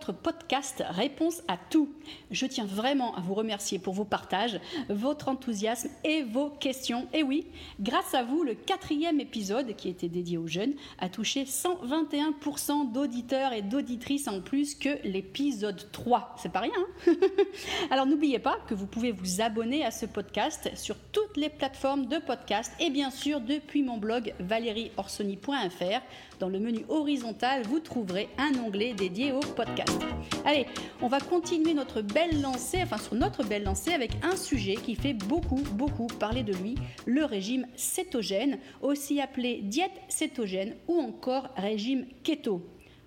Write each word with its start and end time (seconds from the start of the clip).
votre 0.00 0.12
podcast 0.12 0.82
Réponse 0.88 1.42
à 1.46 1.58
tout. 1.58 1.90
Je 2.30 2.46
tiens 2.46 2.64
vraiment 2.64 3.14
à 3.16 3.20
vous 3.20 3.34
remercier 3.34 3.78
pour 3.78 3.92
vos 3.92 4.06
partages, 4.06 4.58
votre 4.88 5.28
enthousiasme 5.28 5.90
et 6.04 6.22
vos 6.22 6.48
questions. 6.48 7.06
Et 7.12 7.22
oui, 7.22 7.46
grâce 7.80 8.14
à 8.14 8.22
vous, 8.22 8.42
le 8.42 8.54
quatrième 8.54 9.20
épisode 9.20 9.76
qui 9.76 9.90
était 9.90 10.08
dédié 10.08 10.38
aux 10.38 10.46
jeunes 10.46 10.72
a 11.00 11.10
touché 11.10 11.44
121% 11.44 12.92
d'auditeurs 12.92 13.52
et 13.52 13.60
d'auditrices 13.60 14.26
en 14.26 14.40
plus 14.40 14.74
que 14.74 14.88
l'épisode 15.04 15.92
3. 15.92 16.36
C'est 16.38 16.52
pas 16.52 16.60
rien. 16.60 16.72
Hein 17.06 17.12
Alors 17.90 18.06
n'oubliez 18.06 18.38
pas 18.38 18.56
que 18.68 18.74
vous 18.74 18.86
pouvez 18.86 19.12
vous 19.12 19.42
abonner 19.42 19.84
à 19.84 19.90
ce 19.90 20.06
podcast 20.06 20.70
sur 20.76 20.96
toutes 21.12 21.36
les 21.36 21.50
plateformes 21.50 22.06
de 22.06 22.16
podcast 22.16 22.72
et 22.80 22.88
bien 22.88 23.10
sûr 23.10 23.42
depuis 23.42 23.82
mon 23.82 23.98
blog 23.98 24.32
valérieorsoni.fr 24.38 26.00
dans 26.40 26.48
le 26.48 26.58
menu 26.58 26.84
horizontal, 26.88 27.62
vous 27.64 27.80
trouverez 27.80 28.28
un 28.38 28.58
onglet 28.58 28.94
dédié 28.94 29.30
au 29.30 29.40
podcast. 29.40 30.00
Allez, 30.46 30.66
on 31.02 31.06
va 31.06 31.20
continuer 31.20 31.74
notre 31.74 32.00
belle 32.00 32.40
lancée, 32.40 32.80
enfin 32.82 32.96
sur 32.96 33.14
notre 33.14 33.44
belle 33.44 33.64
lancée 33.64 33.92
avec 33.92 34.12
un 34.22 34.36
sujet 34.36 34.74
qui 34.74 34.94
fait 34.94 35.12
beaucoup, 35.12 35.62
beaucoup 35.72 36.06
parler 36.06 36.42
de 36.42 36.54
lui, 36.54 36.76
le 37.04 37.26
régime 37.26 37.66
cétogène, 37.76 38.58
aussi 38.80 39.20
appelé 39.20 39.60
diète 39.62 40.00
cétogène 40.08 40.74
ou 40.88 40.98
encore 40.98 41.50
régime 41.56 42.06
keto. 42.24 42.62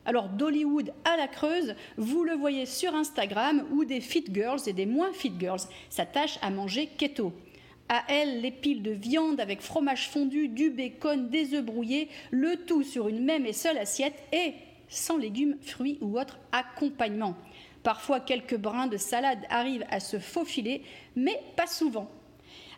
Alors 0.05 0.29
d'Hollywood 0.29 0.93
à 1.03 1.17
la 1.17 1.27
Creuse, 1.27 1.75
vous 1.97 2.23
le 2.23 2.33
voyez 2.33 2.67
sur 2.67 2.93
Instagram 2.93 3.65
où 3.71 3.83
des 3.83 4.01
fit 4.01 4.25
girls 4.31 4.59
et 4.67 4.73
des 4.73 4.85
moins 4.85 5.11
fit 5.11 5.33
girls 5.39 5.61
s'attachent 5.89 6.37
à 6.43 6.51
manger 6.51 6.87
keto. 6.97 7.33
À 7.95 8.03
elle, 8.07 8.41
les 8.41 8.49
piles 8.49 8.81
de 8.81 8.89
viande 8.89 9.39
avec 9.39 9.61
fromage 9.61 10.09
fondu, 10.09 10.47
du 10.47 10.71
bacon, 10.71 11.29
des 11.29 11.53
œufs 11.53 11.63
brouillés, 11.63 12.09
le 12.31 12.55
tout 12.65 12.81
sur 12.81 13.07
une 13.07 13.23
même 13.23 13.45
et 13.45 13.53
seule 13.53 13.77
assiette 13.77 14.15
et 14.31 14.55
sans 14.87 15.15
légumes, 15.15 15.57
fruits 15.61 15.99
ou 16.01 16.19
autres 16.19 16.39
accompagnements. 16.51 17.35
Parfois, 17.83 18.19
quelques 18.19 18.57
brins 18.57 18.87
de 18.87 18.97
salade 18.97 19.45
arrivent 19.47 19.85
à 19.91 19.99
se 19.99 20.17
faufiler, 20.17 20.81
mais 21.15 21.39
pas 21.55 21.67
souvent. 21.67 22.09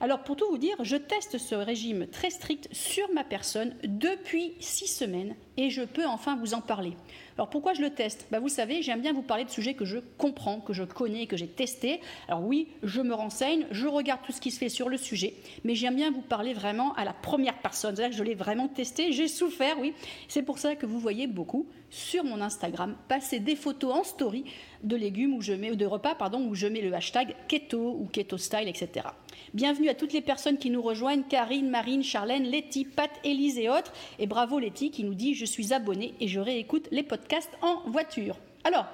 Alors 0.01 0.21
pour 0.21 0.35
tout 0.35 0.49
vous 0.49 0.57
dire, 0.57 0.75
je 0.83 0.97
teste 0.97 1.37
ce 1.37 1.55
régime 1.55 2.07
très 2.07 2.29
strict 2.29 2.67
sur 2.73 3.09
ma 3.13 3.23
personne 3.23 3.73
depuis 3.85 4.51
six 4.59 4.87
semaines 4.87 5.33
et 5.57 5.69
je 5.69 5.81
peux 5.81 6.05
enfin 6.05 6.35
vous 6.35 6.53
en 6.53 6.61
parler. 6.61 6.93
Alors 7.37 7.49
pourquoi 7.49 7.73
je 7.73 7.81
le 7.81 7.89
teste? 7.89 8.27
Bah, 8.31 8.39
Vous 8.39 8.49
savez, 8.49 8.81
j'aime 8.81 9.01
bien 9.01 9.13
vous 9.13 9.21
parler 9.21 9.43
de 9.43 9.49
sujets 9.49 9.73
que 9.73 9.85
je 9.85 9.97
comprends, 10.17 10.61
que 10.61 10.73
je 10.73 10.83
connais, 10.83 11.27
que 11.27 11.35
j'ai 11.35 11.47
testé. 11.47 11.99
Alors 12.27 12.43
oui, 12.43 12.67
je 12.83 13.01
me 13.01 13.13
renseigne, 13.13 13.65
je 13.71 13.87
regarde 13.87 14.21
tout 14.25 14.31
ce 14.31 14.39
qui 14.39 14.51
se 14.51 14.59
fait 14.59 14.69
sur 14.69 14.89
le 14.89 14.97
sujet, 14.97 15.33
mais 15.63 15.75
j'aime 15.75 15.95
bien 15.95 16.11
vous 16.11 16.21
parler 16.21 16.53
vraiment 16.53 16.93
à 16.93 17.03
la 17.03 17.13
première 17.13 17.57
personne. 17.59 17.95
C'est-à-dire 17.95 18.11
que 18.11 18.17
je 18.17 18.23
l'ai 18.23 18.35
vraiment 18.35 18.67
testé, 18.67 19.11
j'ai 19.11 19.27
souffert, 19.27 19.77
oui. 19.79 19.93
C'est 20.27 20.43
pour 20.43 20.59
ça 20.59 20.75
que 20.75 20.85
vous 20.85 20.99
voyez 20.99 21.27
beaucoup 21.27 21.67
sur 21.89 22.23
mon 22.23 22.41
Instagram 22.41 22.95
passer 23.07 23.39
des 23.39 23.55
photos 23.55 23.93
en 23.93 24.03
story 24.03 24.43
de 24.83 24.95
légumes 24.95 25.33
où 25.33 25.41
je 25.41 25.53
mets, 25.53 25.75
de 25.75 25.85
repas 25.85 26.15
pardon, 26.15 26.45
où 26.47 26.55
je 26.55 26.67
mets 26.67 26.81
le 26.81 26.93
hashtag 26.93 27.35
keto 27.47 27.97
ou 27.99 28.05
keto 28.11 28.37
style, 28.37 28.67
etc. 28.67 29.07
Bienvenue 29.53 29.89
à 29.89 29.93
toutes 29.93 30.13
les 30.13 30.21
personnes 30.21 30.57
qui 30.57 30.69
nous 30.69 30.81
rejoignent, 30.81 31.23
Karine, 31.23 31.69
Marine, 31.69 32.03
Charlène, 32.03 32.43
Letty, 32.43 32.85
Pat, 32.85 33.11
Élise 33.23 33.57
et 33.57 33.69
autres. 33.69 33.93
Et 34.19 34.27
bravo 34.27 34.59
Letty 34.59 34.91
qui 34.91 35.03
nous 35.03 35.13
dit 35.13 35.33
suis 35.45 35.73
abonnée 35.73 36.13
et 36.19 36.27
je 36.27 36.39
réécoute 36.39 36.87
les 36.91 37.03
podcasts 37.03 37.57
en 37.61 37.81
voiture. 37.89 38.37
Alors, 38.63 38.85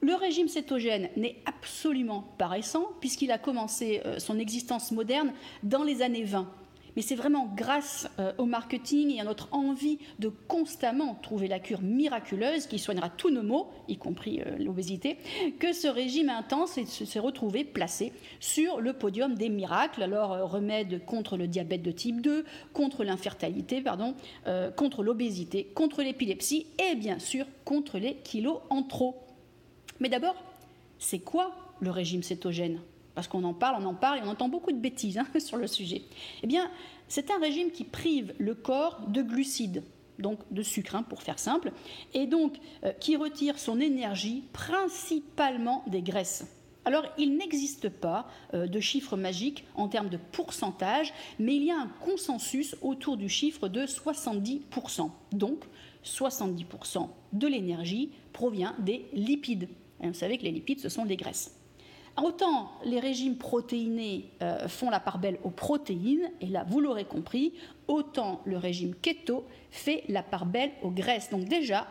le 0.00 0.14
régime 0.14 0.48
cétogène 0.48 1.08
n'est 1.16 1.36
absolument 1.46 2.24
pas 2.38 2.48
récent 2.48 2.86
puisqu'il 3.00 3.30
a 3.30 3.38
commencé 3.38 4.02
euh, 4.04 4.18
son 4.18 4.38
existence 4.38 4.92
moderne 4.92 5.32
dans 5.62 5.82
les 5.82 6.02
années 6.02 6.24
20. 6.24 6.48
Mais 6.96 7.02
c'est 7.02 7.14
vraiment 7.14 7.52
grâce 7.54 8.08
euh, 8.18 8.32
au 8.38 8.46
marketing 8.46 9.10
et 9.14 9.20
à 9.20 9.24
notre 9.24 9.48
envie 9.52 9.98
de 10.18 10.28
constamment 10.28 11.14
trouver 11.22 11.46
la 11.46 11.60
cure 11.60 11.82
miraculeuse 11.82 12.66
qui 12.66 12.78
soignera 12.78 13.10
tous 13.10 13.30
nos 13.30 13.42
maux, 13.42 13.70
y 13.86 13.98
compris 13.98 14.40
euh, 14.40 14.56
l'obésité, 14.58 15.18
que 15.60 15.74
ce 15.74 15.88
régime 15.88 16.30
intense 16.30 16.82
s'est 16.84 17.18
retrouvé 17.18 17.64
placé 17.64 18.12
sur 18.40 18.80
le 18.80 18.94
podium 18.94 19.34
des 19.34 19.50
miracles. 19.50 20.02
Alors, 20.02 20.32
euh, 20.32 20.44
remède 20.44 21.04
contre 21.04 21.36
le 21.36 21.46
diabète 21.46 21.82
de 21.82 21.90
type 21.90 22.22
2, 22.22 22.44
contre 22.72 23.04
l'infertilité, 23.04 23.82
pardon, 23.82 24.14
contre 24.76 25.02
l'obésité, 25.02 25.64
contre 25.74 26.02
l'épilepsie 26.02 26.66
et 26.78 26.94
bien 26.94 27.18
sûr 27.18 27.46
contre 27.64 27.98
les 27.98 28.16
kilos 28.16 28.60
en 28.70 28.82
trop. 28.82 29.16
Mais 30.00 30.08
d'abord, 30.08 30.36
c'est 30.98 31.18
quoi 31.18 31.54
le 31.80 31.90
régime 31.90 32.22
cétogène? 32.22 32.80
Parce 33.16 33.28
qu'on 33.28 33.44
en 33.44 33.54
parle, 33.54 33.82
on 33.82 33.86
en 33.86 33.94
parle 33.94 34.18
et 34.18 34.22
on 34.22 34.28
entend 34.28 34.48
beaucoup 34.48 34.70
de 34.70 34.78
bêtises 34.78 35.18
hein, 35.18 35.26
sur 35.40 35.56
le 35.56 35.66
sujet. 35.66 36.02
Eh 36.44 36.46
bien, 36.46 36.70
c'est 37.08 37.30
un 37.30 37.38
régime 37.38 37.72
qui 37.72 37.82
prive 37.82 38.34
le 38.38 38.54
corps 38.54 39.00
de 39.08 39.22
glucides, 39.22 39.82
donc 40.18 40.38
de 40.50 40.62
sucre 40.62 40.94
hein, 40.94 41.02
pour 41.02 41.22
faire 41.22 41.38
simple, 41.38 41.72
et 42.12 42.26
donc 42.26 42.58
euh, 42.84 42.92
qui 42.92 43.16
retire 43.16 43.58
son 43.58 43.80
énergie 43.80 44.44
principalement 44.52 45.82
des 45.86 46.02
graisses. 46.02 46.46
Alors, 46.84 47.04
il 47.18 47.36
n'existe 47.36 47.88
pas 47.88 48.28
euh, 48.52 48.66
de 48.68 48.80
chiffre 48.80 49.16
magique 49.16 49.64
en 49.74 49.88
termes 49.88 50.10
de 50.10 50.18
pourcentage, 50.18 51.12
mais 51.38 51.56
il 51.56 51.64
y 51.64 51.70
a 51.70 51.80
un 51.80 51.88
consensus 52.04 52.76
autour 52.82 53.16
du 53.16 53.30
chiffre 53.30 53.68
de 53.68 53.86
70%. 53.86 55.10
Donc, 55.32 55.64
70% 56.04 57.08
de 57.32 57.46
l'énergie 57.48 58.10
provient 58.34 58.76
des 58.78 59.06
lipides. 59.14 59.68
Vous 60.00 60.12
savez 60.12 60.36
que 60.36 60.44
les 60.44 60.52
lipides, 60.52 60.80
ce 60.80 60.90
sont 60.90 61.06
des 61.06 61.16
graisses. 61.16 61.55
Autant 62.22 62.70
les 62.84 62.98
régimes 62.98 63.36
protéinés 63.36 64.30
euh, 64.40 64.68
font 64.68 64.88
la 64.88 65.00
part 65.00 65.18
belle 65.18 65.38
aux 65.44 65.50
protéines, 65.50 66.30
et 66.40 66.46
là 66.46 66.64
vous 66.66 66.80
l'aurez 66.80 67.04
compris, 67.04 67.52
autant 67.88 68.40
le 68.46 68.56
régime 68.56 68.94
keto 68.94 69.44
fait 69.70 70.02
la 70.08 70.22
part 70.22 70.46
belle 70.46 70.70
aux 70.82 70.90
graisses. 70.90 71.28
Donc 71.30 71.44
déjà, 71.44 71.86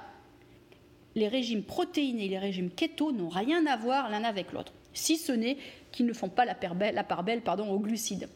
les 1.13 1.27
régimes 1.27 1.63
protéinés 1.63 2.25
et 2.25 2.29
les 2.29 2.39
régimes 2.39 2.71
keto 2.71 3.11
n'ont 3.11 3.29
rien 3.29 3.65
à 3.67 3.77
voir 3.77 4.09
l'un 4.09 4.23
avec 4.23 4.51
l'autre, 4.51 4.73
si 4.93 5.17
ce 5.17 5.31
n'est 5.31 5.57
qu'ils 5.91 6.07
ne 6.07 6.13
font 6.13 6.29
pas 6.29 6.45
la 6.45 6.55
part 6.55 6.75
belle, 6.75 7.41
aux 7.69 7.79
glucides. 7.79 8.27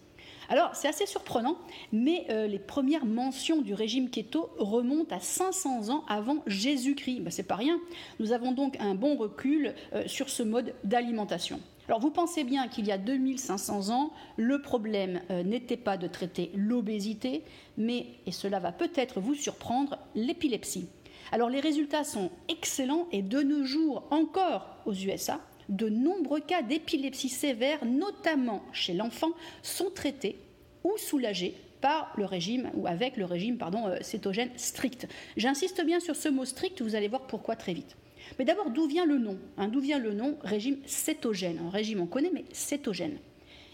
Alors, 0.51 0.71
c'est 0.73 0.87
assez 0.87 1.05
surprenant, 1.05 1.57
mais 1.91 2.25
euh, 2.31 2.47
les 2.47 2.57
premières 2.57 3.05
mentions 3.05 3.61
du 3.61 3.75
régime 3.75 4.09
keto 4.09 4.49
remontent 4.57 5.15
à 5.15 5.19
500 5.19 5.89
ans 5.89 6.03
avant 6.07 6.37
Jésus-Christ. 6.47 7.19
Ben, 7.19 7.29
c'est 7.29 7.43
pas 7.43 7.55
rien. 7.55 7.79
Nous 8.19 8.31
avons 8.31 8.51
donc 8.51 8.75
un 8.79 8.95
bon 8.95 9.15
recul 9.15 9.75
euh, 9.93 10.07
sur 10.07 10.29
ce 10.29 10.41
mode 10.41 10.73
d'alimentation. 10.83 11.59
Alors 11.89 12.01
vous 12.01 12.11
pensez 12.11 12.43
bien 12.43 12.67
qu'il 12.67 12.85
y 12.85 12.91
a 12.91 12.99
2500 12.99 13.89
ans, 13.89 14.13
le 14.37 14.61
problème 14.61 15.21
euh, 15.31 15.41
n'était 15.41 15.75
pas 15.75 15.97
de 15.97 16.05
traiter 16.05 16.51
l'obésité, 16.53 17.43
mais, 17.77 18.05
et 18.27 18.31
cela 18.31 18.59
va 18.59 18.71
peut-être 18.71 19.19
vous 19.19 19.33
surprendre, 19.33 19.97
l'épilepsie. 20.13 20.87
Alors 21.31 21.49
les 21.49 21.59
résultats 21.59 22.03
sont 22.03 22.29
excellents 22.47 23.07
et 23.11 23.23
de 23.23 23.41
nos 23.41 23.63
jours 23.63 24.03
encore 24.11 24.67
aux 24.85 24.93
USA, 24.93 25.41
de 25.67 25.89
nombreux 25.89 26.41
cas 26.41 26.61
d'épilepsie 26.61 27.27
sévère, 27.27 27.83
notamment 27.83 28.61
chez 28.71 28.93
l'enfant, 28.93 29.31
sont 29.63 29.89
traités 29.89 30.37
ou 30.83 30.95
soulagés 30.95 31.55
par 31.81 32.13
le 32.17 32.25
régime 32.25 32.69
ou 32.75 32.85
avec 32.85 33.17
le 33.17 33.25
régime 33.25 33.57
pardon, 33.57 33.87
euh, 33.87 33.97
cétogène 34.01 34.51
strict. 34.57 35.07
J'insiste 35.37 35.83
bien 35.83 35.99
sur 35.99 36.15
ce 36.15 36.29
mot 36.29 36.45
strict, 36.45 36.83
vous 36.83 36.93
allez 36.93 37.07
voir 37.07 37.25
pourquoi 37.25 37.55
très 37.55 37.73
vite. 37.73 37.97
Mais 38.37 38.45
d'abord, 38.45 38.69
d'où 38.69 38.87
vient 38.87 39.05
le 39.05 39.17
nom 39.17 39.37
hein, 39.57 39.67
D'où 39.67 39.79
vient 39.79 39.99
le 39.99 40.13
nom 40.13 40.37
régime 40.41 40.77
cétogène? 40.85 41.59
Un 41.65 41.69
régime, 41.69 42.01
on 42.01 42.05
connaît, 42.05 42.31
mais 42.33 42.45
cétogène. 42.51 43.17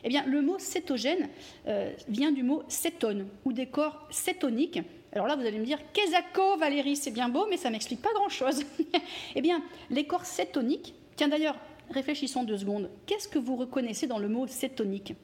Eh 0.04 0.10
bien, 0.10 0.24
le 0.26 0.42
mot 0.42 0.60
cétogène 0.60 1.30
euh, 1.68 1.92
vient 2.08 2.32
du 2.32 2.44
mot 2.44 2.64
cétone 2.68 3.28
ou 3.44 3.54
des 3.54 3.66
corps 3.66 4.08
cétoniques. 4.12 4.80
Alors 5.12 5.28
là, 5.28 5.36
vous 5.36 5.46
allez 5.46 5.58
me 5.58 5.66
dire, 5.66 5.80
qu'est-ce 5.94 6.60
Valérie 6.60 6.96
C'est 6.96 7.12
bien 7.12 7.28
beau, 7.28 7.48
mais 7.50 7.58
ça 7.58 7.70
m'explique 7.70 8.02
pas 8.02 8.14
grand-chose. 8.14 8.64
eh 9.36 9.42
bien, 9.42 9.64
les 9.90 10.06
corps 10.06 10.26
cétoniques, 10.26 10.94
tiens 11.16 11.28
d'ailleurs, 11.28 11.58
réfléchissons 11.90 12.44
deux 12.44 12.58
secondes. 12.58 12.90
Qu'est-ce 13.06 13.28
que 13.28 13.40
vous 13.40 13.56
reconnaissez 13.56 14.08
dans 14.08 14.20
le 14.20 14.28
mot 14.28 14.46
cétonique? 14.48 15.16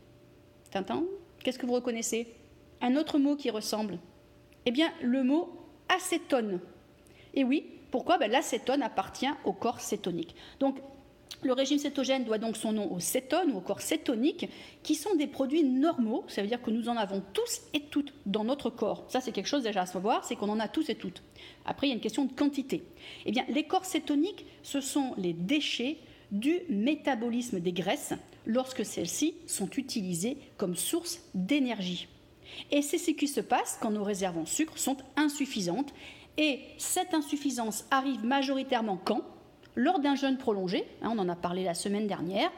Tintin 0.72 1.04
Qu'est-ce 1.44 1.60
que 1.60 1.66
vous 1.66 1.74
reconnaissez? 1.74 2.28
Un 2.82 2.96
autre 2.96 3.20
mot 3.20 3.36
qui 3.36 3.50
ressemble? 3.50 4.00
Eh 4.66 4.72
bien, 4.72 4.92
le 5.02 5.24
mot 5.24 5.50
acétone. 5.90 6.60
Et 7.34 7.44
oui, 7.44 7.66
pourquoi 7.92 8.18
ben, 8.18 8.32
L'acétone 8.32 8.82
appartient 8.82 9.30
au 9.46 9.54
corps 9.54 9.80
cétonique. 9.80 10.36
Donc, 10.60 10.78
le 11.44 11.54
régime 11.54 11.80
cétogène 11.80 12.24
doit 12.24 12.38
donc 12.38 12.56
son 12.56 12.72
nom 12.72 12.92
aux 12.92 13.00
cétones 13.00 13.52
ou 13.52 13.58
au 13.58 13.62
corps 13.62 13.82
cétonique, 13.82 14.48
qui 14.84 14.96
sont 14.96 15.16
des 15.16 15.28
produits 15.28 15.64
normaux. 15.64 16.24
Ça 16.28 16.42
veut 16.42 16.48
dire 16.48 16.62
que 16.62 16.70
nous 16.70 16.88
en 16.88 16.98
avons 16.98 17.24
tous 17.34 17.62
et 17.74 17.82
toutes 17.82 18.14
dans 18.26 18.44
notre 18.44 18.70
corps. 18.70 19.06
Ça, 19.08 19.22
c'est 19.22 19.32
quelque 19.32 19.48
chose 19.48 19.64
déjà 19.64 19.82
à 19.82 19.86
savoir, 19.86 20.24
c'est 20.24 20.36
qu'on 20.36 20.50
en 20.50 20.60
a 20.60 20.68
tous 20.68 20.90
et 20.90 20.96
toutes. 20.96 21.24
Après, 21.66 21.88
il 21.88 21.90
y 21.90 21.94
a 21.94 21.96
une 21.96 22.02
question 22.02 22.26
de 22.26 22.34
quantité. 22.34 22.84
Eh 23.26 23.32
bien, 23.32 23.44
les 23.50 23.64
corps 23.64 23.86
cétoniques, 23.86 24.46
ce 24.62 24.82
sont 24.82 25.16
les 25.18 25.34
déchets 25.34 25.98
du 26.32 26.60
métabolisme 26.70 27.60
des 27.60 27.74
graisses 27.74 28.14
lorsque 28.46 28.86
celles-ci 28.86 29.36
sont 29.48 29.70
utilisées 29.72 30.38
comme 30.58 30.76
source 30.76 31.22
d'énergie. 31.34 32.08
Et 32.70 32.82
c'est 32.82 32.98
ce 32.98 33.12
qui 33.12 33.28
se 33.28 33.42
passe 33.42 33.78
quand 33.82 33.92
nos 33.92 34.04
réserves 34.04 34.38
en 34.38 34.46
sucre 34.46 34.78
sont 34.78 34.98
insuffisantes 35.16 35.94
et 36.38 36.60
cette 36.78 37.14
insuffisance 37.14 37.86
arrive 37.92 38.26
majoritairement 38.26 38.98
quand? 39.04 39.22
Lors 39.76 40.00
d'un 40.00 40.16
jeûne 40.16 40.38
prolongé, 40.38 40.86
hein, 41.02 41.10
on 41.14 41.20
en 41.20 41.30
a 41.30 41.36
parlé 41.36 41.64
la 41.64 41.74
semaine 41.74 42.08
dernière, 42.08 42.52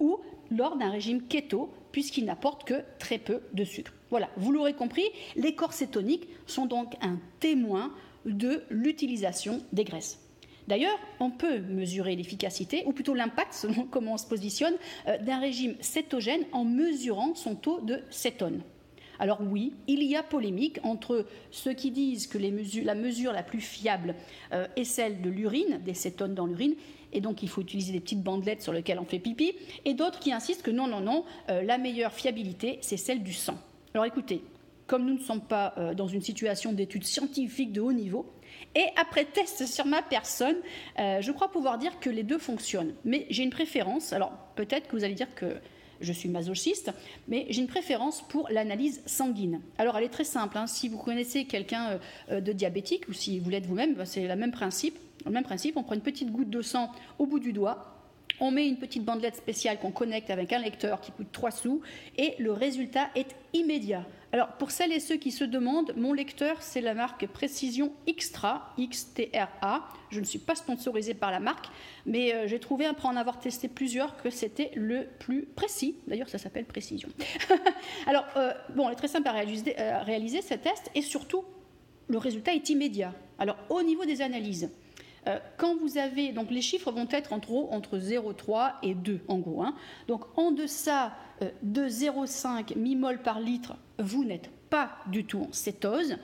ou 0.00 0.18
lors 0.50 0.76
d'un 0.76 0.90
régime 0.90 1.22
keto, 1.22 1.70
puisqu'il 1.92 2.24
n'apporte 2.24 2.64
que 2.64 2.82
très 2.98 3.18
peu 3.18 3.40
de 3.52 3.64
sucre. 3.64 3.92
Voilà, 4.10 4.28
vous 4.36 4.52
l'aurez 4.52 4.74
compris, 4.74 5.04
les 5.34 5.54
corps 5.54 5.72
cétoniques 5.72 6.28
sont 6.46 6.66
donc 6.66 6.94
un 7.00 7.18
témoin 7.40 7.92
de 8.24 8.62
l'utilisation 8.70 9.62
des 9.72 9.84
graisses. 9.84 10.18
D'ailleurs, 10.68 10.98
on 11.20 11.30
peut 11.30 11.60
mesurer 11.60 12.16
l'efficacité, 12.16 12.82
ou 12.86 12.92
plutôt 12.92 13.14
l'impact, 13.14 13.54
selon 13.54 13.84
comment 13.90 14.14
on 14.14 14.18
se 14.18 14.26
positionne, 14.26 14.74
euh, 15.06 15.18
d'un 15.18 15.38
régime 15.38 15.76
cétogène 15.80 16.44
en 16.52 16.64
mesurant 16.64 17.34
son 17.34 17.54
taux 17.54 17.80
de 17.80 18.00
cétone. 18.10 18.62
Alors 19.18 19.38
oui, 19.40 19.72
il 19.86 20.02
y 20.02 20.16
a 20.16 20.22
polémique 20.22 20.78
entre 20.82 21.26
ceux 21.50 21.72
qui 21.72 21.90
disent 21.90 22.26
que 22.26 22.38
la 22.38 22.94
mesure 22.94 23.32
la 23.32 23.42
plus 23.42 23.60
fiable 23.60 24.14
euh, 24.52 24.66
est 24.76 24.84
celle 24.84 25.20
de 25.22 25.30
l'urine, 25.30 25.80
des 25.84 25.94
cétones 25.94 26.34
dans 26.34 26.46
l'urine, 26.46 26.74
et 27.12 27.20
donc 27.20 27.42
il 27.42 27.48
faut 27.48 27.62
utiliser 27.62 27.92
des 27.92 28.00
petites 28.00 28.22
bandelettes 28.22 28.62
sur 28.62 28.72
lesquelles 28.72 28.98
on 28.98 29.04
fait 29.04 29.18
pipi, 29.18 29.54
et 29.84 29.94
d'autres 29.94 30.18
qui 30.18 30.32
insistent 30.32 30.62
que 30.62 30.70
non, 30.70 30.86
non, 30.86 31.00
non, 31.00 31.24
euh, 31.48 31.62
la 31.62 31.78
meilleure 31.78 32.12
fiabilité, 32.12 32.78
c'est 32.82 32.96
celle 32.96 33.22
du 33.22 33.32
sang. 33.32 33.58
Alors 33.94 34.04
écoutez, 34.04 34.42
comme 34.86 35.04
nous 35.04 35.14
ne 35.14 35.22
sommes 35.22 35.40
pas 35.40 35.74
euh, 35.78 35.94
dans 35.94 36.06
une 36.06 36.20
situation 36.20 36.72
d'études 36.72 37.04
scientifiques 37.04 37.72
de 37.72 37.80
haut 37.80 37.92
niveau, 37.92 38.26
et 38.74 38.84
après 38.96 39.24
test 39.24 39.66
sur 39.66 39.86
ma 39.86 40.02
personne, 40.02 40.56
je 40.96 41.30
crois 41.32 41.50
pouvoir 41.50 41.78
dire 41.78 41.98
que 41.98 42.08
les 42.08 42.22
deux 42.22 42.38
fonctionnent. 42.38 42.94
Mais 43.04 43.26
j'ai 43.28 43.42
une 43.42 43.50
préférence, 43.50 44.12
alors 44.12 44.32
peut-être 44.54 44.88
que 44.88 44.96
vous 44.96 45.04
allez 45.04 45.14
dire 45.14 45.34
que 45.34 45.56
je 46.00 46.12
suis 46.12 46.28
masochiste, 46.28 46.92
mais 47.28 47.46
j'ai 47.50 47.60
une 47.60 47.66
préférence 47.66 48.22
pour 48.28 48.48
l'analyse 48.50 49.02
sanguine. 49.06 49.60
Alors 49.78 49.96
elle 49.98 50.04
est 50.04 50.08
très 50.08 50.24
simple, 50.24 50.58
hein. 50.58 50.66
si 50.66 50.88
vous 50.88 50.98
connaissez 50.98 51.44
quelqu'un 51.44 51.90
euh, 51.90 51.98
euh, 52.30 52.40
de 52.40 52.52
diabétique 52.52 53.08
ou 53.08 53.12
si 53.12 53.38
vous 53.38 53.50
l'êtes 53.50 53.66
vous-même, 53.66 53.94
bah, 53.94 54.06
c'est 54.06 54.26
le 54.26 54.36
même 54.36 54.52
principe. 54.52 54.98
Le 55.24 55.30
même 55.32 55.44
principe, 55.44 55.76
on 55.76 55.82
prend 55.82 55.94
une 55.94 56.02
petite 56.02 56.30
goutte 56.30 56.50
de 56.50 56.62
sang 56.62 56.90
au 57.18 57.26
bout 57.26 57.40
du 57.40 57.52
doigt, 57.52 57.96
on 58.40 58.50
met 58.50 58.68
une 58.68 58.76
petite 58.76 59.04
bandelette 59.04 59.36
spéciale 59.36 59.78
qu'on 59.78 59.90
connecte 59.90 60.30
avec 60.30 60.52
un 60.52 60.58
lecteur 60.58 61.00
qui 61.00 61.10
coûte 61.12 61.28
3 61.32 61.50
sous 61.50 61.80
et 62.16 62.34
le 62.38 62.52
résultat 62.52 63.08
est 63.14 63.34
immédiat. 63.54 64.04
Alors 64.32 64.48
pour 64.58 64.70
celles 64.70 64.92
et 64.92 65.00
ceux 65.00 65.16
qui 65.16 65.30
se 65.30 65.44
demandent, 65.44 65.92
mon 65.96 66.12
lecteur 66.12 66.60
c'est 66.60 66.80
la 66.80 66.94
marque 66.94 67.26
Précision 67.26 67.92
Xtra, 68.08 68.74
XTRA. 68.78 69.88
Je 70.10 70.20
ne 70.20 70.24
suis 70.24 70.38
pas 70.38 70.54
sponsorisé 70.54 71.14
par 71.14 71.30
la 71.30 71.40
marque, 71.40 71.66
mais 72.04 72.34
euh, 72.34 72.46
j'ai 72.46 72.58
trouvé 72.58 72.86
après 72.86 73.08
en 73.08 73.16
avoir 73.16 73.38
testé 73.38 73.68
plusieurs 73.68 74.16
que 74.22 74.30
c'était 74.30 74.70
le 74.74 75.06
plus 75.18 75.42
précis. 75.42 75.96
D'ailleurs 76.06 76.28
ça 76.28 76.38
s'appelle 76.38 76.64
Précision. 76.64 77.08
Alors 78.06 78.24
euh, 78.36 78.52
bon, 78.74 78.86
elle 78.88 78.94
est 78.94 78.96
très 78.96 79.08
simple 79.08 79.28
à 79.28 79.32
réaliser, 79.32 79.78
à 79.78 80.02
réaliser 80.02 80.42
ce 80.42 80.54
test 80.54 80.90
et 80.94 81.02
surtout 81.02 81.44
le 82.08 82.18
résultat 82.18 82.54
est 82.54 82.68
immédiat. 82.68 83.12
Alors 83.38 83.56
au 83.68 83.82
niveau 83.82 84.04
des 84.04 84.22
analyses, 84.22 84.64
euh, 84.64 84.85
quand 85.56 85.76
vous 85.76 85.98
avez, 85.98 86.32
donc 86.32 86.50
les 86.50 86.62
chiffres 86.62 86.92
vont 86.92 87.08
être 87.10 87.32
entre, 87.32 87.52
entre 87.52 87.98
0,3 87.98 88.74
et 88.82 88.94
2 88.94 89.20
en 89.28 89.38
gros. 89.38 89.62
Hein. 89.62 89.74
Donc 90.08 90.24
en 90.38 90.52
deçà 90.52 91.12
euh, 91.42 91.50
de 91.62 91.88
0,5 91.88 92.76
mmol 92.76 93.22
par 93.22 93.40
litre, 93.40 93.76
vous 93.98 94.24
n'êtes 94.24 94.50
pas 94.70 94.90
du 95.08 95.24
tout 95.24 95.40
en 95.40 95.52
cétose. 95.52 96.16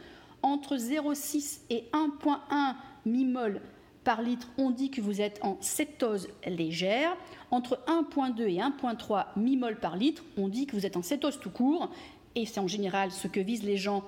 Entre 0.43 0.76
0,6 0.76 1.60
et 1.70 1.84
1,1 1.93 2.75
mmol 3.06 3.60
par 4.04 4.22
litre, 4.22 4.49
on 4.58 4.70
dit 4.70 4.90
que 4.90 5.00
vous 5.00 5.20
êtes 5.20 5.38
en 5.43 5.56
cétose 5.60 6.28
légère. 6.46 7.16
Entre 7.50 7.78
1,2 7.87 8.43
et 8.43 8.58
1,3 8.58 9.26
mmol 9.37 9.78
par 9.78 9.96
litre, 9.96 10.25
on 10.37 10.48
dit 10.48 10.66
que 10.66 10.75
vous 10.75 10.87
êtes 10.87 10.96
en 10.96 11.02
cétose 11.02 11.38
tout 11.40 11.50
court. 11.50 11.90
Et 12.34 12.46
c'est 12.46 12.60
en 12.60 12.69
général 12.69 13.10
ce 13.10 13.28
que 13.28 13.40
visent 13.40 13.62
les 13.62 13.76
gens 13.76 14.05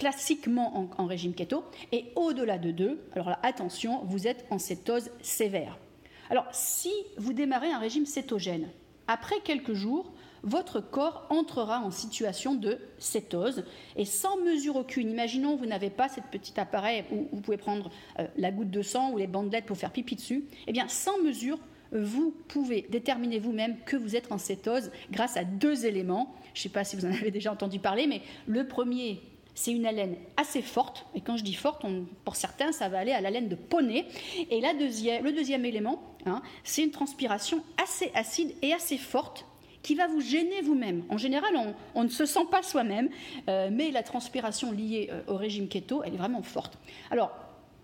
classiquement 0.00 0.88
en, 0.96 1.04
régime 1.04 1.34
keto, 1.34 1.62
et 1.92 2.06
au-delà 2.16 2.56
de 2.56 2.70
2, 2.70 2.98
alors 3.12 3.28
là, 3.28 3.38
attention, 3.42 4.00
vous 4.06 4.26
êtes 4.26 4.46
en 4.48 4.58
cétose 4.58 5.10
sévère. 5.20 5.76
Alors, 6.30 6.46
si 6.52 6.90
vous 7.18 7.34
démarrez 7.34 7.70
un 7.70 7.78
régime 7.78 8.06
cétogène, 8.06 8.70
après 9.08 9.40
quelques 9.44 9.74
jours, 9.74 10.10
votre 10.42 10.80
corps 10.80 11.26
entrera 11.28 11.80
en 11.80 11.90
situation 11.90 12.54
de 12.54 12.78
cétose 12.96 13.64
et 13.94 14.06
sans 14.06 14.38
mesure 14.38 14.76
aucune. 14.76 15.10
Imaginons 15.10 15.56
vous 15.56 15.66
n'avez 15.66 15.90
pas 15.90 16.08
cet 16.08 16.24
petit 16.30 16.58
appareil 16.58 17.04
où 17.12 17.28
vous 17.30 17.42
pouvez 17.42 17.58
prendre 17.58 17.90
euh, 18.18 18.26
la 18.38 18.50
goutte 18.50 18.70
de 18.70 18.80
sang 18.80 19.10
ou 19.10 19.18
les 19.18 19.26
bandelettes 19.26 19.66
pour 19.66 19.76
faire 19.76 19.92
pipi 19.92 20.16
dessus. 20.16 20.46
Eh 20.66 20.72
bien, 20.72 20.88
sans 20.88 21.18
mesure, 21.22 21.58
vous 21.92 22.34
pouvez 22.48 22.86
déterminer 22.88 23.38
vous-même 23.38 23.76
que 23.84 23.98
vous 23.98 24.16
êtes 24.16 24.32
en 24.32 24.38
cétose 24.38 24.90
grâce 25.10 25.36
à 25.36 25.44
deux 25.44 25.84
éléments. 25.84 26.34
Je 26.54 26.60
ne 26.60 26.62
sais 26.62 26.68
pas 26.70 26.84
si 26.84 26.96
vous 26.96 27.04
en 27.04 27.10
avez 27.10 27.30
déjà 27.30 27.52
entendu 27.52 27.78
parler, 27.78 28.06
mais 28.06 28.22
le 28.46 28.66
premier, 28.66 29.20
c'est 29.60 29.72
une 29.72 29.84
haleine 29.84 30.16
assez 30.38 30.62
forte, 30.62 31.04
et 31.14 31.20
quand 31.20 31.36
je 31.36 31.44
dis 31.44 31.52
forte, 31.52 31.84
pour 32.24 32.34
certains, 32.34 32.72
ça 32.72 32.88
va 32.88 32.98
aller 32.98 33.12
à 33.12 33.20
l'haleine 33.20 33.46
de 33.46 33.56
poney. 33.56 34.06
Et 34.50 34.58
le 34.58 35.32
deuxième 35.32 35.66
élément, 35.66 36.02
hein, 36.24 36.40
c'est 36.64 36.82
une 36.82 36.90
transpiration 36.90 37.62
assez 37.76 38.10
acide 38.14 38.54
et 38.62 38.72
assez 38.72 38.96
forte 38.96 39.44
qui 39.82 39.96
va 39.96 40.06
vous 40.06 40.22
gêner 40.22 40.62
vous-même. 40.62 41.02
En 41.10 41.18
général, 41.18 41.52
on, 41.94 42.04
ne 42.04 42.08
se 42.08 42.24
sent 42.24 42.46
pas 42.50 42.62
soi-même, 42.62 43.10
euh, 43.48 43.68
mais 43.70 43.90
la 43.90 44.02
transpiration 44.02 44.72
liée 44.72 45.10
euh, 45.12 45.20
au 45.26 45.36
régime 45.36 45.68
keto, 45.68 46.02
elle 46.04 46.14
est 46.14 46.18
vraiment 46.18 46.42
forte. 46.42 46.78
Alors, 47.10 47.30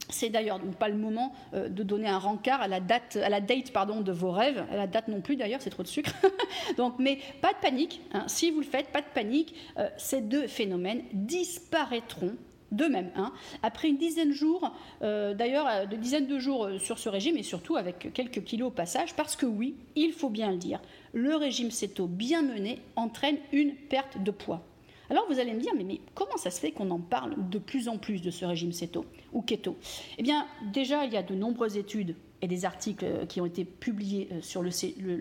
c'est 0.08 0.28
d'ailleurs 0.28 0.60
pas 0.78 0.88
le 0.88 0.96
moment 0.96 1.32
euh, 1.54 1.68
de 1.68 1.82
donner 1.82 2.08
un 2.08 2.18
rencard 2.18 2.60
à 2.60 2.68
la 2.68 2.80
date, 2.80 3.16
à 3.16 3.28
la 3.28 3.40
date 3.40 3.72
de 4.02 4.12
vos 4.12 4.30
rêves, 4.30 4.64
à 4.70 4.76
la 4.76 4.86
date 4.86 5.08
non 5.08 5.20
plus 5.20 5.36
d'ailleurs, 5.36 5.60
c'est 5.60 5.70
trop 5.70 5.82
de 5.82 5.88
sucre. 5.88 6.12
Mais 6.98 7.18
pas 7.40 7.52
de 7.52 7.58
panique, 7.60 8.00
hein. 8.12 8.24
si 8.26 8.50
vous 8.50 8.60
le 8.60 8.66
faites, 8.66 8.88
pas 8.88 9.00
de 9.00 9.06
panique, 9.12 9.54
euh, 9.78 9.88
ces 9.96 10.20
deux 10.20 10.46
phénomènes 10.46 11.02
disparaîtront 11.12 12.36
d'eux-mêmes. 12.72 13.10
Hein. 13.16 13.32
Après 13.62 13.88
une 13.88 13.96
dizaine 13.96 14.30
de 14.30 14.34
jours, 14.34 14.72
euh, 15.02 15.34
d'ailleurs, 15.34 15.88
de 15.88 15.96
dizaines 15.96 16.26
de 16.26 16.38
jours 16.38 16.68
sur 16.80 16.98
ce 16.98 17.08
régime 17.08 17.36
et 17.36 17.42
surtout 17.42 17.76
avec 17.76 18.12
quelques 18.12 18.42
kilos 18.44 18.68
au 18.68 18.72
passage, 18.72 19.14
parce 19.14 19.36
que 19.36 19.46
oui, 19.46 19.76
il 19.94 20.12
faut 20.12 20.30
bien 20.30 20.50
le 20.50 20.56
dire, 20.56 20.80
le 21.12 21.36
régime 21.36 21.70
céto 21.70 22.06
bien 22.06 22.42
mené 22.42 22.80
entraîne 22.96 23.38
une 23.52 23.74
perte 23.74 24.22
de 24.22 24.30
poids. 24.30 24.64
Alors 25.10 25.26
vous 25.28 25.38
allez 25.38 25.52
me 25.52 25.60
dire, 25.60 25.72
mais, 25.76 26.00
comment 26.14 26.36
ça 26.36 26.50
se 26.50 26.60
fait 26.60 26.72
qu'on 26.72 26.90
en 26.90 26.98
parle 26.98 27.34
de 27.48 27.58
plus 27.58 27.88
en 27.88 27.98
plus 27.98 28.20
de 28.20 28.30
ce 28.30 28.44
régime 28.44 28.72
céto 28.72 29.04
ou 29.32 29.42
keto? 29.42 29.76
Eh 30.18 30.22
bien, 30.22 30.46
déjà, 30.72 31.04
il 31.04 31.12
y 31.12 31.16
a 31.16 31.22
de 31.22 31.34
nombreuses 31.34 31.76
études 31.76 32.16
et 32.42 32.48
des 32.48 32.64
articles 32.64 33.04
euh, 33.04 33.26
qui 33.26 33.40
ont 33.40 33.46
été 33.46 33.64
publiés 33.64 34.28
euh, 34.32 34.42
sur 34.42 34.62
le, 34.62 34.70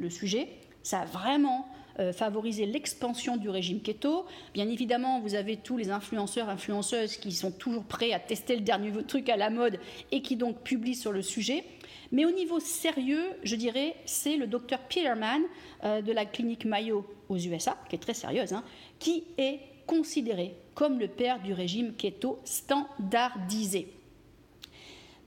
sujet. 0.09 0.47
Ça 0.83 1.01
a 1.01 1.05
vraiment 1.05 1.67
euh, 1.99 2.11
favorisé 2.11 2.65
l'expansion 2.65 3.37
du 3.37 3.49
régime 3.49 3.81
keto. 3.81 4.25
Bien 4.53 4.67
évidemment, 4.67 5.19
vous 5.21 5.35
avez 5.35 5.57
tous 5.57 5.77
les 5.77 5.91
influenceurs, 5.91 6.49
influenceuses 6.49 7.17
qui 7.17 7.31
sont 7.31 7.51
toujours 7.51 7.83
prêts 7.83 8.11
à 8.11 8.19
tester 8.19 8.55
le 8.55 8.61
dernier 8.61 8.91
truc 9.07 9.29
à 9.29 9.37
la 9.37 9.49
mode 9.49 9.79
et 10.11 10.21
qui 10.21 10.35
donc 10.35 10.61
publient 10.61 10.95
sur 10.95 11.11
le 11.11 11.21
sujet. 11.21 11.63
Mais 12.11 12.25
au 12.25 12.31
niveau 12.31 12.59
sérieux, 12.59 13.23
je 13.43 13.55
dirais, 13.55 13.95
c'est 14.05 14.37
le 14.37 14.45
docteur 14.45 14.79
Peterman 14.79 15.41
de 15.83 16.11
la 16.11 16.25
clinique 16.25 16.63
Mayo 16.63 17.03
aux 17.29 17.37
USA, 17.37 17.75
qui 17.89 17.95
est 17.95 17.99
très 17.99 18.13
sérieuse, 18.13 18.53
hein, 18.53 18.63
qui 18.99 19.23
est 19.39 19.59
considéré 19.85 20.55
comme 20.73 20.99
le 20.99 21.07
père 21.07 21.41
du 21.41 21.53
régime 21.53 21.93
keto 21.95 22.39
standardisé. 22.43 23.87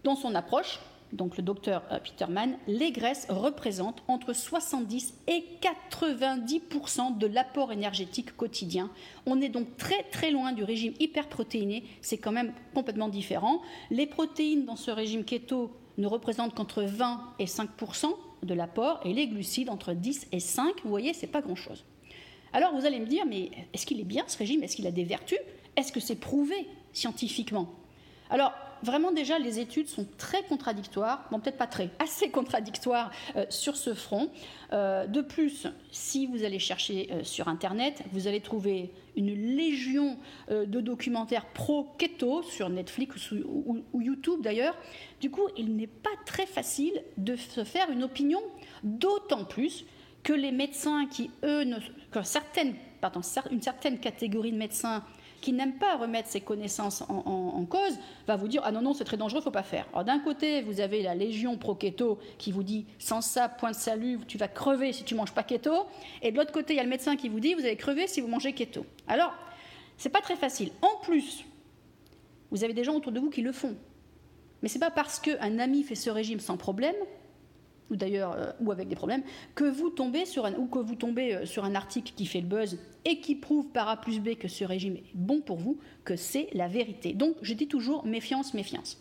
Dans 0.04 0.16
son 0.16 0.34
approche, 0.34 0.78
donc 1.12 1.36
le 1.36 1.42
docteur 1.42 1.82
euh, 1.90 1.98
Peterman, 1.98 2.58
les 2.66 2.92
graisses 2.92 3.26
représentent 3.30 4.02
entre 4.08 4.32
70 4.34 5.14
et 5.26 5.44
90% 5.60 7.16
de 7.16 7.26
l'apport 7.26 7.72
énergétique 7.72 8.36
quotidien. 8.36 8.90
On 9.26 9.40
est 9.40 9.48
donc 9.48 9.76
très 9.76 10.02
très 10.04 10.30
loin 10.30 10.52
du 10.52 10.64
régime 10.64 10.94
hyperprotéiné, 11.00 11.84
c'est 12.02 12.18
quand 12.18 12.32
même 12.32 12.52
complètement 12.74 13.08
différent. 13.08 13.62
Les 13.90 14.06
protéines 14.06 14.66
dans 14.66 14.76
ce 14.76 14.90
régime 14.90 15.24
keto 15.24 15.74
ne 15.96 16.06
représentent 16.06 16.54
qu'entre 16.54 16.82
20 16.82 17.34
et 17.38 17.46
5 17.46 17.70
de 18.42 18.54
l'apport 18.54 19.00
et 19.04 19.12
les 19.12 19.26
glucides 19.26 19.70
entre 19.70 19.94
10 19.94 20.28
et 20.32 20.40
5, 20.40 20.82
vous 20.84 20.90
voyez, 20.90 21.12
c'est 21.12 21.26
pas 21.26 21.40
grand-chose. 21.40 21.84
Alors 22.52 22.74
vous 22.74 22.86
allez 22.86 23.00
me 23.00 23.06
dire, 23.06 23.24
mais 23.26 23.50
est-ce 23.72 23.86
qu'il 23.86 24.00
est 24.00 24.04
bien 24.04 24.24
ce 24.26 24.38
régime? 24.38 24.62
Est-ce 24.62 24.76
qu'il 24.76 24.86
a 24.86 24.90
des 24.90 25.04
vertus? 25.04 25.38
Est-ce 25.76 25.92
que 25.92 26.00
c'est 26.00 26.16
prouvé 26.16 26.66
scientifiquement? 26.92 27.68
Alors 28.30 28.52
vraiment 28.82 29.12
déjà 29.12 29.38
les 29.38 29.58
études 29.58 29.88
sont 29.88 30.06
très 30.18 30.42
contradictoires, 30.42 31.26
bon 31.30 31.40
peut-être 31.40 31.56
pas 31.58 31.66
très, 31.66 31.90
assez 31.98 32.30
contradictoires 32.30 33.10
euh, 33.36 33.44
sur 33.48 33.76
ce 33.76 33.94
front. 33.94 34.30
Euh, 34.72 35.06
de 35.06 35.20
plus, 35.20 35.66
si 35.90 36.26
vous 36.26 36.44
allez 36.44 36.58
chercher 36.58 37.08
euh, 37.10 37.24
sur 37.24 37.48
Internet, 37.48 38.02
vous 38.12 38.26
allez 38.28 38.40
trouver 38.40 38.90
une 39.16 39.56
légion 39.56 40.16
de 40.48 40.80
documentaires 40.80 41.46
pro-keto 41.46 42.42
sur 42.44 42.68
Netflix 42.68 43.32
ou, 43.32 43.82
ou 43.92 44.00
YouTube 44.00 44.42
d'ailleurs. 44.42 44.76
Du 45.20 45.28
coup, 45.28 45.48
il 45.56 45.74
n'est 45.74 45.88
pas 45.88 46.10
très 46.24 46.46
facile 46.46 47.02
de 47.16 47.34
se 47.34 47.64
faire 47.64 47.90
une 47.90 48.04
opinion, 48.04 48.40
d'autant 48.84 49.44
plus 49.44 49.84
que 50.22 50.32
les 50.32 50.52
médecins 50.52 51.06
qui, 51.06 51.30
eux, 51.42 51.64
ne, 51.64 51.78
que 52.10 52.22
certaines, 52.22 52.74
pardon, 53.00 53.20
une 53.50 53.62
certaine 53.62 53.98
catégorie 53.98 54.52
de 54.52 54.56
médecins 54.56 55.04
qui 55.40 55.52
n'aiment 55.52 55.78
pas 55.78 55.96
remettre 55.96 56.28
ces 56.28 56.40
connaissances 56.40 57.02
en, 57.08 57.64
cause, 57.66 57.98
va 58.26 58.36
vous 58.36 58.48
dire 58.48 58.62
ah 58.64 58.72
non 58.72 58.82
non 58.82 58.92
c'est 58.92 59.04
très 59.04 59.16
dangereux, 59.16 59.40
il 59.40 59.44
faut 59.44 59.50
pas 59.50 59.62
faire. 59.62 59.86
D'un 60.04 60.18
côté 60.18 60.62
vous 60.62 60.80
avez 60.80 61.02
la 61.02 61.14
légion 61.14 61.56
pro 61.56 61.74
keto 61.74 62.18
qui 62.38 62.50
vous 62.50 62.62
dit 62.62 62.86
sans 62.98 63.20
ça 63.20 63.48
point 63.48 63.70
de 63.70 63.76
salut, 63.76 64.18
tu 64.26 64.36
vas 64.38 64.48
crever 64.48 64.92
si 64.92 65.04
tu 65.04 65.14
manges 65.14 65.32
pas 65.32 65.44
keto, 65.44 65.86
et 66.22 66.32
de 66.32 66.36
l'autre 66.36 66.52
côté 66.52 66.74
il 66.74 66.76
y 66.76 66.80
a 66.80 66.82
le 66.82 66.88
médecin 66.88 67.16
qui 67.16 67.28
vous 67.28 67.40
dit 67.40 67.54
vous 67.54 67.60
allez 67.60 67.76
crever 67.76 68.06
si 68.06 68.20
vous 68.20 68.28
mangez 68.28 68.52
keto. 68.52 68.84
Alors 69.06 69.32
c'est 69.96 70.10
pas 70.10 70.20
très 70.20 70.36
facile. 70.36 70.70
En 70.82 71.00
plus 71.02 71.44
vous 72.50 72.64
avez 72.64 72.72
des 72.72 72.82
gens 72.82 72.94
autour 72.94 73.12
de 73.12 73.20
vous 73.20 73.30
qui 73.30 73.42
le 73.42 73.52
font, 73.52 73.76
mais 74.62 74.68
c'est 74.68 74.78
pas 74.78 74.90
parce 74.90 75.20
qu'un 75.20 75.58
ami 75.58 75.84
fait 75.84 75.94
ce 75.94 76.10
régime 76.10 76.40
sans 76.40 76.56
problème 76.56 76.96
ou 77.90 77.96
d'ailleurs 77.96 78.32
euh, 78.32 78.52
ou 78.60 78.72
avec 78.72 78.88
des 78.88 78.96
problèmes, 78.96 79.22
que 79.54 79.64
vous 79.64 79.90
tombez 79.90 80.24
sur 80.24 80.46
un, 80.46 80.54
ou 80.54 80.66
que 80.66 80.78
vous 80.78 80.94
tombez 80.94 81.34
euh, 81.34 81.46
sur 81.46 81.64
un 81.64 81.74
article 81.74 82.12
qui 82.14 82.26
fait 82.26 82.40
le 82.40 82.46
buzz 82.46 82.78
et 83.04 83.20
qui 83.20 83.34
prouve 83.34 83.66
par 83.68 83.88
A 83.88 83.96
plus 83.96 84.20
B 84.20 84.34
que 84.34 84.48
ce 84.48 84.64
régime 84.64 84.96
est 84.96 85.04
bon 85.14 85.40
pour 85.40 85.58
vous, 85.58 85.78
que 86.04 86.16
c'est 86.16 86.48
la 86.52 86.68
vérité. 86.68 87.12
Donc 87.12 87.36
je 87.42 87.54
dis 87.54 87.68
toujours 87.68 88.04
méfiance, 88.04 88.54
méfiance. 88.54 88.98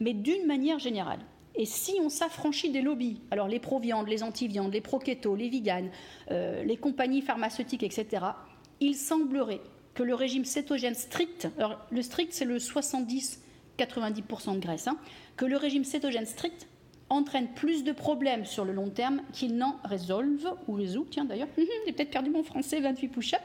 Mais 0.00 0.12
d'une 0.12 0.46
manière 0.46 0.78
générale, 0.78 1.20
et 1.54 1.66
si 1.66 1.98
on 2.00 2.08
s'affranchit 2.08 2.70
des 2.70 2.82
lobbies, 2.82 3.20
alors 3.32 3.48
les 3.48 3.58
pro-viande, 3.58 4.06
les 4.08 4.22
anti-viande, 4.22 4.72
les 4.72 4.80
pro-keto, 4.80 5.34
les 5.34 5.48
véganes, 5.48 5.90
euh, 6.30 6.62
les 6.62 6.76
compagnies 6.76 7.20
pharmaceutiques, 7.20 7.82
etc., 7.82 8.26
il 8.80 8.94
semblerait 8.94 9.60
que 9.94 10.04
le 10.04 10.14
régime 10.14 10.44
cétogène 10.44 10.94
strict, 10.94 11.48
alors 11.58 11.84
le 11.90 12.00
strict 12.02 12.32
c'est 12.32 12.44
le 12.44 12.58
70-90% 12.58 14.54
de 14.54 14.60
graisse, 14.60 14.86
hein, 14.86 14.96
que 15.36 15.44
le 15.44 15.56
régime 15.56 15.82
cétogène 15.82 16.26
strict 16.26 16.67
entraîne 17.10 17.48
plus 17.48 17.84
de 17.84 17.92
problèmes 17.92 18.44
sur 18.44 18.64
le 18.64 18.72
long 18.72 18.90
terme 18.90 19.22
qu'il 19.32 19.56
n'en 19.56 19.76
résolve, 19.84 20.54
ou 20.66 20.74
résout, 20.74 21.06
tiens 21.10 21.24
d'ailleurs, 21.24 21.48
j'ai 21.56 21.92
peut-être 21.92 22.10
perdu 22.10 22.30
mon 22.30 22.42
français, 22.42 22.80
28 22.80 23.08
push-ups. 23.08 23.42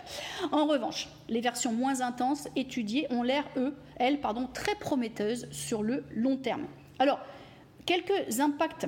En 0.51 0.65
revanche, 0.65 1.08
les 1.29 1.41
versions 1.41 1.72
moins 1.72 2.01
intenses 2.01 2.48
étudiées 2.55 3.08
ont 3.10 3.24
l'air, 3.24 3.46
eux, 3.58 3.75
elles, 3.98 4.20
pardon, 4.20 4.48
très 4.53 4.75
prometteuses 4.75 5.48
sur 5.51 5.84
le 5.84 6.03
long 6.15 6.38
terme. 6.38 6.65
Alors, 7.00 7.20
quelques 7.86 8.39
impacts 8.39 8.88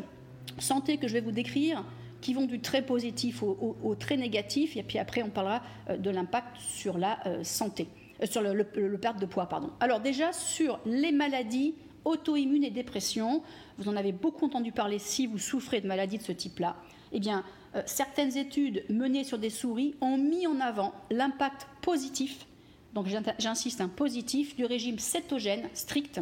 santé 0.60 0.98
que 0.98 1.08
je 1.08 1.14
vais 1.14 1.22
vous 1.22 1.32
décrire 1.32 1.84
qui 2.22 2.34
vont 2.34 2.46
du 2.46 2.60
très 2.60 2.82
positif 2.82 3.44
au, 3.44 3.96
très 4.00 4.18
négatif, 4.18 4.78
et 4.78 4.82
puis 4.82 4.98
après 4.98 5.22
on 5.22 5.30
parlera 5.30 5.62
euh, 5.92 5.98
de 5.98 6.10
l'impact 6.10 6.58
sur 6.58 6.98
la 6.98 7.20
euh, 7.28 7.44
santé, 7.44 7.88
euh, 8.24 8.26
sur 8.26 8.42
le, 8.42 8.98
perte 8.98 9.20
de 9.20 9.28
poids, 9.28 9.48
pardon. 9.48 9.70
Alors 9.80 10.00
déjà 10.00 10.34
sur 10.34 10.80
les 10.88 11.12
maladies 11.12 11.76
auto-immunes 12.06 12.64
et 12.64 12.72
dépression, 12.72 13.44
vous 13.78 13.90
en 13.90 13.96
avez 13.96 14.12
beaucoup 14.12 14.46
entendu 14.46 14.72
parler 14.72 15.00
si 15.00 15.28
vous 15.28 15.38
souffrez 15.38 15.82
de 15.82 15.88
maladies 15.88 16.18
de 16.18 16.24
ce 16.24 16.32
type-là. 16.32 16.78
Eh 17.12 17.20
bien, 17.20 17.44
certaines 17.86 18.38
études 18.38 18.86
menées 18.90 19.24
sur 19.24 19.38
des 19.38 19.50
souris 19.50 19.96
ont 20.02 20.18
mis 20.18 20.48
en 20.48 20.60
avant 20.60 20.94
l'impact 21.12 21.68
positif, 21.82 22.48
donc 22.94 23.08
j'insiste, 23.40 23.82
un 23.82 23.90
positif 23.90 24.56
du 24.56 24.66
régime 24.66 25.00
cétogène 25.00 25.68
strict 25.74 26.22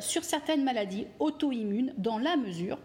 sur 0.00 0.24
certaines 0.24 0.62
maladies 0.62 1.06
auto-immunes 1.18 1.94
dans 1.96 2.18
la 2.18 2.36
mesure 2.36 2.78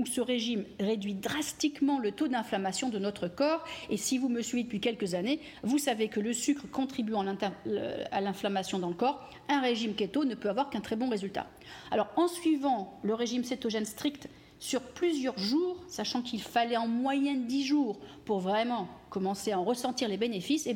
où 0.00 0.06
ce 0.06 0.22
régime 0.22 0.64
réduit 0.78 1.14
drastiquement 1.14 1.98
le 1.98 2.12
taux 2.12 2.26
d'inflammation 2.26 2.88
de 2.88 2.98
notre 2.98 3.28
corps. 3.28 3.62
Et 3.90 3.98
si 3.98 4.16
vous 4.16 4.30
me 4.30 4.40
suivez 4.40 4.64
depuis 4.64 4.80
quelques 4.80 5.14
années, 5.14 5.40
vous 5.62 5.76
savez 5.76 6.08
que 6.08 6.20
le 6.20 6.32
sucre 6.32 6.64
contribuant 6.72 7.24
à 7.26 8.20
l'inflammation 8.20 8.78
dans 8.78 8.88
le 8.88 8.94
corps, 8.94 9.28
un 9.48 9.60
régime 9.60 9.94
keto 9.94 10.24
ne 10.24 10.34
peut 10.34 10.48
avoir 10.48 10.70
qu'un 10.70 10.80
très 10.80 10.96
bon 10.96 11.10
résultat. 11.10 11.46
Alors 11.90 12.08
en 12.16 12.28
suivant 12.28 12.98
le 13.02 13.12
régime 13.12 13.44
cétogène 13.44 13.84
strict 13.84 14.28
sur 14.58 14.80
plusieurs 14.80 15.38
jours, 15.38 15.76
sachant 15.86 16.22
qu'il 16.22 16.40
fallait 16.40 16.76
en 16.76 16.88
moyenne 16.88 17.46
10 17.46 17.64
jours 17.64 17.98
pour 18.24 18.40
vraiment 18.40 18.88
commencer 19.10 19.52
à 19.52 19.58
en 19.58 19.64
ressentir 19.64 20.08
les 20.08 20.16
bénéfices, 20.16 20.66
eh 20.66 20.74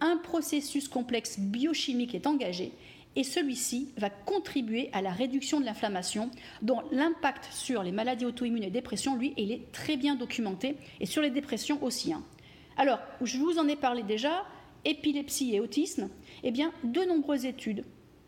un 0.00 0.16
processus 0.18 0.88
complexe 0.88 1.38
biochimique 1.38 2.14
est 2.14 2.26
engagé 2.26 2.72
et 3.16 3.24
celui-ci 3.24 3.88
va 3.96 4.10
contribuer 4.10 4.90
à 4.92 5.00
la 5.00 5.10
réduction 5.10 5.58
de 5.58 5.64
l'inflammation, 5.64 6.30
dont 6.62 6.82
l'impact 6.92 7.48
sur 7.50 7.82
les 7.82 7.90
maladies 7.90 8.26
auto-immunes 8.26 8.62
et 8.62 8.70
dépression, 8.70 9.16
lui, 9.16 9.32
il 9.38 9.50
est 9.50 9.72
très 9.72 9.96
bien 9.96 10.14
documenté, 10.14 10.76
et 11.00 11.06
sur 11.06 11.22
les 11.22 11.30
dépressions 11.30 11.82
aussi. 11.82 12.12
Hein. 12.12 12.22
Alors, 12.76 13.00
je 13.22 13.38
vous 13.38 13.58
en 13.58 13.68
ai 13.68 13.76
parlé 13.76 14.02
déjà, 14.02 14.44
épilepsie 14.84 15.54
et 15.54 15.60
autisme, 15.60 16.10
eh 16.44 16.50
bien, 16.50 16.72
de 16.84 17.00
nombreuses 17.00 17.46
études 17.46 17.84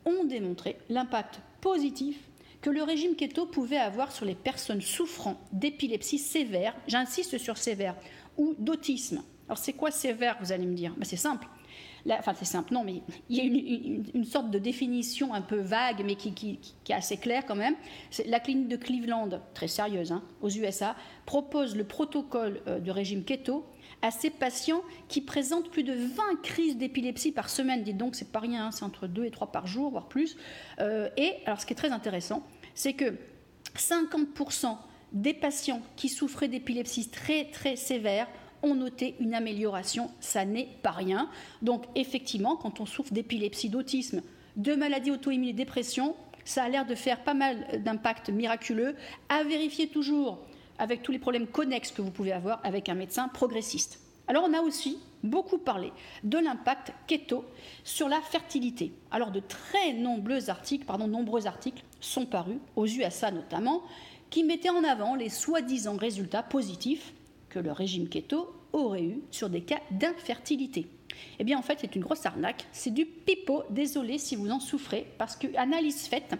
ont 0.07 0.25
démontré 0.25 0.79
l'impact 0.89 1.41
positif 1.61 2.19
que 2.63 2.71
le 2.71 2.83
régime 2.83 3.15
keto 3.15 3.47
pouvait 3.47 3.77
avoir 3.77 4.11
sur 4.11 4.25
les 4.25 4.35
personnes 4.35 4.81
souffrant 4.81 5.39
d'épilepsie 5.53 6.19
sévère, 6.19 6.75
j'insiste 6.89 7.39
sur 7.39 7.59
sévère, 7.59 7.95
ou 8.37 8.55
d'autisme. 8.59 9.23
Alors 9.49 9.59
c'est 9.59 9.75
quoi 9.75 9.91
sévère, 9.91 10.39
vous 10.41 10.51
allez 10.51 10.67
me 10.67 10.75
dire? 10.75 10.95
Ben, 10.97 11.05
C'est 11.05 11.17
simple 11.17 11.47
enfin 12.11 12.35
c'est 12.35 12.45
simple, 12.45 12.73
non, 12.73 12.85
mais 12.85 13.03
il 13.29 13.37
y 13.37 13.41
a 13.41 13.45
une, 14.15 14.25
sorte 14.25 14.51
de 14.51 14.59
définition 14.59 15.35
un 15.35 15.43
peu 15.43 15.59
vague, 15.59 16.03
mais 16.05 16.17
qui, 16.17 16.59
est 16.89 16.93
assez 16.93 17.17
claire 17.17 17.45
quand 17.47 17.57
même. 17.57 17.75
La 18.27 18.41
clinique 18.41 18.69
de 18.69 18.77
Cleveland, 18.77 19.41
très 19.55 19.69
sérieuse, 19.69 20.13
hein, 20.13 20.23
aux 20.41 20.51
USA, 20.51 20.97
propose 21.27 21.77
le 21.77 21.85
protocole 21.85 22.61
euh, 22.67 22.79
de 22.79 22.91
régime 22.91 23.25
keto 23.25 23.67
à 24.03 24.11
ces 24.11 24.31
patients 24.31 24.83
qui 25.09 25.21
présentent 25.21 25.71
plus 25.71 25.83
de 25.83 25.93
20 25.93 26.43
crises 26.43 26.77
d'épilepsie 26.77 27.33
par 27.33 27.49
semaine. 27.51 27.83
Dites 27.83 27.97
donc, 27.97 28.15
c'est 28.15 28.31
pas 28.31 28.41
rien, 28.41 28.67
hein, 28.67 28.71
c'est 28.71 28.85
entre 28.85 29.07
2 29.07 29.25
et 29.25 29.31
3 29.31 29.51
par 29.51 29.67
jour, 29.67 29.91
voire 29.91 30.09
plus. 30.09 30.37
Euh, 30.81 31.09
et 31.17 31.35
alors, 31.47 31.61
ce 31.61 31.67
qui 31.67 31.73
est 31.73 31.77
très 31.77 31.91
intéressant, 31.91 32.43
c'est 32.75 32.93
que 32.93 33.15
50% 33.77 34.77
des 35.13 35.35
patients 35.35 35.83
qui 35.97 36.09
souffraient 36.09 36.49
d'épilepsie 36.49 37.09
très 37.09 37.47
très 37.47 37.77
sévère 37.77 38.29
ont 38.63 38.75
noté 38.75 39.17
une 39.21 39.35
amélioration. 39.35 40.11
Ça 40.21 40.45
n'est 40.45 40.69
pas 40.83 40.91
rien. 40.91 41.29
Donc 41.63 41.85
effectivement, 41.95 42.57
quand 42.57 42.81
on 42.81 42.87
souffre 42.87 43.13
d'épilepsie, 43.13 43.69
d'autisme, 43.69 44.23
de 44.57 44.75
maladies 44.75 45.11
auto-immunes 45.11 45.51
et 45.51 45.53
dépression, 45.53 46.17
ça 46.45 46.65
a 46.65 46.69
l'air 46.69 46.87
de 46.87 46.95
faire 46.95 47.23
pas 47.25 47.35
mal 47.35 47.83
d'impact 47.85 48.31
miraculeux. 48.31 48.97
À 49.29 49.45
vérifier 49.45 49.89
toujours 49.89 50.39
avec 50.79 51.03
tous 51.03 51.13
les 51.13 51.19
problèmes 51.19 51.47
connexes 51.47 51.93
que 51.93 52.03
vous 52.03 52.11
pouvez 52.11 52.33
avoir 52.33 52.61
avec 52.65 52.89
un 52.89 52.95
médecin 52.95 53.29
progressiste. 53.29 54.01
Alors 54.29 54.45
on 54.49 54.55
a 54.55 54.61
aussi 54.61 54.99
beaucoup 55.23 55.59
parlé 55.59 55.93
de 56.23 56.39
l'impact 56.39 56.93
keto 57.07 57.45
sur 57.85 58.09
la 58.09 58.21
fertilité. 58.21 58.93
Alors 59.11 59.31
de 59.31 59.41
très 59.41 59.93
nombreux 59.95 60.51
articles, 60.51 60.87
nombreux 61.09 61.47
articles 61.47 61.83
sont 62.01 62.27
parus, 62.27 62.59
aux 62.77 62.87
USA 62.87 63.31
notamment, 63.31 63.83
qui 64.31 64.45
mettaient 64.45 64.71
en 64.71 64.85
avant 64.85 65.15
les 65.15 65.31
soi-disant 65.31 65.97
résultats 65.97 66.43
positifs 66.43 67.13
que 67.51 67.59
le 67.59 67.73
régime 67.73 68.09
keto 68.09 68.55
aurait 68.73 69.05
eu 69.05 69.21
sur 69.31 69.49
des 69.49 69.63
cas 69.63 69.81
d'infertilité. 69.91 70.87
Eh 71.39 71.45
bien, 71.45 71.59
en 71.59 71.63
fait, 71.63 71.79
c'est 71.81 71.97
une 71.97 72.03
grosse 72.03 72.27
arnaque. 72.27 72.67
C'est 72.73 72.93
du 72.93 73.07
pipeau. 73.07 73.63
Désolé 73.71 74.19
si 74.19 74.37
vous 74.37 74.51
en 74.51 74.61
souffrez, 74.61 75.07
parce 75.19 75.37
que, 75.37 75.47
analyse 75.57 76.07
faite, 76.07 76.35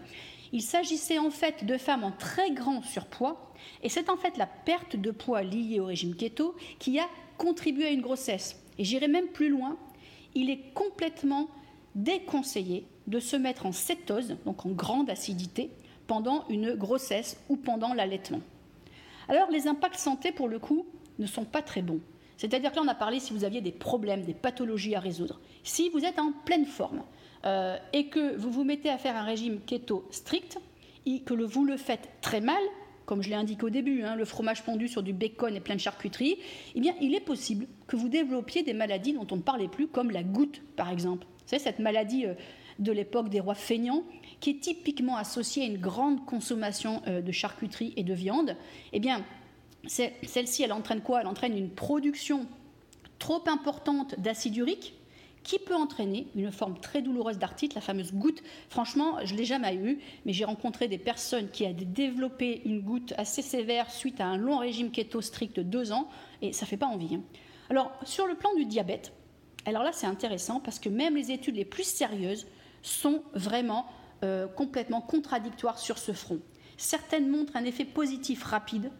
il 0.51 0.61
s'agissait 0.61 1.19
en 1.19 1.29
fait 1.29 1.65
de 1.65 1.77
femmes 1.77 2.03
en 2.03 2.11
très 2.11 2.51
grand 2.51 2.81
surpoids, 2.81 3.51
et 3.83 3.89
c'est 3.89 4.09
en 4.09 4.17
fait 4.17 4.37
la 4.37 4.47
perte 4.47 4.95
de 4.95 5.11
poids 5.11 5.43
liée 5.43 5.79
au 5.79 5.85
régime 5.85 6.15
keto 6.15 6.55
qui 6.79 6.99
a 6.99 7.07
contribué 7.37 7.85
à 7.85 7.91
une 7.91 8.01
grossesse. 8.01 8.61
Et 8.77 8.83
j'irai 8.83 9.07
même 9.07 9.27
plus 9.27 9.49
loin, 9.49 9.77
il 10.35 10.49
est 10.49 10.73
complètement 10.73 11.49
déconseillé 11.95 12.85
de 13.07 13.19
se 13.19 13.35
mettre 13.35 13.65
en 13.65 13.71
cétose, 13.71 14.37
donc 14.45 14.65
en 14.65 14.69
grande 14.69 15.09
acidité, 15.09 15.71
pendant 16.07 16.47
une 16.47 16.73
grossesse 16.73 17.37
ou 17.49 17.55
pendant 17.55 17.93
l'allaitement. 17.93 18.41
Alors 19.27 19.51
les 19.51 19.67
impacts 19.67 19.99
santé, 19.99 20.31
pour 20.31 20.47
le 20.47 20.57
coup, 20.57 20.85
ne 21.19 21.27
sont 21.27 21.45
pas 21.45 21.61
très 21.61 21.81
bons. 21.81 21.99
C'est-à-dire 22.37 22.71
que 22.71 22.77
là, 22.77 22.83
on 22.85 22.87
a 22.87 22.95
parlé 22.95 23.19
si 23.19 23.33
vous 23.33 23.43
aviez 23.43 23.61
des 23.61 23.71
problèmes, 23.71 24.23
des 24.23 24.33
pathologies 24.33 24.95
à 24.95 24.99
résoudre. 24.99 25.39
Si 25.63 25.89
vous 25.89 26.05
êtes 26.05 26.19
en 26.19 26.31
pleine 26.45 26.65
forme 26.65 27.03
euh, 27.45 27.77
et 27.93 28.07
que 28.07 28.35
vous 28.37 28.49
vous 28.49 28.63
mettez 28.63 28.89
à 28.89 28.97
faire 28.97 29.17
un 29.17 29.23
régime 29.23 29.59
keto 29.65 30.07
strict, 30.11 30.57
et 31.05 31.21
que 31.21 31.33
vous 31.33 31.65
le 31.65 31.77
faites 31.77 32.09
très 32.21 32.41
mal, 32.41 32.61
comme 33.05 33.23
je 33.23 33.29
l'ai 33.29 33.35
indiqué 33.35 33.63
au 33.63 33.69
début, 33.69 34.03
hein, 34.03 34.15
le 34.15 34.25
fromage 34.25 34.61
fondu 34.61 34.87
sur 34.87 35.01
du 35.01 35.13
bacon 35.13 35.55
et 35.55 35.59
plein 35.59 35.75
de 35.75 35.79
charcuterie, 35.79 36.37
eh 36.75 36.79
bien, 36.79 36.93
il 37.01 37.15
est 37.15 37.21
possible 37.21 37.65
que 37.87 37.95
vous 37.95 38.09
développiez 38.09 38.63
des 38.63 38.73
maladies 38.73 39.13
dont 39.13 39.25
on 39.31 39.37
ne 39.37 39.41
parlait 39.41 39.67
plus, 39.67 39.87
comme 39.87 40.11
la 40.11 40.23
goutte, 40.23 40.61
par 40.75 40.89
exemple. 40.89 41.25
Vous 41.51 41.57
cette 41.57 41.79
maladie 41.79 42.27
euh, 42.27 42.35
de 42.77 42.91
l'époque 42.91 43.29
des 43.29 43.39
rois 43.39 43.55
feignants, 43.55 44.03
qui 44.39 44.51
est 44.51 44.59
typiquement 44.59 45.17
associée 45.17 45.63
à 45.63 45.65
une 45.65 45.79
grande 45.79 46.23
consommation 46.25 47.01
euh, 47.07 47.21
de 47.21 47.31
charcuterie 47.31 47.93
et 47.97 48.03
de 48.03 48.13
viande. 48.13 48.55
Eh 48.93 48.99
bien, 48.99 49.25
celle-ci, 49.87 50.63
elle 50.63 50.73
entraîne 50.73 51.01
quoi? 51.01 51.21
Elle 51.21 51.27
entraîne 51.27 51.57
une 51.57 51.69
production 51.69 52.45
trop 53.17 53.43
importante 53.47 54.19
d'acide 54.19 54.57
urique 54.57 54.93
qui 55.43 55.57
peut 55.57 55.75
entraîner 55.75 56.27
une 56.35 56.51
forme 56.51 56.79
très 56.79 57.01
douloureuse 57.01 57.37
d'artite, 57.37 57.73
la 57.73 57.81
fameuse 57.81 58.13
goutte. 58.13 58.43
Franchement, 58.69 59.17
je 59.23 59.33
ne 59.33 59.39
l'ai 59.39 59.45
jamais 59.45 59.75
eu, 59.75 59.99
mais 60.25 60.33
j'ai 60.33 60.45
rencontré 60.45 60.87
des 60.87 60.97
personnes 60.97 61.49
qui 61.49 61.65
ont 61.65 61.75
développé 61.75 62.61
une 62.65 62.81
goutte 62.81 63.13
assez 63.17 63.41
sévère 63.41 63.89
suite 63.89 64.19
à 64.21 64.27
un 64.27 64.37
long 64.37 64.57
régime 64.57 64.91
keto 64.91 65.21
strict 65.21 65.55
de 65.55 65.63
deux 65.63 65.91
ans, 65.91 66.09
et 66.41 66.53
ça 66.53 66.65
ne 66.65 66.69
fait 66.69 66.77
pas 66.77 66.87
envie. 66.87 67.15
Hein. 67.15 67.21
Alors, 67.69 67.91
sur 68.03 68.27
le 68.27 68.35
plan 68.35 68.53
du 68.55 68.65
diabète, 68.65 69.13
alors 69.65 69.83
là, 69.83 69.91
c'est 69.93 70.07
intéressant 70.07 70.59
parce 70.59 70.79
que 70.79 70.89
même 70.89 71.15
les 71.15 71.31
études 71.31 71.55
les 71.55 71.65
plus 71.65 71.83
sérieuses 71.83 72.47
sont 72.81 73.23
vraiment 73.33 73.85
euh, 74.23 74.47
complètement 74.47 75.01
contradictoires 75.01 75.79
sur 75.79 75.97
ce 75.97 76.11
front. 76.11 76.39
Certaines 76.77 77.29
montrent 77.29 77.55
un 77.55 77.65
effet 77.65 77.85
positif 77.85 78.43
rapide, 78.43 78.91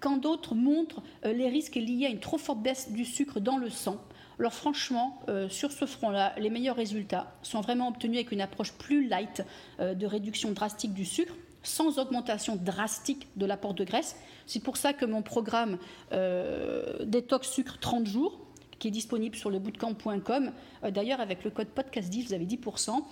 quand 0.00 0.16
d'autres 0.16 0.54
montrent 0.54 1.02
euh, 1.24 1.32
les 1.32 1.48
risques 1.48 1.76
liés 1.76 2.06
à 2.06 2.08
une 2.08 2.20
trop 2.20 2.38
forte 2.38 2.60
baisse 2.60 2.90
du 2.90 3.04
sucre 3.04 3.38
dans 3.38 3.58
le 3.58 3.70
sang. 3.70 3.98
Alors 4.38 4.54
franchement, 4.54 5.20
euh, 5.28 5.48
sur 5.50 5.70
ce 5.70 5.84
front-là, 5.84 6.32
les 6.38 6.48
meilleurs 6.48 6.76
résultats 6.76 7.34
sont 7.42 7.60
vraiment 7.60 7.88
obtenus 7.88 8.16
avec 8.16 8.32
une 8.32 8.40
approche 8.40 8.72
plus 8.72 9.06
light 9.06 9.44
euh, 9.78 9.94
de 9.94 10.06
réduction 10.06 10.52
drastique 10.52 10.94
du 10.94 11.04
sucre, 11.04 11.34
sans 11.62 11.98
augmentation 11.98 12.56
drastique 12.56 13.28
de 13.36 13.44
l'apport 13.44 13.74
de 13.74 13.84
graisse. 13.84 14.16
C'est 14.46 14.62
pour 14.62 14.78
ça 14.78 14.94
que 14.94 15.04
mon 15.04 15.20
programme 15.20 15.76
Détox 16.10 17.50
Sucre 17.50 17.78
30 17.78 18.06
jours, 18.06 18.40
qui 18.78 18.88
est 18.88 18.90
disponible 18.90 19.36
sur 19.36 19.50
le 19.50 19.58
bootcamp.com. 19.58 20.52
D'ailleurs, 20.90 21.20
avec 21.20 21.44
le 21.44 21.50
code 21.50 21.68
podcast 21.68 22.08
10, 22.08 22.28
vous 22.28 22.32
avez 22.32 22.46
10%, 22.46 23.02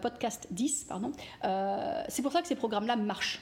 podcast 0.00 0.48
10, 0.50 0.86
pardon. 0.88 1.12
c'est 2.08 2.22
pour 2.22 2.32
ça 2.32 2.42
que 2.42 2.48
ces 2.48 2.56
programmes-là 2.56 2.96
marchent. 2.96 3.40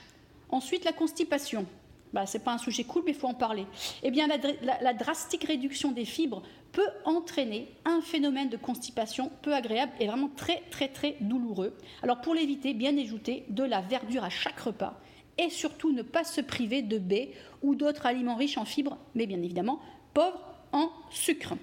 Ensuite, 0.51 0.85
la 0.85 0.93
constipation. 0.93 1.65
Bah, 2.13 2.25
c'est 2.25 2.43
pas 2.43 2.53
un 2.53 2.57
sujet 2.57 2.83
cool, 2.83 3.03
mais 3.05 3.11
il 3.11 3.17
faut 3.17 3.27
en 3.27 3.33
parler. 3.33 3.65
Eh 4.03 4.11
bien, 4.11 4.27
la, 4.27 4.93
drastique 4.93 5.45
réduction 5.45 5.91
des 5.91 6.05
fibres 6.05 6.43
peut 6.71 6.87
entraîner 7.05 7.69
un 7.85 8.01
phénomène 8.01 8.49
de 8.49 8.57
constipation 8.57 9.31
peu 9.41 9.53
agréable 9.53 9.93
et 9.99 10.07
vraiment 10.07 10.29
très, 10.35 10.61
très, 10.69 10.89
très 10.89 11.15
douloureux. 11.21 11.77
Alors, 12.03 12.21
pour 12.21 12.33
l'éviter, 12.33 12.73
bien 12.73 12.97
ajouter 12.97 13.45
de 13.49 13.63
la 13.63 13.81
verdure 13.81 14.23
à 14.23 14.29
chaque 14.29 14.59
repas 14.59 14.99
et 15.37 15.49
surtout 15.49 15.91
ne 15.91 16.01
pas 16.01 16.23
se 16.23 16.41
priver 16.41 16.81
de 16.81 16.97
baies 16.97 17.31
ou 17.61 17.75
d'autres 17.75 18.05
aliments 18.05 18.35
riches 18.35 18.57
en 18.57 18.65
fibres, 18.65 18.97
mais 19.15 19.25
bien 19.25 19.41
évidemment 19.41 19.79
pauvres 20.13 20.41
en 20.73 20.89
sucre. 21.09 21.55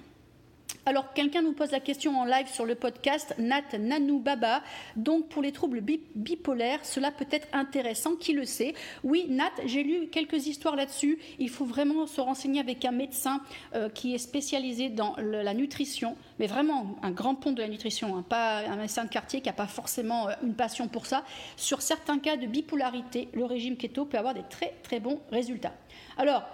Alors, 0.89 1.13
quelqu'un 1.13 1.43
nous 1.43 1.53
pose 1.53 1.69
la 1.69 1.81
question 1.81 2.19
en 2.19 2.25
live 2.25 2.47
sur 2.47 2.65
le 2.65 2.73
podcast, 2.73 3.35
Nat 3.37 3.77
Nanou 3.77 4.17
Baba. 4.17 4.63
Donc, 4.95 5.29
pour 5.29 5.43
les 5.43 5.51
troubles 5.51 5.81
bipolaires, 6.15 6.83
cela 6.83 7.11
peut 7.11 7.27
être 7.29 7.47
intéressant, 7.53 8.15
qui 8.15 8.33
le 8.33 8.43
sait? 8.43 8.73
Oui, 9.03 9.27
Nat, 9.29 9.51
j'ai 9.65 9.83
lu 9.83 10.07
quelques 10.07 10.47
histoires 10.47 10.75
là-dessus. 10.75 11.19
Il 11.37 11.51
faut 11.51 11.63
vraiment 11.63 12.07
se 12.07 12.19
renseigner 12.19 12.59
avec 12.59 12.85
un 12.85 12.91
médecin 12.91 13.39
euh, 13.75 13.89
qui 13.89 14.15
est 14.15 14.17
spécialisé 14.17 14.89
dans 14.89 15.15
la 15.19 15.53
nutrition, 15.53 16.15
mais 16.39 16.47
vraiment 16.47 16.95
un 17.03 17.11
grand 17.11 17.35
pont 17.35 17.51
de 17.51 17.61
la 17.61 17.67
nutrition, 17.67 18.17
hein, 18.17 18.25
pas 18.27 18.61
un 18.61 18.77
médecin 18.77 19.03
de 19.03 19.09
quartier 19.09 19.41
qui 19.41 19.47
n'a 19.47 19.53
pas 19.53 19.67
forcément 19.67 20.27
euh, 20.27 20.33
une 20.41 20.55
passion 20.55 20.87
pour 20.87 21.05
ça. 21.05 21.23
Sur 21.55 21.83
certains 21.83 22.17
cas 22.17 22.35
de 22.35 22.47
bipolarité, 22.47 23.27
le 23.33 23.45
régime 23.45 23.77
keto 23.77 24.05
peut 24.05 24.17
avoir 24.17 24.33
des 24.33 24.43
très 24.49 24.73
très 24.81 24.99
bons 24.99 25.19
résultats. 25.29 25.75
Alors, 26.17 26.45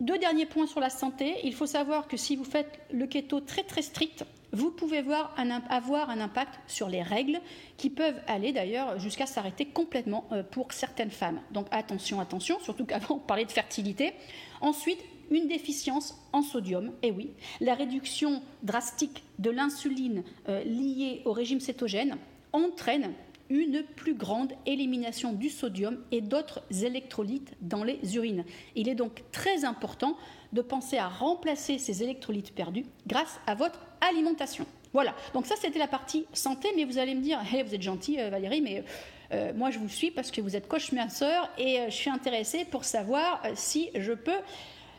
deux 0.00 0.18
derniers 0.18 0.46
points 0.46 0.66
sur 0.66 0.80
la 0.80 0.90
santé. 0.90 1.36
Il 1.44 1.54
faut 1.54 1.66
savoir 1.66 2.08
que 2.08 2.16
si 2.16 2.36
vous 2.36 2.44
faites 2.44 2.80
le 2.92 3.06
keto 3.06 3.40
très 3.40 3.62
très 3.62 3.82
strict, 3.82 4.24
vous 4.52 4.70
pouvez 4.70 4.98
avoir 4.98 5.34
un 5.36 6.20
impact 6.20 6.60
sur 6.68 6.88
les 6.88 7.02
règles 7.02 7.40
qui 7.76 7.90
peuvent 7.90 8.20
aller 8.28 8.52
d'ailleurs 8.52 8.98
jusqu'à 9.00 9.26
s'arrêter 9.26 9.66
complètement 9.66 10.26
euh, 10.30 10.44
pour 10.44 10.72
certaines 10.72 11.10
femmes. 11.10 11.40
Donc 11.50 11.66
attention, 11.72 12.20
attention, 12.20 12.60
surtout 12.60 12.84
qu'avant 12.84 13.16
on 13.16 13.18
parlait 13.18 13.44
de 13.44 13.52
fertilité. 13.52 14.12
Ensuite, 14.60 15.00
une 15.30 15.48
déficience 15.48 16.16
en 16.32 16.42
sodium. 16.42 16.92
Et 17.02 17.10
oui, 17.10 17.32
la 17.60 17.74
réduction 17.74 18.42
drastique 18.62 19.24
de 19.38 19.50
l'insuline 19.50 20.22
euh, 20.48 20.62
liée 20.64 21.22
au 21.24 21.32
régime 21.32 21.60
cétogène 21.60 22.16
entraîne 22.52 23.12
une 23.50 23.82
plus 23.82 24.14
grande 24.14 24.52
élimination 24.66 25.32
du 25.32 25.50
sodium 25.50 25.98
et 26.10 26.20
d'autres 26.20 26.62
électrolytes 26.82 27.54
dans 27.60 27.84
les 27.84 28.16
urines. 28.16 28.44
Il 28.74 28.88
est 28.88 28.94
donc 28.94 29.22
très 29.32 29.64
important 29.64 30.16
de 30.52 30.62
penser 30.62 30.98
à 30.98 31.08
remplacer 31.08 31.78
ces 31.78 32.02
électrolytes 32.02 32.54
perdus 32.54 32.86
grâce 33.06 33.40
à 33.46 33.54
votre 33.54 33.80
alimentation. 34.00 34.66
Voilà, 34.92 35.14
donc 35.32 35.46
ça 35.46 35.56
c'était 35.60 35.80
la 35.80 35.88
partie 35.88 36.24
santé, 36.32 36.68
mais 36.76 36.84
vous 36.84 36.98
allez 36.98 37.14
me 37.16 37.20
dire, 37.20 37.40
hey, 37.52 37.64
vous 37.64 37.74
êtes 37.74 37.82
gentil 37.82 38.20
euh, 38.20 38.30
Valérie, 38.30 38.60
mais 38.60 38.84
euh, 39.32 39.52
moi 39.52 39.70
je 39.70 39.80
vous 39.80 39.88
suis 39.88 40.12
parce 40.12 40.30
que 40.30 40.40
vous 40.40 40.54
êtes 40.54 40.68
coach 40.68 40.92
soeur 41.10 41.50
et 41.58 41.80
euh, 41.80 41.86
je 41.86 41.94
suis 41.94 42.10
intéressée 42.10 42.64
pour 42.64 42.84
savoir 42.84 43.42
si 43.54 43.90
je 43.96 44.12
peux 44.12 44.38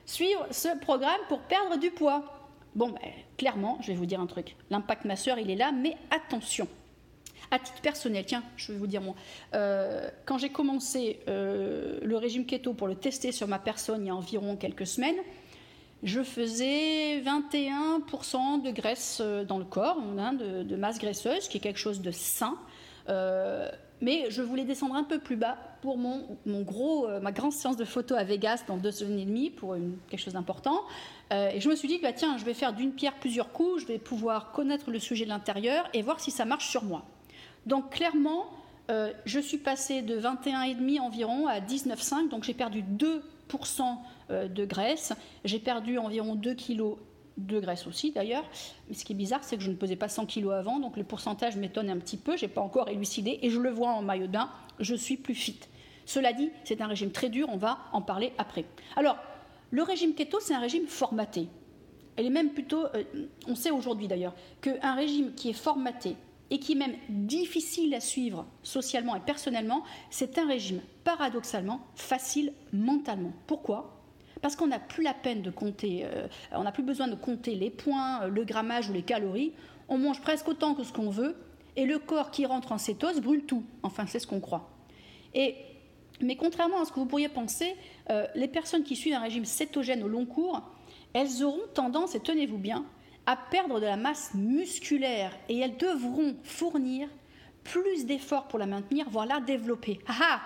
suivre 0.06 0.46
ce 0.52 0.78
programme 0.80 1.20
pour 1.30 1.40
perdre 1.40 1.78
du 1.78 1.92
poids. 1.92 2.26
Bon, 2.76 2.90
ben, 2.90 3.00
clairement, 3.38 3.78
je 3.82 3.88
vais 3.88 3.94
vous 3.94 4.06
dire 4.06 4.20
un 4.20 4.26
truc, 4.26 4.58
l'impact 4.70 5.06
masseur 5.06 5.40
il 5.40 5.50
est 5.50 5.56
là, 5.56 5.72
mais 5.72 5.96
attention, 6.12 6.68
à 7.52 7.60
titre 7.60 7.82
personnel, 7.82 8.26
tiens, 8.26 8.44
je 8.58 8.72
vais 8.72 8.78
vous 8.78 8.88
dire 8.88 9.02
moi, 9.02 9.16
euh, 9.54 10.10
quand 10.26 10.38
j'ai 10.38 10.50
commencé 10.50 11.20
euh, 11.28 12.00
le 12.02 12.18
régime 12.18 12.46
keto 12.46 12.74
pour 12.74 12.88
le 12.88 12.96
tester 12.96 13.32
sur 13.32 13.48
ma 13.48 13.60
personne 13.60 14.04
il 14.04 14.08
y 14.08 14.10
a 14.10 14.16
environ 14.16 14.56
quelques 14.56 14.88
semaines, 14.88 15.18
je 16.04 16.22
faisais 16.22 17.22
21% 17.22 18.62
de 18.62 18.72
graisse 18.72 19.20
euh, 19.22 19.44
dans 19.44 19.58
le 19.58 19.66
corps, 19.66 19.98
hein, 20.18 20.34
de, 20.34 20.76
masse 20.76 21.00
graisseuse, 21.00 21.48
qui 21.48 21.58
est 21.58 21.62
quelque 21.62 21.80
chose 21.80 22.02
de 22.02 22.12
sain. 22.12 22.58
mais 24.02 24.30
je 24.30 24.42
voulais 24.42 24.66
descendre 24.66 24.96
un 24.96 25.04
peu 25.04 25.20
plus 25.20 25.38
bas 25.38 25.58
pour 25.82 25.98
mon, 25.98 26.38
gros, 26.64 27.08
ma 27.22 27.32
grande 27.32 27.54
séance 27.54 27.78
de 27.78 27.86
photo 27.86 28.16
à 28.16 28.24
Vegas 28.24 28.64
dans 28.68 28.78
deux 28.78 28.92
semaines 28.92 29.20
et 29.20 29.26
demie 29.26 29.52
pour 29.52 29.76
quelque 30.10 30.20
chose 30.20 30.34
d'important. 30.34 30.82
et 31.32 31.60
je 31.60 31.70
me 31.70 31.76
suis 31.76 31.88
dit, 31.88 32.00
bah, 32.02 32.12
tiens, 32.12 32.38
je 32.38 32.44
vais 32.44 32.56
faire 32.56 32.74
d'une 32.74 32.92
pierre 32.92 33.14
plusieurs 33.16 33.52
coups, 33.52 33.84
je 33.84 33.88
vais 33.88 34.00
pouvoir 34.00 34.52
connaître 34.52 34.90
le 34.90 35.00
sujet 35.00 35.26
de 35.26 35.30
l'intérieur 35.30 35.88
et 35.94 36.02
voir 36.02 36.20
si 36.20 36.32
ça 36.32 36.44
marche 36.44 36.70
sur 36.70 36.84
moi. 36.84 37.06
Donc 37.66 37.92
clairement, 37.92 38.46
euh, 38.92 39.12
je 39.26 39.40
suis 39.40 39.58
passée 39.58 40.02
de 40.02 40.20
21,5 40.20 41.00
environ 41.00 41.48
à 41.48 41.60
19,5, 41.60 42.30
donc 42.30 42.44
j'ai 42.44 42.54
perdu 42.54 42.84
2% 42.84 43.22
euh, 44.30 44.48
de 44.48 44.66
graisse. 44.66 45.14
J'ai 45.44 45.60
perdu 45.60 45.98
environ 45.98 46.36
2 46.36 46.54
kg 46.54 46.96
de 47.38 47.60
graisse 47.60 47.88
aussi 47.88 48.12
d'ailleurs. 48.12 48.46
Mais 48.88 48.96
ce 48.96 49.04
qui 49.04 49.14
est 49.14 49.16
bizarre, 49.16 49.44
c'est 49.44 49.58
que 49.58 49.64
je 49.64 49.72
ne 49.72 49.76
pesais 49.76 49.96
pas 49.96 50.08
100 50.08 50.28
kg 50.28 50.52
avant, 50.52 50.80
donc 50.80 50.98
le 50.98 51.04
pourcentage 51.04 51.58
m'étonne 51.58 51.90
un 51.90 51.98
petit 51.98 52.18
peu. 52.18 52.38
Je 52.38 52.46
n'ai 52.46 52.52
pas 52.52 52.62
encore 52.62 52.90
élucidé 52.90 53.40
et 53.42 53.50
je 53.50 53.60
le 53.60 53.70
vois 53.70 53.90
en 53.90 54.02
maillot 54.02 54.28
bain, 54.28 54.50
je 54.80 54.96
suis 54.96 55.18
plus 55.18 55.36
fit. 55.36 55.60
Cela 56.06 56.34
dit, 56.34 56.52
c'est 56.64 56.82
un 56.82 56.88
régime 56.88 57.12
très 57.12 57.30
dur, 57.30 57.48
on 57.52 57.58
va 57.58 57.80
en 57.92 58.02
parler 58.02 58.32
après. 58.38 58.66
Alors, 58.96 59.18
le 59.72 59.82
régime 59.82 60.14
keto, 60.14 60.40
c'est 60.40 60.54
un 60.54 60.60
régime 60.60 60.86
formaté. 60.86 61.48
Elle 62.16 62.28
est 62.28 62.32
même 62.32 62.52
plutôt, 62.52 62.86
euh, 62.86 63.04
on 63.48 63.56
sait 63.56 63.72
aujourd'hui 63.72 64.08
d'ailleurs, 64.08 64.36
qu'un 64.62 64.94
régime 64.94 65.34
qui 65.34 65.50
est 65.50 65.54
formaté, 65.54 66.16
et 66.50 66.60
qui 66.60 66.74
est 66.74 66.76
même 66.76 66.96
difficile 67.10 67.94
à 67.96 68.00
suivre 68.00 68.46
socialement 68.64 69.16
et 69.16 69.20
personnellement, 69.20 69.84
c'est 70.10 70.38
un 70.38 70.48
régime 70.48 70.82
paradoxalement 71.04 71.82
facile 71.96 72.54
mentalement. 72.72 73.34
Pourquoi? 73.48 74.02
Parce 74.42 74.56
qu'on 74.56 74.68
n'a 74.68 74.80
plus 74.80 75.04
la 75.04 75.14
peine 75.14 75.42
de 75.42 75.50
compter, 75.50 76.06
euh, 76.06 76.28
on 76.52 76.64
n'a 76.64 76.72
plus 76.72 76.84
besoin 76.84 77.08
de 77.08 77.16
compter 77.16 77.56
les 77.56 77.70
points, 77.70 78.24
euh, 78.24 78.28
le 78.28 78.44
grammage 78.44 78.90
ou 78.90 78.94
les 78.94 79.02
calories. 79.02 79.54
On 79.90 79.98
mange 79.98 80.22
presque 80.22 80.48
autant 80.48 80.76
que 80.76 80.84
ce 80.84 80.94
qu'on 80.94 81.10
veut 81.10 81.36
et 81.76 81.86
le 81.86 82.00
corps 82.00 82.32
qui 82.32 82.46
rentre 82.46 82.72
en 82.72 82.78
cétose 82.78 83.22
brûle 83.22 83.46
tout. 83.46 83.64
Enfin, 83.82 84.06
c'est 84.08 84.20
ce 84.20 84.28
qu'on 84.28 84.40
croit. 84.40 84.70
Et, 85.34 85.56
mais 86.22 86.36
contrairement 86.36 86.82
à 86.82 86.86
ce 86.86 86.92
que 86.92 87.00
vous 87.00 87.06
pourriez 87.06 87.30
penser, 87.30 87.76
euh, 88.10 88.28
les 88.36 88.48
personnes 88.48 88.84
qui 88.84 88.96
suivent 88.96 89.16
un 89.16 89.20
régime 89.20 89.46
cétogène 89.46 90.04
au 90.04 90.08
long 90.08 90.26
cours, 90.26 90.62
elles 91.14 91.44
auront 91.44 91.68
tendance, 91.74 92.14
et 92.16 92.20
tenez-vous 92.20 92.58
bien, 92.58 92.86
à 93.26 93.36
perdre 93.36 93.80
de 93.80 93.86
la 93.86 93.98
masse 93.98 94.34
musculaire 94.34 95.32
et 95.50 95.60
elles 95.60 95.78
devront 95.78 96.36
fournir 96.44 97.10
plus 97.64 98.06
d'efforts 98.06 98.48
pour 98.48 98.60
la 98.60 98.68
maintenir, 98.68 99.10
voire 99.10 99.26
la 99.26 99.40
développer. 99.40 100.00
Ah, 100.08 100.14
ah 100.22 100.42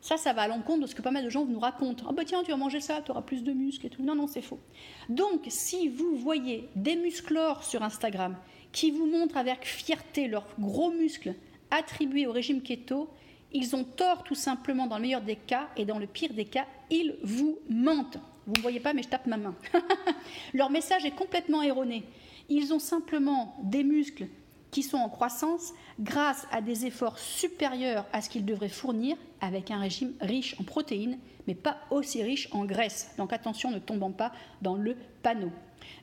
Ça, 0.00 0.16
ça 0.16 0.32
va 0.32 0.42
à 0.42 0.48
l'encontre 0.48 0.82
de 0.82 0.86
ce 0.86 0.94
que 0.94 1.02
pas 1.02 1.10
mal 1.10 1.24
de 1.24 1.30
gens 1.30 1.44
nous 1.44 1.58
racontent. 1.58 2.04
Ah 2.08 2.12
bah 2.12 2.24
tiens, 2.24 2.42
tu 2.42 2.50
vas 2.50 2.56
manger 2.56 2.80
ça, 2.80 3.02
tu 3.02 3.10
auras 3.10 3.22
plus 3.22 3.42
de 3.42 3.52
muscles 3.52 3.86
et 3.86 3.90
tout. 3.90 4.02
Non, 4.02 4.14
non, 4.14 4.26
c'est 4.26 4.42
faux. 4.42 4.60
Donc, 5.08 5.42
si 5.48 5.88
vous 5.88 6.16
voyez 6.16 6.68
des 6.76 6.96
musclores 6.96 7.64
sur 7.64 7.82
Instagram 7.82 8.36
qui 8.70 8.90
vous 8.90 9.06
montrent 9.06 9.36
avec 9.36 9.64
fierté 9.64 10.28
leurs 10.28 10.46
gros 10.58 10.90
muscles 10.90 11.34
attribués 11.70 12.26
au 12.26 12.32
régime 12.32 12.62
keto, 12.62 13.10
ils 13.52 13.76
ont 13.76 13.84
tort 13.84 14.22
tout 14.24 14.34
simplement 14.34 14.86
dans 14.86 14.96
le 14.96 15.02
meilleur 15.02 15.20
des 15.20 15.36
cas 15.36 15.68
et 15.76 15.84
dans 15.84 15.98
le 15.98 16.06
pire 16.06 16.32
des 16.32 16.46
cas, 16.46 16.66
ils 16.90 17.16
vous 17.22 17.58
mentent. 17.68 18.18
Vous 18.46 18.54
ne 18.56 18.60
voyez 18.60 18.80
pas, 18.80 18.92
mais 18.92 19.02
je 19.02 19.08
tape 19.08 19.26
ma 19.26 19.36
main. 19.36 19.54
Leur 20.54 20.70
message 20.70 21.04
est 21.04 21.14
complètement 21.14 21.62
erroné. 21.62 22.04
Ils 22.48 22.72
ont 22.72 22.78
simplement 22.78 23.56
des 23.62 23.84
muscles 23.84 24.26
qui 24.70 24.82
sont 24.82 24.96
en 24.96 25.08
croissance 25.08 25.72
grâce 26.00 26.46
à 26.50 26.60
des 26.60 26.86
efforts 26.86 27.18
supérieurs 27.18 28.06
à 28.12 28.20
ce 28.22 28.30
qu'ils 28.30 28.44
devraient 28.44 28.68
fournir 28.68 29.16
avec 29.40 29.70
un 29.70 29.78
régime 29.78 30.14
riche 30.20 30.56
en 30.58 30.64
protéines, 30.64 31.18
mais 31.46 31.54
pas 31.54 31.76
aussi 31.90 32.22
riche 32.22 32.48
en 32.52 32.64
graisse. 32.64 33.12
Donc 33.18 33.32
attention, 33.32 33.70
ne 33.70 33.78
tombons 33.78 34.12
pas 34.12 34.32
dans 34.62 34.74
le 34.74 34.96
panneau. 35.22 35.50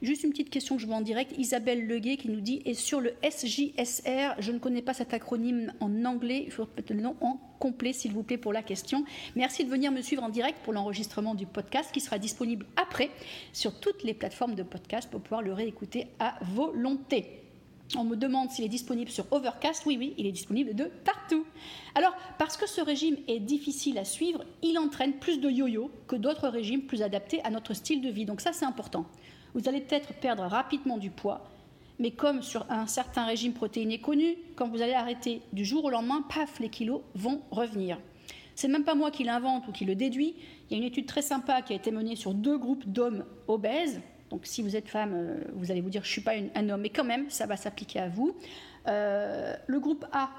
Juste 0.02 0.24
une 0.24 0.32
petite 0.32 0.50
question 0.50 0.76
que 0.76 0.82
je 0.82 0.88
vois 0.88 0.96
en 0.96 1.02
direct. 1.02 1.34
Isabelle 1.38 1.88
Leguet 1.88 2.18
qui 2.18 2.30
nous 2.30 2.42
dit 2.42 2.62
Et 2.66 2.74
sur 2.74 3.02
le 3.02 3.14
SJSR, 3.24 4.36
je 4.40 4.52
ne 4.52 4.60
connais 4.60 4.82
pas 4.82 4.94
cet 4.94 5.14
acronyme 5.14 5.74
en 5.80 6.06
anglais, 6.06 6.44
il 6.46 6.52
faut 6.52 6.66
peut-être 6.66 6.92
le 6.92 7.02
nom 7.02 7.16
en 7.22 7.40
complet, 7.60 7.94
s'il 7.94 8.14
vous 8.14 8.24
plaît, 8.24 8.38
pour 8.38 8.54
la 8.54 8.64
question. 8.64 9.04
Merci 9.36 9.66
de 9.66 9.70
venir 9.70 9.92
me 9.92 10.02
suivre 10.02 10.24
en 10.24 10.30
direct 10.30 10.60
pour 10.64 10.74
l'enregistrement 10.74 11.36
du 11.36 11.46
podcast 11.46 11.92
qui 11.92 12.00
sera 12.00 12.18
disponible 12.18 12.66
après 12.76 13.10
sur 13.54 13.80
toutes 13.80 14.04
les 14.04 14.14
plateformes 14.14 14.56
de 14.56 14.64
podcast 14.64 15.10
pour 15.10 15.22
pouvoir 15.22 15.42
le 15.42 15.54
réécouter 15.54 16.08
à 16.20 16.40
volonté. 16.42 17.40
On 17.98 18.04
me 18.04 18.16
demande 18.16 18.52
s'il 18.52 18.66
est 18.66 18.70
disponible 18.70 19.10
sur 19.10 19.26
Overcast. 19.32 19.84
Oui, 19.86 19.98
oui, 19.98 20.14
il 20.18 20.28
est 20.28 20.32
disponible 20.32 20.76
de 20.76 20.86
partout. 21.04 21.46
Alors, 21.96 22.16
parce 22.38 22.56
que 22.56 22.68
ce 22.68 22.82
régime 22.82 23.18
est 23.28 23.40
difficile 23.40 23.98
à 23.98 24.06
suivre, 24.06 24.44
il 24.62 24.78
entraîne 24.78 25.14
plus 25.14 25.40
de 25.40 25.50
yo-yo 25.50 25.90
que 26.08 26.16
d'autres 26.16 26.50
régimes 26.50 26.84
plus 26.84 27.02
adaptés 27.02 27.42
à 27.44 27.50
notre 27.50 27.74
style 27.74 28.02
de 28.02 28.10
vie. 28.10 28.26
Donc 28.26 28.42
ça, 28.42 28.54
c'est 28.54 28.66
important. 28.66 29.06
Vous 29.54 29.68
allez 29.68 29.82
peut-être 29.82 30.14
perdre 30.16 30.44
rapidement 30.44 30.98
du 30.98 31.10
poids, 31.10 31.50
mais 32.00 32.12
comme 32.12 32.42
sur 32.42 32.66
un 32.70 32.88
certain 32.88 33.26
régime 33.26 33.54
protéiné 33.54 34.00
connu, 34.00 34.36
quand 34.56 34.70
vous 34.70 34.82
allez 34.82 34.94
arrêter 34.94 35.42
du 35.54 35.66
jour 35.66 35.86
au 35.86 35.90
lendemain, 35.90 36.24
paf, 36.30 36.60
les 36.60 36.70
kilos 36.70 37.02
vont 37.16 37.42
revenir. 37.52 38.00
C'est 38.56 38.68
même 38.68 38.84
pas 38.84 38.96
moi 38.96 39.10
qui 39.10 39.24
l'invente 39.24 39.68
ou 39.68 39.72
qui 39.72 39.86
le 39.86 39.96
déduit. 39.96 40.36
Il 40.70 40.74
y 40.74 40.76
a 40.76 40.78
une 40.82 40.88
étude 40.88 41.06
très 41.06 41.22
sympa 41.22 41.62
qui 41.62 41.74
a 41.74 41.76
été 41.78 41.92
menée 41.92 42.16
sur 42.16 42.34
deux 42.34 42.58
groupes 42.58 42.86
d'hommes 42.86 43.24
obèses. 43.48 44.02
Donc 44.30 44.42
si 44.44 44.62
vous 44.62 44.76
êtes 44.76 44.90
femme, 44.90 45.14
euh, 45.14 45.44
vous 45.54 45.72
allez 45.72 45.82
vous 45.82 45.90
dire 45.90 46.04
je 46.04 46.12
suis 46.12 46.22
pas 46.22 46.34
un 46.56 46.70
homme, 46.70 46.82
mais 46.82 46.90
quand 46.90 47.04
même, 47.04 47.30
ça 47.30 47.46
va 47.46 47.58
s'appliquer 47.58 48.00
à 48.00 48.10
vous. 48.10 48.36
Euh, 48.88 49.56
le 49.66 49.80
groupe 49.80 50.06
A 50.12 50.30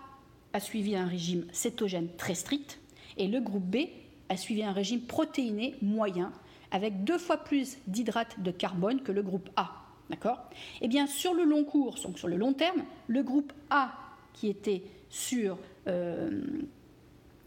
a 0.53 0.61
suivi 0.61 0.97
un 0.97 1.07
régime 1.07 1.47
cétogène 1.53 2.09
très 2.17 2.35
strict 2.35 2.79
et 3.17 3.27
le 3.27 3.41
groupe 3.41 3.65
B 3.65 3.89
a 4.29 4.37
suivi 4.37 4.63
un 4.63 4.73
régime 4.73 5.01
protéiné 5.01 5.75
moyen 5.83 6.33
avec 6.71 7.05
deux 7.05 7.19
fois 7.19 7.39
plus 7.39 7.79
d'hydrates 7.87 8.41
de 8.41 8.51
carbone 8.51 9.03
que 9.03 9.13
le 9.13 9.23
groupe 9.23 9.49
A. 9.57 9.73
D'accord? 10.09 10.39
Eh 10.81 10.89
bien, 10.89 11.07
sur 11.07 11.35
le 11.35 11.45
long 11.45 11.65
cours, 11.65 11.97
donc 12.03 12.19
sur 12.19 12.29
le 12.29 12.37
long 12.37 12.53
terme, 12.53 12.83
le 13.07 13.23
groupe 13.23 13.53
A, 13.71 13.93
qui 14.33 14.49
était 14.49 14.83
sur 15.09 15.59
euh, 15.87 16.43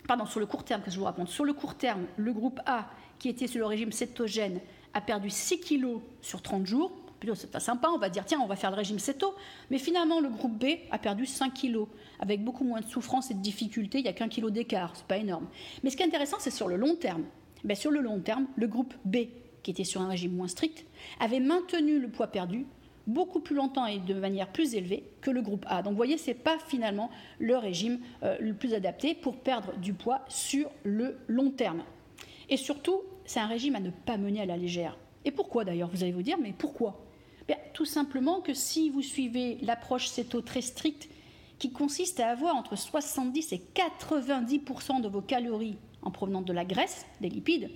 pardon, 0.07 0.25
sur 0.25 0.39
le 0.39 0.45
court 0.45 0.63
terme, 0.63 0.81
que 0.81 0.91
je 0.91 0.97
vous 0.97 1.05
raconte, 1.05 1.29
sur 1.29 1.45
le 1.45 1.53
court 1.53 1.75
terme, 1.75 2.05
le 2.17 2.33
groupe 2.33 2.59
A, 2.65 2.87
qui 3.19 3.29
était 3.29 3.47
sur 3.47 3.59
le 3.59 3.65
régime 3.65 3.91
cétogène, 3.91 4.59
a 4.93 5.01
perdu 5.01 5.29
6 5.29 5.59
kg 5.61 5.99
sur 6.21 6.41
30 6.41 6.65
jours. 6.65 6.91
C'est 7.35 7.51
pas 7.51 7.61
sympa, 7.61 7.87
on 7.87 7.97
va 7.97 8.09
dire 8.09 8.25
tiens, 8.25 8.41
on 8.43 8.47
va 8.47 8.57
faire 8.57 8.69
le 8.69 8.75
régime 8.75 8.99
céto. 8.99 9.33
Mais 9.71 9.77
finalement, 9.77 10.19
le 10.19 10.27
groupe 10.27 10.57
B 10.57 10.65
a 10.91 10.97
perdu 10.97 11.25
5 11.25 11.53
kg, 11.53 11.85
avec 12.19 12.43
beaucoup 12.43 12.65
moins 12.65 12.81
de 12.81 12.85
souffrance 12.85 13.31
et 13.31 13.33
de 13.33 13.39
difficultés. 13.39 13.99
Il 13.99 14.03
n'y 14.03 14.09
a 14.09 14.13
qu'un 14.13 14.27
kilo 14.27 14.49
d'écart, 14.49 14.91
c'est 14.93 15.07
pas 15.07 15.15
énorme. 15.15 15.47
Mais 15.83 15.89
ce 15.89 15.95
qui 15.95 16.03
est 16.03 16.05
intéressant, 16.05 16.35
c'est 16.39 16.51
sur 16.51 16.67
le 16.67 16.75
long 16.75 16.95
terme. 16.95 17.23
Ben, 17.63 17.75
sur 17.75 17.91
le 17.91 18.01
long 18.01 18.19
terme, 18.19 18.47
le 18.55 18.67
groupe 18.67 18.93
B, 19.05 19.17
qui 19.61 19.71
était 19.71 19.83
sur 19.83 20.01
un 20.01 20.07
régime 20.07 20.35
moins 20.35 20.47
strict, 20.47 20.85
avait 21.19 21.39
maintenu 21.39 21.99
le 21.99 22.09
poids 22.09 22.27
perdu 22.27 22.65
beaucoup 23.07 23.39
plus 23.39 23.55
longtemps 23.55 23.85
et 23.85 23.99
de 23.99 24.13
manière 24.13 24.51
plus 24.51 24.75
élevée 24.75 25.03
que 25.21 25.31
le 25.31 25.41
groupe 25.41 25.65
A. 25.67 25.81
Donc 25.81 25.91
vous 25.91 25.97
voyez, 25.97 26.17
ce 26.17 26.27
n'est 26.27 26.35
pas 26.35 26.57
finalement 26.67 27.09
le 27.39 27.57
régime 27.57 27.99
euh, 28.23 28.37
le 28.39 28.53
plus 28.53 28.73
adapté 28.73 29.13
pour 29.13 29.37
perdre 29.37 29.75
du 29.77 29.93
poids 29.93 30.21
sur 30.27 30.69
le 30.83 31.17
long 31.27 31.51
terme. 31.51 31.83
Et 32.49 32.57
surtout, 32.57 33.01
c'est 33.25 33.39
un 33.39 33.47
régime 33.47 33.75
à 33.75 33.79
ne 33.79 33.89
pas 33.89 34.17
mener 34.17 34.41
à 34.41 34.45
la 34.45 34.57
légère. 34.57 34.97
Et 35.25 35.31
pourquoi 35.31 35.63
d'ailleurs 35.65 35.89
Vous 35.89 36.03
allez 36.03 36.11
vous 36.11 36.21
dire, 36.21 36.37
mais 36.37 36.53
pourquoi? 36.57 36.99
Tout 37.73 37.85
simplement 37.85 38.39
que 38.39 38.53
si 38.53 38.89
vous 38.89 39.01
suivez 39.01 39.57
l'approche 39.63 40.07
CETO 40.07 40.41
très 40.41 40.61
stricte, 40.61 41.09
qui 41.57 41.71
consiste 41.71 42.19
à 42.19 42.29
avoir 42.29 42.55
entre 42.55 42.75
70 42.75 43.53
et 43.53 43.61
90% 43.73 45.01
de 45.01 45.07
vos 45.07 45.21
calories 45.21 45.77
en 46.03 46.11
provenant 46.11 46.41
de 46.41 46.53
la 46.53 46.65
graisse, 46.65 47.05
des 47.21 47.29
lipides, 47.29 47.69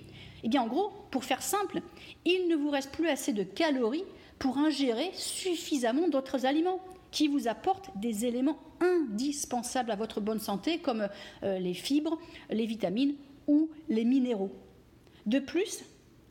eh 0.44 0.50
bien 0.50 0.62
en 0.62 0.68
gros, 0.68 0.92
pour 1.12 1.24
faire 1.24 1.42
simple, 1.42 1.82
il 2.26 2.48
ne 2.48 2.56
vous 2.56 2.70
reste 2.70 2.92
plus 2.92 3.08
assez 3.08 3.34
de 3.34 3.44
calories 3.44 4.04
pour 4.40 4.58
ingérer 4.58 5.10
suffisamment 5.14 6.08
d'autres 6.08 6.46
aliments 6.46 6.80
qui 7.12 7.28
vous 7.28 7.48
apportent 7.48 7.98
des 7.98 8.26
éléments 8.26 8.60
indispensables 8.80 9.92
à 9.92 9.96
votre 9.96 10.22
bonne 10.22 10.40
santé 10.40 10.80
comme 10.80 11.08
euh, 11.44 11.60
les 11.60 11.74
fibres, 11.74 12.20
les 12.50 12.66
vitamines 12.66 13.16
ou 13.48 13.70
les 13.90 14.06
minéraux. 14.06 14.52
De 15.26 15.40
plus, 15.40 15.84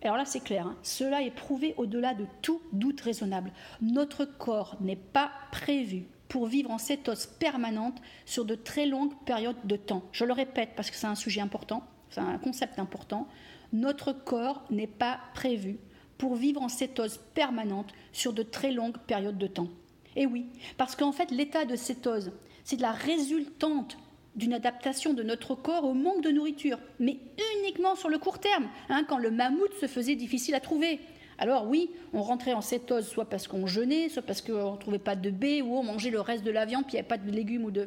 alors 0.03 0.17
là 0.17 0.25
c'est 0.25 0.41
clair, 0.41 0.67
hein, 0.67 0.77
cela 0.83 1.23
est 1.23 1.35
prouvé 1.35 1.75
au-delà 1.77 2.15
de 2.15 2.27
tout 2.43 2.61
doute 2.73 3.01
raisonnable. 3.01 3.53
Notre 3.81 4.25
corps 4.25 4.77
n'est 4.81 4.97
pas 4.97 5.31
prévu 5.51 6.07
pour 6.29 6.47
vivre 6.47 6.71
en 6.71 6.79
cétose 6.79 7.27
permanente 7.27 8.01
sur 8.25 8.45
de 8.45 8.55
très 8.55 8.87
longues 8.87 9.15
périodes 9.25 9.57
de 9.65 9.77
temps. 9.77 10.03
Je 10.13 10.25
le 10.25 10.33
répète 10.33 10.71
parce 10.77 10.91
que 10.91 10.97
c'est 10.97 11.07
un 11.07 11.15
sujet 11.15 11.41
important, 11.41 11.85
c'est 12.11 12.21
un 12.21 12.39
concept 12.39 12.79
important. 12.79 13.29
Notre 13.73 14.13
corps 14.13 14.65
n'est 14.71 14.87
pas 14.87 15.21
prévu 15.35 15.79
pour 16.19 16.35
vivre 16.35 16.63
en 16.63 16.69
cétose 16.69 17.21
permanente 17.35 17.93
sur 18.13 18.33
de 18.33 18.43
très 18.43 18.73
longues 18.73 18.99
périodes 19.07 19.39
de 19.39 19.47
temps. 19.47 19.69
Et 20.15 20.27
oui, 20.27 20.47
parce 20.79 20.97
qu'en 20.97 21.13
fait, 21.13 21.31
l'état 21.31 21.65
de 21.65 21.77
cétose, 21.77 22.33
c'est 22.65 22.81
la 22.81 22.93
résultante 22.93 23.99
d'une 24.35 24.53
adaptation 24.53 25.15
de 25.15 25.23
notre 25.23 25.55
corps 25.55 25.85
au 25.85 25.95
manque 25.95 26.23
de 26.23 26.31
nourriture, 26.31 26.79
mais 26.99 27.19
uniquement 27.59 27.97
sur 27.97 28.09
le 28.09 28.19
court 28.19 28.39
terme, 28.39 28.69
hein, 28.89 29.05
quand 29.09 29.19
le 29.19 29.31
mammouth 29.31 29.73
se 29.81 29.87
faisait 29.87 30.15
difficile 30.15 30.55
à 30.55 30.61
trouver. 30.61 31.01
Alors 31.39 31.67
oui, 31.67 31.91
on 32.13 32.23
rentrait 32.23 32.55
en 32.55 32.61
cétose 32.61 33.07
soit 33.07 33.27
parce 33.27 33.47
qu'on 33.47 33.67
jeûnait, 33.67 34.09
soit 34.09 34.23
parce 34.23 34.41
qu'on 34.41 34.73
ne 34.73 34.77
trouvait 34.79 34.99
pas 34.99 35.17
de 35.17 35.31
baies, 35.31 35.63
ou 35.63 35.77
on 35.77 35.83
mangeait 35.83 36.11
le 36.11 36.21
reste 36.21 36.45
de 36.45 36.51
la 36.51 36.65
viande, 36.65 36.85
puis 36.85 36.93
il 36.93 36.97
n'y 36.97 37.01
avait 37.01 37.09
pas 37.09 37.19
de 37.19 37.31
légumes 37.31 37.65
ou 37.65 37.71
de, 37.71 37.87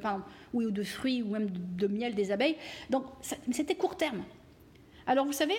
ou 0.54 0.70
de 0.70 0.84
fruits, 0.84 1.24
ou 1.24 1.30
même 1.30 1.50
de, 1.50 1.88
miel 1.88 2.14
des 2.14 2.32
abeilles. 2.32 2.58
Donc 2.90 3.06
c'était 3.52 3.76
court 3.76 3.98
terme. 3.98 4.24
Alors 5.08 5.26
vous 5.26 5.34
savez, 5.34 5.56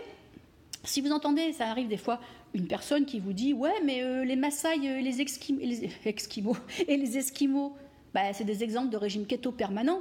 si 0.84 1.00
vous 1.00 1.10
entendez, 1.10 1.52
ça 1.52 1.66
arrive 1.66 1.88
des 1.88 1.96
fois, 1.96 2.20
une 2.54 2.66
personne 2.66 3.04
qui 3.04 3.18
vous 3.18 3.32
dit 3.32 3.52
Ouais, 3.52 3.74
mais 3.84 4.02
euh, 4.02 4.24
les 4.24 4.36
Maasai 4.36 4.76
et 4.76 5.02
les, 5.02 5.12
les 5.12 5.20
Esquimaux 6.06 6.56
et 6.86 6.96
les 6.96 7.18
Esquimaux, 7.18 7.76
bah, 8.14 8.32
c'est 8.32 8.44
des 8.44 8.62
exemples 8.62 8.90
de 8.90 8.96
régime 8.96 9.26
keto 9.26 9.52
permanent. 9.52 10.00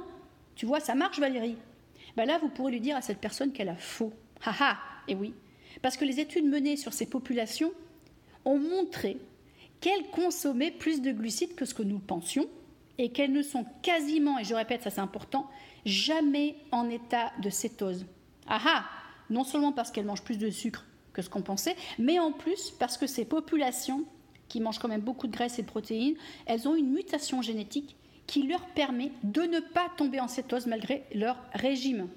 Tu 0.54 0.66
vois, 0.66 0.80
ça 0.80 0.94
marche, 0.94 1.18
Valérie. 1.18 1.56
Bah, 2.16 2.24
là, 2.24 2.38
vous 2.38 2.48
pourrez 2.48 2.72
lui 2.72 2.80
dire 2.80 2.96
à 2.96 3.02
cette 3.02 3.18
personne 3.18 3.52
qu'elle 3.52 3.68
a 3.68 3.76
faux. 3.76 4.12
Haha, 4.44 4.78
et 5.06 5.14
oui. 5.14 5.34
Parce 5.82 5.96
que 5.96 6.04
les 6.04 6.20
études 6.20 6.46
menées 6.46 6.76
sur 6.76 6.92
ces 6.92 7.06
populations 7.06 7.72
ont 8.44 8.58
montré 8.58 9.18
qu'elles 9.80 10.06
consommaient 10.12 10.70
plus 10.70 11.00
de 11.00 11.10
glucides 11.10 11.54
que 11.54 11.64
ce 11.64 11.74
que 11.74 11.82
nous 11.82 11.98
pensions 11.98 12.46
et 12.98 13.10
qu'elles 13.10 13.32
ne 13.32 13.42
sont 13.42 13.64
quasiment, 13.82 14.38
et 14.38 14.44
je 14.44 14.54
répète, 14.54 14.82
ça 14.82 14.90
c'est 14.90 15.00
important, 15.00 15.48
jamais 15.86 16.56
en 16.70 16.90
état 16.90 17.32
de 17.42 17.48
cétose. 17.48 18.04
Aha 18.46 18.84
Non 19.30 19.44
seulement 19.44 19.72
parce 19.72 19.90
qu'elles 19.90 20.04
mangent 20.04 20.24
plus 20.24 20.38
de 20.38 20.50
sucre 20.50 20.84
que 21.14 21.22
ce 21.22 21.30
qu'on 21.30 21.42
pensait, 21.42 21.76
mais 21.98 22.18
en 22.18 22.32
plus 22.32 22.72
parce 22.78 22.98
que 22.98 23.06
ces 23.06 23.24
populations, 23.24 24.04
qui 24.48 24.60
mangent 24.60 24.78
quand 24.78 24.88
même 24.88 25.00
beaucoup 25.00 25.28
de 25.28 25.32
graisse 25.32 25.58
et 25.58 25.62
de 25.62 25.66
protéines, 25.66 26.16
elles 26.44 26.68
ont 26.68 26.74
une 26.74 26.90
mutation 26.90 27.40
génétique 27.40 27.96
qui 28.26 28.42
leur 28.42 28.66
permet 28.68 29.12
de 29.22 29.42
ne 29.42 29.60
pas 29.60 29.88
tomber 29.96 30.20
en 30.20 30.28
cétose 30.28 30.66
malgré 30.66 31.04
leur 31.14 31.36
régime. 31.54 32.08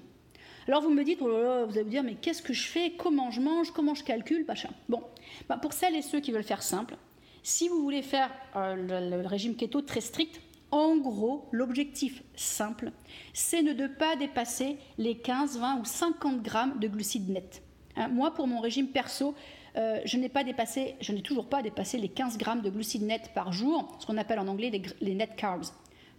Alors 0.66 0.82
vous 0.82 0.90
me 0.90 1.04
dites, 1.04 1.18
oh 1.20 1.26
vous 1.26 1.72
allez 1.72 1.82
vous 1.82 1.90
dire, 1.90 2.02
mais 2.02 2.14
qu'est-ce 2.14 2.42
que 2.42 2.52
je 2.52 2.66
fais? 2.66 2.92
Comment 2.96 3.30
je 3.30 3.40
mange? 3.40 3.70
Comment 3.70 3.94
je 3.94 4.04
calcule? 4.04 4.44
Machin. 4.46 4.70
Bon, 4.88 5.02
bah, 5.48 5.58
pour 5.58 5.72
celles 5.72 5.94
et 5.94 6.02
ceux 6.02 6.20
qui 6.20 6.32
veulent 6.32 6.42
faire 6.42 6.62
simple, 6.62 6.96
si 7.42 7.68
vous 7.68 7.82
voulez 7.82 8.00
faire 8.00 8.30
euh, 8.56 8.74
le, 9.20 9.26
régime 9.26 9.54
keto 9.54 9.82
très 9.82 10.00
strict, 10.00 10.40
en 10.70 10.96
gros, 10.96 11.46
l'objectif 11.52 12.22
simple, 12.34 12.90
c'est 13.34 13.62
de 13.62 13.72
ne 13.72 13.86
pas 13.86 14.16
dépasser 14.16 14.78
les 14.96 15.16
15, 15.18 15.58
20 15.58 15.80
ou 15.80 15.84
50 15.84 16.42
grammes 16.42 16.78
de 16.80 16.88
glucides 16.88 17.28
nets. 17.28 17.62
Hein, 17.96 18.08
moi, 18.08 18.32
pour 18.32 18.46
mon 18.46 18.60
régime 18.60 18.88
perso, 18.88 19.34
euh, 19.76 20.00
je 20.04 20.16
n'ai 20.16 21.22
toujours 21.22 21.48
pas 21.48 21.62
dépassé 21.62 21.98
les 21.98 22.08
15 22.08 22.38
grammes 22.38 22.62
de 22.62 22.70
glucides 22.70 23.02
nets 23.02 23.30
par 23.34 23.52
jour, 23.52 23.94
ce 24.00 24.06
qu'on 24.06 24.16
appelle 24.16 24.38
en 24.38 24.48
anglais 24.48 24.72
les, 25.00 25.14
net 25.14 25.36
carbs. 25.36 25.66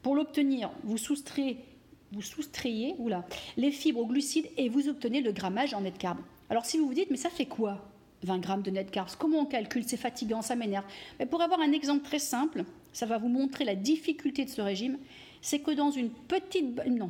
Pour 0.04 0.16
l'obtenir, 0.16 0.70
vous 0.84 0.98
soustrayez, 0.98 1.58
vous 2.16 2.22
soustrayez 2.22 2.96
les 3.58 3.72
fibres 3.72 4.00
aux 4.00 4.08
glucides 4.08 4.48
et 4.58 4.70
vous 4.70 4.88
obtenez 4.88 5.22
le 5.22 5.32
grammage 5.32 5.74
en 5.74 5.82
net 5.82 5.98
carbs. 5.98 6.22
Alors 6.50 6.66
si 6.66 6.78
vous 6.78 6.88
vous 6.88 6.94
dites, 6.94 7.12
mais 7.12 7.18
ça 7.18 7.30
fait 7.30 7.46
quoi 7.46 7.86
20 8.24 8.40
grammes 8.40 8.62
de 8.64 8.72
net 8.72 8.90
carbs? 8.90 9.16
Comment 9.20 9.40
on 9.40 9.46
calcule? 9.46 9.84
C'est 9.86 9.98
fatigant, 9.98 10.42
ça 10.42 10.56
m'énerve. 10.56 10.86
Mais 11.20 11.26
pour 11.26 11.42
avoir 11.42 11.60
un 11.60 11.72
exemple 11.72 12.04
très 12.04 12.20
simple, 12.20 12.64
ça 12.94 13.06
va 13.06 13.18
vous 13.18 13.28
montrer 13.28 13.66
la 13.66 13.76
difficulté 13.76 14.46
de 14.46 14.50
ce 14.50 14.62
régime. 14.62 14.98
C'est 15.42 15.60
que 15.60 15.72
dans 15.72 15.92
une 15.92 16.10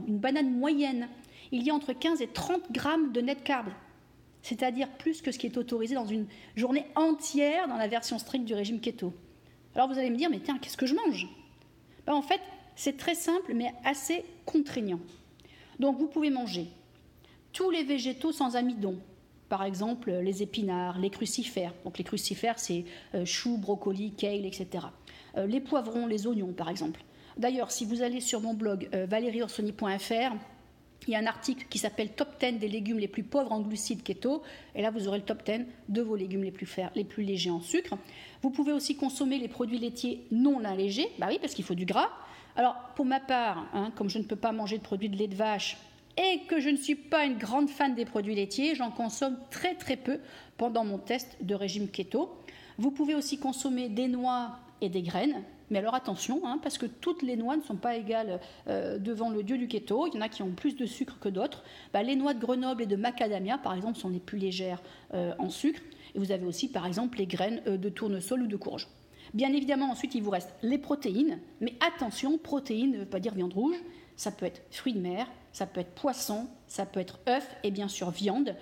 banane 0.07 0.51
moyenne, 0.51 1.07
il 1.51 1.63
y 1.63 1.69
a 1.69 1.73
entre 1.73 1.93
15 1.93 2.21
et 2.21 2.27
30 2.27 2.71
grammes 2.71 3.11
de 3.11 3.21
net 3.21 3.43
carbs 3.43 3.71
c'est-à-dire 4.45 4.87
plus 4.89 5.23
que 5.23 5.31
ce 5.31 5.39
qui 5.39 5.47
est 5.47 5.57
autorisé 5.57 5.95
dans 5.95 6.05
une 6.05 6.27
journée 6.55 6.85
entière 6.95 7.67
dans 7.67 7.77
la 7.77 7.87
version 7.87 8.19
stricte 8.19 8.45
du 8.45 8.53
régime 8.53 8.79
keto. 8.79 9.11
Alors 9.73 9.87
vous 9.87 9.97
allez 9.97 10.11
me 10.11 10.17
dire, 10.17 10.29
mais 10.29 10.39
tiens, 10.39 10.59
qu'est-ce 10.59 10.77
que 10.77 10.85
je 10.85 10.93
mange? 10.93 11.27
Ben, 12.05 12.13
En 12.13 12.21
fait, 12.21 12.39
c'est 12.75 12.97
très 12.97 13.15
simple, 13.15 13.53
mais 13.53 13.73
assez 13.83 14.23
contraignant. 14.45 14.99
Donc 15.79 15.97
vous 15.97 16.07
pouvez 16.07 16.29
manger 16.29 16.67
tous 17.53 17.69
les 17.69 17.83
végétaux 17.83 18.31
sans 18.31 18.55
amidon, 18.55 18.97
par 19.49 19.63
exemple 19.63 20.11
les 20.11 20.43
épinards, 20.43 20.99
les 20.99 21.09
crucifères. 21.09 21.73
Donc 21.83 21.97
les 21.97 22.03
crucifères, 22.03 22.59
c'est 22.59 22.85
euh, 23.13 23.25
choux, 23.25 23.57
brocolis, 23.57 24.11
kale, 24.11 24.45
etc. 24.45 24.87
Euh, 25.37 25.47
les 25.47 25.61
poivrons, 25.61 26.07
les 26.07 26.27
oignons, 26.27 26.53
par 26.53 26.69
exemple. 26.69 27.01
D'ailleurs, 27.37 27.71
si 27.71 27.85
vous 27.85 28.01
allez 28.01 28.21
sur 28.21 28.41
mon 28.41 28.53
blog 28.53 28.89
euh, 28.93 29.07
il 31.07 31.11
y 31.11 31.15
a 31.15 31.19
un 31.19 31.27
article 31.27 31.67
qui 31.69 31.77
s'appelle 31.77 32.09
Top 32.13 32.39
10 32.39 32.53
des 32.53 32.67
légumes 32.67 32.97
les 32.97 33.07
plus 33.07 33.23
pauvres 33.23 33.51
en 33.51 33.61
glucides 33.61 34.01
keto. 34.01 34.41
Et 34.73 34.81
là, 34.81 34.89
vous 34.89 35.07
aurez 35.07 35.19
le 35.19 35.23
top 35.23 35.45
10 35.45 35.65
de 35.89 36.01
vos 36.01 36.15
légumes 36.15 36.43
les 36.43 36.51
plus, 36.51 36.67
les 36.95 37.03
plus 37.03 37.23
légers 37.23 37.51
en 37.51 37.61
sucre. 37.61 37.95
Vous 38.41 38.49
pouvez 38.49 38.71
aussi 38.71 38.95
consommer 38.95 39.37
les 39.37 39.47
produits 39.47 39.77
laitiers 39.77 40.25
non 40.31 40.63
allégés. 40.63 41.07
Bah 41.19 41.27
oui, 41.29 41.37
parce 41.39 41.53
qu'il 41.53 41.63
faut 41.63 41.75
du 41.75 41.85
gras. 41.85 42.09
Alors, 42.55 42.75
pour 42.95 43.05
ma 43.05 43.19
part, 43.19 43.67
hein, 43.73 43.91
comme 43.95 44.09
je 44.09 44.17
ne 44.17 44.23
peux 44.23 44.37
pas 44.37 44.53
manger 44.53 44.77
de 44.77 44.83
produits 44.83 45.09
de 45.09 45.17
lait 45.17 45.27
de 45.27 45.35
vache 45.35 45.77
et 46.17 46.41
que 46.47 46.61
je 46.61 46.69
ne 46.69 46.77
suis 46.77 46.95
pas 46.95 47.25
une 47.25 47.37
grande 47.37 47.69
fan 47.69 47.95
des 47.95 48.05
produits 48.05 48.35
laitiers, 48.35 48.75
j'en 48.75 48.91
consomme 48.91 49.37
très 49.51 49.75
très 49.75 49.97
peu 49.97 50.19
pendant 50.57 50.85
mon 50.85 50.97
test 50.97 51.37
de 51.41 51.53
régime 51.53 51.89
keto. 51.89 52.33
Vous 52.77 52.91
pouvez 52.91 53.15
aussi 53.15 53.37
consommer 53.37 53.89
des 53.89 54.07
noix 54.07 54.59
et 54.79 54.87
des 54.87 55.01
graines. 55.01 55.43
Mais 55.71 55.79
alors 55.79 55.95
attention, 55.95 56.41
hein, 56.45 56.59
parce 56.61 56.77
que 56.77 56.85
toutes 56.85 57.23
les 57.23 57.35
noix 57.35 57.57
ne 57.57 57.61
sont 57.63 57.75
pas 57.75 57.95
égales 57.95 58.39
euh, 58.67 58.99
devant 58.99 59.29
le 59.29 59.43
dieu 59.43 59.57
du 59.57 59.67
keto. 59.67 60.07
Il 60.07 60.13
y 60.13 60.17
en 60.17 60.21
a 60.21 60.29
qui 60.29 60.43
ont 60.43 60.51
plus 60.51 60.75
de 60.75 60.85
sucre 60.85 61.17
que 61.19 61.27
d'autres. 61.27 61.63
Bah, 61.91 62.03
les 62.03 62.15
noix 62.15 62.33
de 62.33 62.39
Grenoble 62.39 62.83
et 62.83 62.85
de 62.85 62.95
macadamia, 62.95 63.57
par 63.57 63.73
exemple, 63.73 63.97
sont 63.97 64.09
les 64.09 64.19
plus 64.19 64.37
légères 64.37 64.81
euh, 65.13 65.33
en 65.39 65.49
sucre. 65.49 65.81
Et 66.13 66.19
vous 66.19 66.31
avez 66.31 66.45
aussi, 66.45 66.69
par 66.69 66.85
exemple, 66.85 67.17
les 67.17 67.25
graines 67.25 67.61
euh, 67.67 67.77
de 67.77 67.89
tournesol 67.89 68.43
ou 68.43 68.47
de 68.47 68.55
courge. 68.55 68.87
Bien 69.33 69.51
évidemment, 69.53 69.91
ensuite, 69.91 70.15
il 70.15 70.23
vous 70.23 70.31
reste 70.31 70.53
les 70.61 70.77
protéines. 70.77 71.39
Mais 71.61 71.73
attention, 71.85 72.37
protéines 72.37 72.91
ne 72.91 72.97
veut 72.99 73.05
pas 73.05 73.19
dire 73.19 73.33
viande 73.33 73.53
rouge. 73.53 73.77
Ça 74.15 74.31
peut 74.31 74.45
être 74.45 74.61
fruits 74.71 74.93
de 74.93 74.99
mer, 74.99 75.27
ça 75.51 75.65
peut 75.65 75.81
être 75.81 75.93
poisson, 75.93 76.47
ça 76.67 76.85
peut 76.85 77.01
être 77.01 77.19
œuf 77.27 77.47
et 77.63 77.71
bien 77.71 77.89
sûr 77.89 78.11
viande 78.11 78.55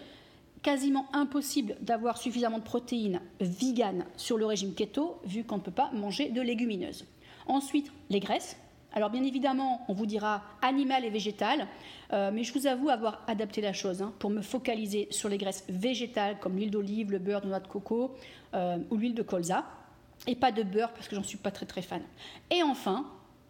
quasiment 0.63 1.05
impossible 1.13 1.75
d'avoir 1.81 2.17
suffisamment 2.17 2.57
de 2.57 2.63
protéines 2.63 3.19
vegan 3.41 4.05
sur 4.15 4.37
le 4.37 4.45
régime 4.45 4.73
keto, 4.73 5.19
vu 5.25 5.43
qu'on 5.43 5.57
ne 5.57 5.61
peut 5.61 5.71
pas 5.71 5.91
manger 5.91 6.29
de 6.29 6.41
légumineuses. 6.41 7.05
Ensuite, 7.45 7.91
les 8.09 8.21
graisses. 8.21 8.57
Alors 8.93 9.09
bien 9.09 9.23
évidemment, 9.23 9.81
on 9.87 9.93
vous 9.93 10.05
dira 10.05 10.43
animal 10.61 11.03
et 11.03 11.09
végétal, 11.09 11.67
euh, 12.13 12.31
mais 12.33 12.43
je 12.43 12.53
vous 12.53 12.67
avoue 12.67 12.89
avoir 12.89 13.23
adapté 13.27 13.59
la 13.59 13.73
chose 13.73 14.01
hein, 14.01 14.13
pour 14.19 14.29
me 14.29 14.41
focaliser 14.41 15.07
sur 15.09 15.29
les 15.29 15.37
graisses 15.37 15.65
végétales 15.67 16.39
comme 16.39 16.55
l'huile 16.55 16.71
d'olive, 16.71 17.11
le 17.11 17.19
beurre 17.19 17.41
de 17.41 17.47
noix 17.47 17.59
de 17.59 17.67
coco 17.67 18.15
euh, 18.53 18.77
ou 18.91 18.97
l'huile 18.97 19.15
de 19.15 19.23
colza, 19.23 19.65
et 20.27 20.35
pas 20.35 20.51
de 20.51 20.63
beurre 20.63 20.93
parce 20.93 21.07
que 21.07 21.15
j'en 21.15 21.23
suis 21.23 21.37
pas 21.37 21.51
très 21.51 21.65
très 21.65 21.81
fan. 21.81 22.01
Et 22.51 22.63
enfin, 22.63 23.05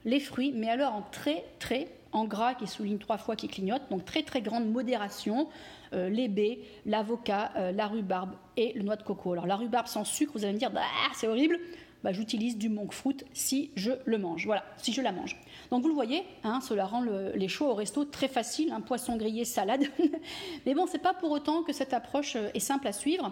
les 0.05 0.19
fruits, 0.19 0.51
mais 0.53 0.69
alors 0.69 0.93
en 0.93 1.01
très 1.01 1.43
très 1.59 1.87
en 2.11 2.25
gras 2.25 2.53
qui 2.53 2.67
souligne 2.67 2.99
trois 2.99 3.17
fois 3.17 3.35
qui 3.35 3.47
clignote, 3.47 3.81
donc 3.89 4.05
très 4.05 4.23
très 4.23 4.41
grande 4.41 4.71
modération. 4.71 5.47
Euh, 5.93 6.09
les 6.09 6.27
baies, 6.27 6.59
l'avocat, 6.85 7.51
euh, 7.55 7.71
la 7.71 7.87
rhubarbe 7.87 8.31
et 8.57 8.73
le 8.73 8.83
noix 8.83 8.95
de 8.95 9.03
coco. 9.03 9.33
Alors 9.33 9.45
la 9.45 9.55
rhubarbe 9.55 9.87
sans 9.87 10.03
sucre, 10.03 10.31
vous 10.33 10.43
allez 10.43 10.53
me 10.53 10.59
dire, 10.59 10.71
bah, 10.71 10.81
c'est 11.13 11.27
horrible. 11.27 11.59
Bah, 12.03 12.11
j'utilise 12.11 12.57
du 12.57 12.67
monk 12.67 12.91
fruit 12.91 13.17
si 13.31 13.71
je 13.75 13.91
le 14.05 14.17
mange. 14.17 14.45
Voilà, 14.45 14.65
si 14.77 14.91
je 14.91 15.01
la 15.01 15.11
mange. 15.11 15.37
Donc 15.71 15.83
vous 15.83 15.87
le 15.87 15.93
voyez, 15.93 16.23
hein, 16.43 16.59
cela 16.61 16.85
rend 16.85 17.01
les 17.01 17.47
choix 17.47 17.69
au 17.69 17.75
resto 17.75 18.03
très 18.05 18.27
faciles, 18.27 18.71
un 18.73 18.81
poisson 18.81 19.15
grillé, 19.15 19.45
salade. 19.45 19.85
Mais 20.65 20.73
bon, 20.73 20.85
c'est 20.85 21.01
pas 21.01 21.13
pour 21.13 21.31
autant 21.31 21.63
que 21.63 21.71
cette 21.71 21.93
approche 21.93 22.35
est 22.35 22.59
simple 22.59 22.87
à 22.87 22.91
suivre, 22.91 23.31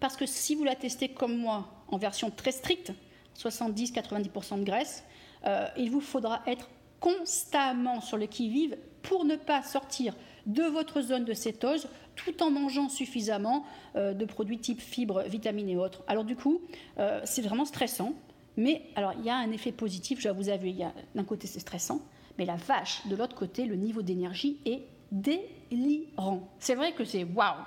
parce 0.00 0.16
que 0.16 0.26
si 0.26 0.56
vous 0.56 0.64
la 0.64 0.74
testez 0.74 1.08
comme 1.08 1.36
moi 1.36 1.68
en 1.88 1.98
version 1.98 2.30
très 2.30 2.52
stricte, 2.52 2.92
70-90% 3.36 4.60
de 4.60 4.64
graisse, 4.64 5.04
euh, 5.46 5.66
il 5.76 5.90
vous 5.90 6.00
faudra 6.00 6.42
être 6.46 6.68
constamment 7.00 8.00
sur 8.00 8.16
le 8.16 8.26
qui-vive 8.26 8.76
pour 9.02 9.24
ne 9.24 9.36
pas 9.36 9.62
sortir 9.62 10.14
de 10.46 10.62
votre 10.62 11.00
zone 11.02 11.24
de 11.24 11.34
cétose 11.34 11.88
tout 12.16 12.42
en 12.42 12.50
mangeant 12.50 12.88
suffisamment 12.88 13.64
euh, 13.96 14.14
de 14.14 14.24
produits 14.24 14.58
type 14.58 14.80
fibres, 14.80 15.22
vitamines 15.24 15.68
et 15.68 15.76
autres. 15.76 16.02
Alors 16.06 16.24
du 16.24 16.36
coup, 16.36 16.60
euh, 16.98 17.20
c'est 17.24 17.42
vraiment 17.42 17.64
stressant. 17.64 18.14
Mais 18.56 18.82
alors 18.94 19.12
il 19.18 19.24
y 19.24 19.30
a 19.30 19.36
un 19.36 19.50
effet 19.50 19.72
positif, 19.72 20.20
je 20.20 20.28
vous 20.28 20.48
avouer, 20.48 20.76
d'un 21.14 21.24
côté 21.24 21.48
c'est 21.48 21.58
stressant, 21.58 22.00
mais 22.38 22.44
la 22.44 22.56
vache, 22.56 23.06
de 23.08 23.16
l'autre 23.16 23.34
côté, 23.34 23.64
le 23.64 23.74
niveau 23.74 24.00
d'énergie 24.00 24.58
est 24.64 24.82
délirant. 25.10 26.48
C'est 26.58 26.76
vrai 26.76 26.92
que 26.92 27.04
c'est 27.04 27.24
waouh. 27.24 27.64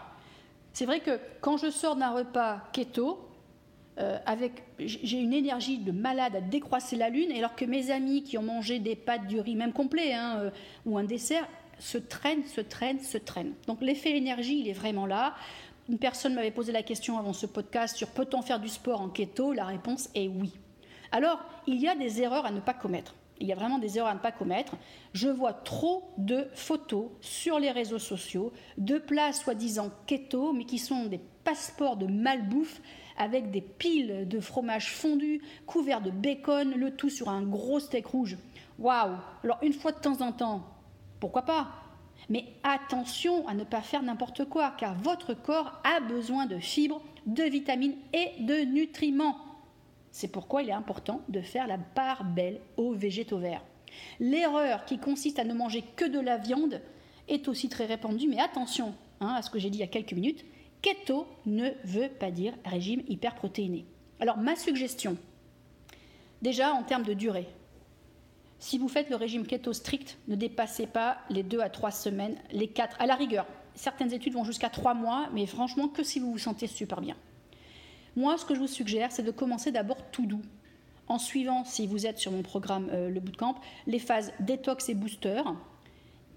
C'est 0.73 0.86
vrai 0.86 0.99
que 0.99 1.19
quand 1.41 1.58
je 1.58 1.69
sors 1.69 1.95
d'un 1.95 2.12
repas 2.12 2.62
keto, 2.71 3.19
euh, 3.99 4.17
avec, 4.25 4.63
j'ai 4.79 5.19
une 5.19 5.33
énergie 5.33 5.79
de 5.79 5.91
malade 5.91 6.36
à 6.36 6.41
décroisser 6.41 6.95
la 6.95 7.10
lune, 7.10 7.31
alors 7.31 7.55
que 7.55 7.65
mes 7.65 7.89
amis 7.89 8.23
qui 8.23 8.38
ont 8.38 8.43
mangé 8.43 8.79
des 8.79 8.95
pâtes 8.95 9.27
du 9.27 9.39
riz, 9.39 9.55
même 9.55 9.73
complet, 9.73 10.13
hein, 10.13 10.38
euh, 10.38 10.49
ou 10.86 10.97
un 10.97 11.03
dessert, 11.03 11.47
se 11.79 11.97
traînent, 11.97 12.45
se 12.45 12.62
traînent, 12.62 12.99
se 12.99 13.17
traînent. 13.17 13.53
Donc 13.65 13.81
l'effet 13.81 14.15
énergie, 14.15 14.60
il 14.60 14.67
est 14.67 14.73
vraiment 14.73 15.05
là. 15.05 15.36
Une 15.89 15.97
personne 15.97 16.33
m'avait 16.33 16.51
posé 16.51 16.71
la 16.71 16.83
question 16.83 17.17
avant 17.17 17.33
ce 17.33 17.45
podcast 17.45 17.95
sur 17.95 18.10
peut-on 18.10 18.41
faire 18.41 18.60
du 18.60 18.67
sport 18.67 19.01
en 19.01 19.10
keto? 19.10 19.53
La 19.53 19.65
réponse 19.65 20.10
est 20.15 20.27
oui. 20.27 20.53
Alors, 21.12 21.39
il 21.65 21.79
y 21.79 21.88
a 21.88 21.95
des 21.95 22.21
erreurs 22.21 22.45
à 22.45 22.51
ne 22.51 22.60
pas 22.60 22.73
commettre. 22.73 23.15
Il 23.39 23.47
y 23.47 23.51
a 23.51 23.55
vraiment 23.55 23.77
des 23.77 23.97
erreurs 23.97 24.12
à 24.12 24.15
ne 24.15 24.19
pas 24.19 24.31
commettre. 24.31 24.75
Je 25.13 25.29
vois 25.29 25.53
trop 25.53 26.12
de 26.17 26.47
photos 26.53 27.10
sur 27.21 27.60
les 27.60 27.71
réseaux 27.71 27.99
sociaux 27.99 28.51
de 28.77 28.97
plats 28.97 29.31
soi-disant 29.31 29.91
keto, 30.07 30.53
mais 30.53 30.65
qui 30.65 30.79
sont 30.79 31.05
des 31.05 31.21
passeports 31.43 31.97
de 31.97 32.07
malbouffe 32.07 32.81
avec 33.17 33.51
des 33.51 33.62
piles 33.62 34.27
de 34.27 34.39
fromage 34.39 34.91
fondu 34.91 35.41
couverts 35.65 36.01
de 36.01 36.12
bacon, 36.12 36.71
le 36.75 36.91
tout 36.95 37.10
sur 37.10 37.30
un 37.30 37.43
gros 37.43 37.80
steak 37.80 38.06
rouge. 38.08 38.38
Waouh 38.80 39.15
Alors 39.43 39.60
une 39.62 39.73
fois 39.73 39.91
de 39.91 39.99
temps 39.99 40.21
en 40.21 40.32
temps, 40.32 40.63
pourquoi 41.19 41.43
pas? 41.43 41.67
Mais 42.30 42.45
attention 42.63 43.47
à 43.47 43.53
ne 43.53 43.63
pas 43.63 43.82
faire 43.82 44.03
n'importe 44.03 44.45
quoi, 44.45 44.73
car 44.77 44.95
votre 44.95 45.34
corps 45.34 45.82
a 45.84 45.99
besoin 46.01 46.45
de 46.45 46.58
fibres, 46.58 47.01
de 47.25 47.43
vitamines 47.43 47.95
et 48.13 48.43
de 48.43 48.65
nutriments. 48.65 49.38
C'est 50.12 50.32
pourquoi 50.32 50.63
il 50.63 50.69
est 50.69 50.73
important 50.73 51.21
de 51.30 51.41
faire 51.41 51.67
la 51.67 51.77
part 51.77 52.23
belle 52.23 52.60
aux 52.75 52.93
végétaux 52.93 53.38
verts. 53.38 53.63
L'erreur 54.19 54.86
qui 54.86 54.97
consiste 54.97 55.39
à 55.39 55.43
ne 55.43 55.53
manger 55.53 55.84
que 55.95 56.06
de 56.06 56.19
la 56.19 56.38
viande 56.38 56.82
est 57.27 57.47
aussi 57.47 57.69
très 57.69 57.86
répandue, 57.86 58.27
mais 58.27 58.39
attention 58.39 58.93
hein, 59.21 59.36
à 59.36 59.41
ce 59.41 59.49
que 59.49 59.60
j'ai 59.60 59.69
dit 59.69 59.77
il 59.80 59.82
y 59.82 59.84
a 59.84 59.88
quelques 59.88 60.13
minutes, 60.13 60.45
Keto 60.88 61.28
ne 61.45 61.71
veut 61.84 62.08
pas 62.08 62.32
dire 62.32 62.54
régime 62.63 63.04
hyperprotéiné. 63.10 63.86
Alors 64.21 64.38
ma 64.38 64.56
suggestion, 64.56 65.17
déjà 66.41 66.71
en 66.71 66.84
termes 66.84 67.04
de 67.04 67.13
durée, 67.13 67.50
si 68.60 68.78
vous 68.78 68.88
faites 68.88 69.10
le 69.10 69.17
régime 69.17 69.45
keto 69.45 69.73
strict, 69.73 70.17
ne 70.30 70.36
dépassez 70.36 70.88
pas 70.88 71.17
les 71.30 71.43
2 71.43 71.60
à 71.60 71.69
3 71.69 71.91
semaines, 71.91 72.38
les 72.54 72.69
4 72.69 73.02
à 73.02 73.06
la 73.06 73.15
rigueur. 73.15 73.45
Certaines 73.76 74.13
études 74.13 74.32
vont 74.32 74.45
jusqu'à 74.45 74.69
3 74.69 74.93
mois, 74.93 75.28
mais 75.34 75.45
franchement 75.45 75.89
que 75.89 76.04
si 76.04 76.21
vous 76.21 76.32
vous 76.32 76.38
sentez 76.38 76.67
super 76.67 77.02
bien. 77.02 77.17
Moi, 78.15 78.38
ce 78.38 78.45
que 78.45 78.56
je 78.56 78.62
vous 78.62 78.67
suggère, 78.67 79.12
c'est 79.12 79.23
de 79.23 79.32
commencer 79.32 79.73
d'abord 79.73 80.10
tout 80.13 80.26
doux, 80.26 80.43
en 81.10 81.19
suivant, 81.19 81.65
si 81.65 81.86
vous 81.86 82.06
êtes 82.06 82.17
sur 82.17 82.32
mon 82.32 82.43
programme 82.43 82.89
euh, 82.93 83.10
Le 83.10 83.19
Bootcamp, 83.19 83.56
les 83.88 84.00
phases 84.00 84.32
détox 84.39 84.88
et 84.88 84.93
booster, 84.93 85.41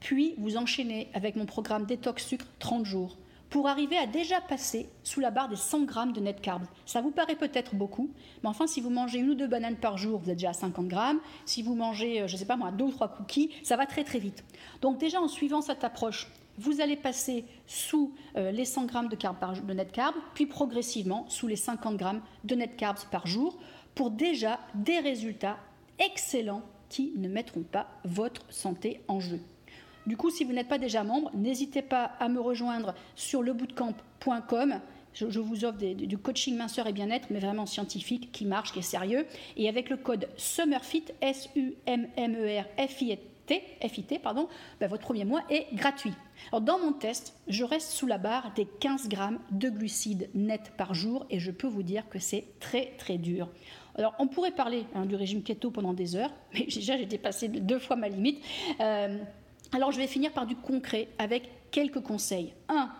puis 0.00 0.34
vous 0.38 0.56
enchaînez 0.56 1.08
avec 1.14 1.36
mon 1.36 1.46
programme 1.46 1.86
détox 1.86 2.26
sucre 2.26 2.46
30 2.58 2.84
jours 2.84 3.16
pour 3.50 3.66
arriver 3.66 3.98
à 3.98 4.06
déjà 4.06 4.40
passer 4.40 4.88
sous 5.02 5.20
la 5.20 5.30
barre 5.30 5.48
des 5.48 5.56
100 5.56 5.82
grammes 5.82 6.12
de 6.12 6.20
net 6.20 6.40
carbs. 6.40 6.66
Ça 6.86 7.00
vous 7.00 7.10
paraît 7.10 7.36
peut-être 7.36 7.74
beaucoup, 7.74 8.10
mais 8.42 8.48
enfin, 8.48 8.66
si 8.66 8.80
vous 8.80 8.90
mangez 8.90 9.18
une 9.18 9.30
ou 9.30 9.34
deux 9.34 9.48
bananes 9.48 9.76
par 9.76 9.98
jour, 9.98 10.20
vous 10.20 10.30
êtes 10.30 10.36
déjà 10.36 10.50
à 10.50 10.54
50 10.54 10.86
grammes. 10.86 11.18
Si 11.44 11.62
vous 11.62 11.74
mangez, 11.74 12.22
euh, 12.22 12.28
je 12.28 12.34
ne 12.34 12.38
sais 12.38 12.44
pas 12.46 12.56
moi, 12.56 12.70
deux 12.70 12.84
ou 12.84 12.90
trois 12.92 13.08
cookies, 13.08 13.50
ça 13.64 13.76
va 13.76 13.86
très 13.86 14.04
très 14.04 14.20
vite. 14.20 14.44
Donc 14.80 14.98
déjà, 14.98 15.20
en 15.20 15.28
suivant 15.28 15.60
cette 15.60 15.82
approche, 15.82 16.28
vous 16.58 16.80
allez 16.80 16.96
passer 16.96 17.44
sous 17.66 18.14
euh, 18.36 18.52
les 18.52 18.64
100 18.64 18.84
grammes 18.84 19.08
de, 19.08 19.16
de 19.16 19.74
net 19.74 19.90
carbs, 19.90 20.16
puis 20.34 20.46
progressivement 20.46 21.26
sous 21.28 21.48
les 21.48 21.56
50 21.56 21.96
grammes 21.96 22.22
de 22.44 22.54
net 22.54 22.76
carbs 22.76 23.04
par 23.10 23.26
jour, 23.26 23.58
pour 23.94 24.10
déjà 24.10 24.60
des 24.74 25.00
résultats 25.00 25.56
excellents 25.98 26.62
qui 26.88 27.12
ne 27.16 27.28
mettront 27.28 27.62
pas 27.62 27.88
votre 28.04 28.44
santé 28.52 29.00
en 29.08 29.20
jeu. 29.20 29.40
Du 30.06 30.16
coup, 30.16 30.30
si 30.30 30.44
vous 30.44 30.52
n'êtes 30.52 30.68
pas 30.68 30.78
déjà 30.78 31.04
membre, 31.04 31.30
n'hésitez 31.34 31.82
pas 31.82 32.04
à 32.18 32.28
me 32.28 32.40
rejoindre 32.40 32.94
sur 33.14 33.42
lebootcamp.com. 33.42 34.80
Je, 35.12 35.40
vous 35.40 35.64
offre 35.64 35.78
du 35.78 36.18
coaching 36.18 36.56
minceur 36.56 36.86
et 36.86 36.92
bien-être, 36.92 37.28
mais 37.30 37.40
vraiment 37.40 37.66
scientifique, 37.66 38.30
qui 38.32 38.44
marche, 38.44 38.72
qui 38.72 38.78
est 38.78 38.82
sérieux. 38.82 39.26
Et 39.56 39.68
avec 39.68 39.90
le 39.90 39.96
code 39.96 40.28
SUMMERFIT, 40.36 41.06
S-U-M-M-E-R-F-I-T, 41.20 41.80
FIT, 43.88 44.18
pardon, 44.22 44.48
ben, 44.78 44.88
votre 44.88 45.02
premier 45.02 45.24
mois 45.24 45.42
est 45.50 45.66
gratuit. 45.74 46.12
Dans 46.52 46.78
mon 46.78 46.92
test, 46.92 47.34
je 47.48 47.64
reste 47.64 47.90
sous 47.90 48.06
la 48.06 48.18
barre 48.18 48.52
des 48.54 48.64
15 48.64 49.08
grammes 49.08 49.40
de 49.50 49.68
glucides 49.68 50.30
nets 50.34 50.72
par 50.76 50.94
jour 50.94 51.26
et 51.30 51.40
je 51.40 51.50
peux 51.50 51.66
vous 51.66 51.82
dire 51.82 52.08
que 52.08 52.20
c'est 52.20 52.44
très 52.60 52.92
très 52.96 53.18
dur. 53.18 53.48
Alors, 53.96 54.14
on 54.18 54.28
pourrait 54.28 54.52
parler 54.52 54.86
hein, 54.94 55.04
du 55.04 55.16
régime 55.16 55.42
keto 55.42 55.70
pendant 55.70 55.92
des 55.92 56.14
heures, 56.14 56.32
mais 56.54 56.62
déjà 56.62 56.96
j'ai 56.96 57.06
dépassé 57.06 57.48
deux 57.48 57.78
fois 57.78 57.96
ma 57.96 58.08
limite. 58.08 58.42
Euh, 58.80 59.18
alors 59.72 59.92
je 59.92 59.98
vais 59.98 60.06
finir 60.06 60.32
par 60.32 60.46
du 60.46 60.56
concret 60.56 61.08
avec 61.18 61.48
quelques 61.70 62.00
conseils. 62.00 62.52
1. 62.68 62.90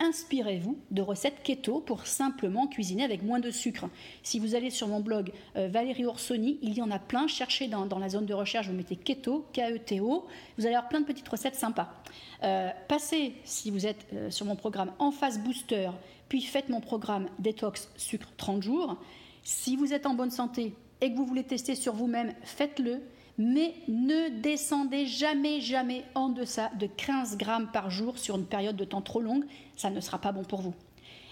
Inspirez-vous 0.00 0.78
de 0.90 1.00
recettes 1.00 1.42
keto 1.44 1.80
pour 1.80 2.06
simplement 2.06 2.66
cuisiner 2.66 3.04
avec 3.04 3.22
moins 3.22 3.38
de 3.38 3.50
sucre. 3.50 3.88
Si 4.24 4.40
vous 4.40 4.56
allez 4.56 4.70
sur 4.70 4.88
mon 4.88 5.00
blog 5.00 5.30
euh, 5.56 5.68
Valérie 5.68 6.06
Orsoni, 6.06 6.58
il 6.62 6.74
y 6.74 6.82
en 6.82 6.90
a 6.90 6.98
plein. 6.98 7.28
Cherchez 7.28 7.68
dans, 7.68 7.86
la 7.98 8.08
zone 8.08 8.26
de 8.26 8.34
recherche, 8.34 8.66
vous 8.66 8.74
mettez 8.74 8.96
keto, 8.96 9.46
K-E-T-O. 9.52 10.26
Vous 10.58 10.66
allez 10.66 10.74
avoir 10.74 10.88
plein 10.88 11.00
de 11.00 11.06
petites 11.06 11.28
recettes 11.28 11.54
sympas. 11.54 11.92
Euh, 12.42 12.70
passez, 12.88 13.34
si 13.44 13.70
vous 13.70 13.86
êtes 13.86 14.06
euh, 14.12 14.30
sur 14.30 14.44
mon 14.44 14.56
programme 14.56 14.92
en 14.98 15.12
phase 15.12 15.38
booster, 15.38 15.90
puis 16.28 16.42
faites 16.42 16.68
mon 16.68 16.80
programme 16.80 17.28
détox 17.38 17.88
sucre 17.96 18.28
30 18.36 18.62
jours. 18.62 18.96
Si 19.44 19.76
vous 19.76 19.92
êtes 19.92 20.06
en 20.06 20.14
bonne 20.14 20.32
santé 20.32 20.74
et 21.00 21.12
que 21.12 21.16
vous 21.16 21.26
voulez 21.26 21.44
tester 21.44 21.76
sur 21.76 21.94
vous-même, 21.94 22.34
faites-le 22.42 23.02
mais 23.42 23.74
ne 23.88 24.28
descendez 24.40 25.04
jamais, 25.04 25.60
jamais 25.60 26.04
en 26.14 26.28
deçà 26.28 26.70
de 26.78 26.86
15 26.86 27.36
grammes 27.36 27.70
par 27.72 27.90
jour 27.90 28.16
sur 28.16 28.36
une 28.36 28.46
période 28.46 28.76
de 28.76 28.84
temps 28.84 29.02
trop 29.02 29.20
longue, 29.20 29.44
ça 29.76 29.90
ne 29.90 30.00
sera 30.00 30.18
pas 30.18 30.30
bon 30.30 30.44
pour 30.44 30.60
vous. 30.60 30.74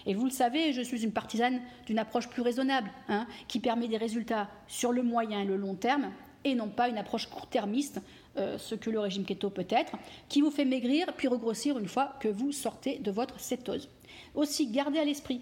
Et 0.05 0.13
vous 0.13 0.25
le 0.25 0.31
savez, 0.31 0.73
je 0.73 0.81
suis 0.81 1.03
une 1.03 1.13
partisane 1.13 1.61
d'une 1.85 1.99
approche 1.99 2.27
plus 2.27 2.41
raisonnable, 2.41 2.91
hein, 3.07 3.27
qui 3.47 3.59
permet 3.59 3.87
des 3.87 3.95
résultats 3.97 4.49
sur 4.67 4.91
le 4.91 5.03
moyen 5.03 5.41
et 5.41 5.45
le 5.45 5.55
long 5.55 5.75
terme, 5.75 6.11
et 6.43 6.53
non 6.53 6.67
pas 6.67 6.89
une 6.89 6.97
approche 6.97 7.27
court-termiste, 7.27 8.01
euh, 8.37 8.57
ce 8.57 8.75
que 8.75 8.89
le 8.89 8.99
régime 8.99 9.23
keto 9.23 9.49
peut 9.49 9.67
être, 9.69 9.93
qui 10.27 10.41
vous 10.41 10.51
fait 10.51 10.65
maigrir 10.65 11.13
puis 11.15 11.29
regrossir 11.29 11.77
une 11.77 11.87
fois 11.87 12.15
que 12.19 12.27
vous 12.27 12.51
sortez 12.51 12.97
de 12.97 13.11
votre 13.11 13.39
cétose. 13.39 13.89
Aussi, 14.35 14.67
gardez 14.67 14.99
à 14.99 15.05
l'esprit 15.05 15.41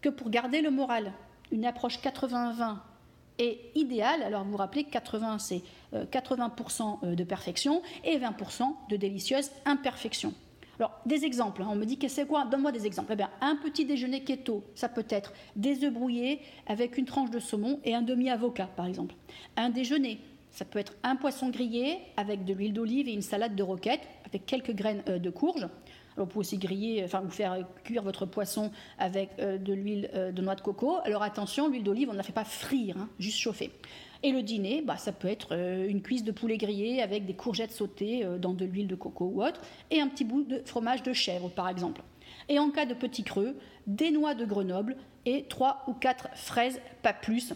que 0.00 0.10
pour 0.10 0.30
garder 0.30 0.60
le 0.60 0.70
moral, 0.70 1.12
une 1.50 1.64
approche 1.64 1.98
80-20 1.98 2.76
est 3.38 3.70
idéale. 3.74 4.22
Alors 4.22 4.44
vous 4.44 4.52
vous 4.52 4.56
rappelez, 4.56 4.84
80 4.84 5.38
c'est 5.38 5.62
80% 5.92 6.82
euh, 6.82 7.06
euh, 7.06 7.14
de 7.14 7.24
perfection 7.24 7.82
et 8.04 8.18
20% 8.18 8.62
de 8.90 8.96
délicieuse 8.96 9.50
imperfection. 9.64 10.34
Alors, 10.78 10.92
des 11.06 11.24
exemples, 11.24 11.62
hein. 11.62 11.68
on 11.70 11.74
me 11.74 11.84
dit 11.84 11.98
que 11.98 12.06
c'est 12.06 12.26
quoi? 12.26 12.44
Donne-moi 12.44 12.70
des 12.70 12.86
exemples. 12.86 13.12
Eh 13.12 13.16
bien, 13.16 13.30
un 13.40 13.56
petit 13.56 13.84
déjeuner 13.84 14.22
keto, 14.22 14.62
ça 14.76 14.88
peut 14.88 15.06
être 15.08 15.32
des 15.56 15.84
œufs 15.84 15.92
brouillés 15.92 16.40
avec 16.68 16.98
une 16.98 17.04
tranche 17.04 17.30
de 17.30 17.40
saumon 17.40 17.80
et 17.84 17.96
un 17.96 18.02
demi-avocat, 18.02 18.68
par 18.76 18.86
exemple. 18.86 19.16
Un 19.56 19.70
déjeuner, 19.70 20.20
ça 20.52 20.64
peut 20.64 20.78
être 20.78 20.94
un 21.02 21.16
poisson 21.16 21.48
grillé 21.50 21.98
avec 22.16 22.44
de 22.44 22.54
l'huile 22.54 22.72
d'olive 22.72 23.08
et 23.08 23.12
une 23.12 23.22
salade 23.22 23.56
de 23.56 23.62
roquette 23.62 24.02
avec 24.24 24.46
quelques 24.46 24.72
graines 24.72 25.02
euh, 25.08 25.18
de 25.18 25.30
courge. 25.30 25.66
Vous 26.18 26.26
pouvez 26.26 26.40
aussi 26.40 26.58
griller, 26.58 27.02
enfin, 27.04 27.20
vous 27.20 27.30
faire 27.30 27.58
cuire 27.84 28.02
votre 28.02 28.26
poisson 28.26 28.70
avec 28.98 29.36
de 29.38 29.72
l'huile 29.72 30.10
de 30.34 30.42
noix 30.42 30.54
de 30.54 30.60
coco. 30.60 30.98
Alors 31.04 31.22
attention, 31.22 31.68
l'huile 31.68 31.84
d'olive, 31.84 32.08
on 32.08 32.12
ne 32.12 32.16
la 32.16 32.22
fait 32.22 32.32
pas 32.32 32.44
frire, 32.44 32.96
hein, 32.98 33.08
juste 33.18 33.38
chauffer. 33.38 33.70
Et 34.22 34.32
le 34.32 34.42
dîner, 34.42 34.82
bah, 34.82 34.96
ça 34.96 35.12
peut 35.12 35.28
être 35.28 35.48
euh, 35.52 35.88
une 35.88 36.02
cuisse 36.02 36.24
de 36.24 36.32
poulet 36.32 36.56
grillé 36.56 37.02
avec 37.02 37.24
des 37.24 37.34
courgettes 37.34 37.70
sautées 37.70 38.24
euh, 38.24 38.36
dans 38.36 38.52
de 38.52 38.64
l'huile 38.64 38.88
de 38.88 38.96
coco 38.96 39.30
ou 39.32 39.44
autre, 39.44 39.60
et 39.90 40.00
un 40.00 40.08
petit 40.08 40.24
bout 40.24 40.42
de 40.42 40.60
fromage 40.64 41.02
de 41.04 41.12
chèvre, 41.12 41.48
par 41.50 41.68
exemple. 41.68 42.02
Et 42.48 42.58
en 42.58 42.70
cas 42.70 42.84
de 42.84 42.94
petit 42.94 43.22
creux, 43.22 43.56
des 43.86 44.10
noix 44.10 44.34
de 44.34 44.44
Grenoble 44.44 44.96
et 45.24 45.44
trois 45.44 45.84
ou 45.86 45.92
quatre 45.94 46.28
fraises, 46.34 46.80
pas 47.02 47.12
plus. 47.12 47.54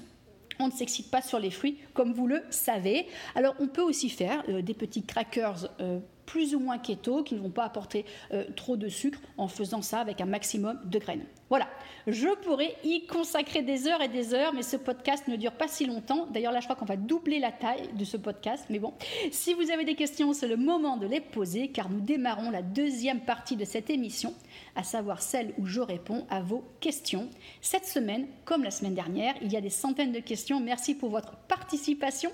on 0.60 0.68
ne 0.68 0.72
s'excite 0.72 1.10
pas 1.10 1.22
sur 1.22 1.40
les 1.40 1.50
fruits, 1.50 1.78
comme 1.94 2.12
vous 2.12 2.28
le 2.28 2.42
savez. 2.50 3.06
Alors, 3.34 3.54
on 3.58 3.66
peut 3.66 3.82
aussi 3.82 4.08
faire 4.08 4.44
euh, 4.48 4.62
des 4.62 4.74
petits 4.74 5.02
crackers 5.02 5.68
euh, 5.80 5.98
plus 6.26 6.54
ou 6.54 6.60
moins 6.60 6.78
keto, 6.78 7.22
qui 7.22 7.34
ne 7.34 7.40
vont 7.40 7.50
pas 7.50 7.64
apporter 7.64 8.04
euh, 8.32 8.44
trop 8.56 8.76
de 8.76 8.88
sucre 8.88 9.18
en 9.36 9.48
faisant 9.48 9.82
ça 9.82 10.00
avec 10.00 10.20
un 10.20 10.26
maximum 10.26 10.78
de 10.84 10.98
graines. 10.98 11.26
Voilà, 11.52 11.68
je 12.06 12.28
pourrais 12.36 12.74
y 12.82 13.04
consacrer 13.04 13.60
des 13.60 13.86
heures 13.86 14.00
et 14.00 14.08
des 14.08 14.32
heures, 14.32 14.54
mais 14.54 14.62
ce 14.62 14.78
podcast 14.78 15.28
ne 15.28 15.36
dure 15.36 15.52
pas 15.52 15.68
si 15.68 15.84
longtemps. 15.84 16.26
D'ailleurs, 16.30 16.50
là, 16.50 16.60
je 16.60 16.64
crois 16.64 16.76
qu'on 16.76 16.86
va 16.86 16.96
doubler 16.96 17.40
la 17.40 17.52
taille 17.52 17.90
de 17.92 18.06
ce 18.06 18.16
podcast. 18.16 18.64
Mais 18.70 18.78
bon, 18.78 18.94
si 19.30 19.52
vous 19.52 19.70
avez 19.70 19.84
des 19.84 19.94
questions, 19.94 20.32
c'est 20.32 20.48
le 20.48 20.56
moment 20.56 20.96
de 20.96 21.06
les 21.06 21.20
poser, 21.20 21.68
car 21.68 21.90
nous 21.90 22.00
démarrons 22.00 22.50
la 22.50 22.62
deuxième 22.62 23.20
partie 23.20 23.56
de 23.56 23.66
cette 23.66 23.90
émission, 23.90 24.32
à 24.76 24.82
savoir 24.82 25.20
celle 25.20 25.52
où 25.58 25.66
je 25.66 25.82
réponds 25.82 26.26
à 26.30 26.40
vos 26.40 26.64
questions. 26.80 27.28
Cette 27.60 27.84
semaine, 27.84 28.26
comme 28.46 28.64
la 28.64 28.70
semaine 28.70 28.94
dernière, 28.94 29.34
il 29.42 29.52
y 29.52 29.56
a 29.58 29.60
des 29.60 29.68
centaines 29.68 30.12
de 30.12 30.20
questions. 30.20 30.58
Merci 30.58 30.94
pour 30.94 31.10
votre 31.10 31.36
participation. 31.48 32.30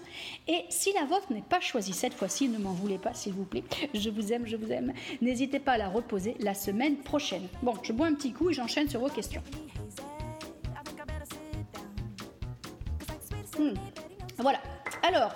Et 0.47 0.65
si 0.69 0.93
la 0.93 1.07
vôtre 1.07 1.33
n'est 1.33 1.43
pas 1.43 1.59
choisie 1.59 1.93
cette 1.93 2.15
fois-ci, 2.15 2.49
ne 2.49 2.59
m'en 2.59 2.73
voulez 2.73 2.99
pas, 2.99 3.15
s'il 3.15 3.33
vous 3.33 3.47
plaît. 3.47 3.65
Je 3.95 4.11
vous 4.11 4.33
aime, 4.33 4.47
je 4.47 4.55
vous 4.55 4.71
aime. 4.71 4.93
N'hésitez 5.21 5.59
pas 5.59 5.73
à 5.73 5.79
la 5.79 5.89
reposer 5.89 6.37
la 6.39 6.55
semaine 6.55 6.99
prochaine. 6.99 7.49
Bon, 7.65 7.75
je 7.83 7.93
bois 7.93 8.07
un 8.07 8.15
petit 8.15 8.33
coup 8.33 8.51
et 8.51 8.55
j'enchaîne 8.55 8.89
sur 8.89 9.08
Hmm. 13.59 13.75
Voilà. 14.39 14.61
Alors, 15.03 15.35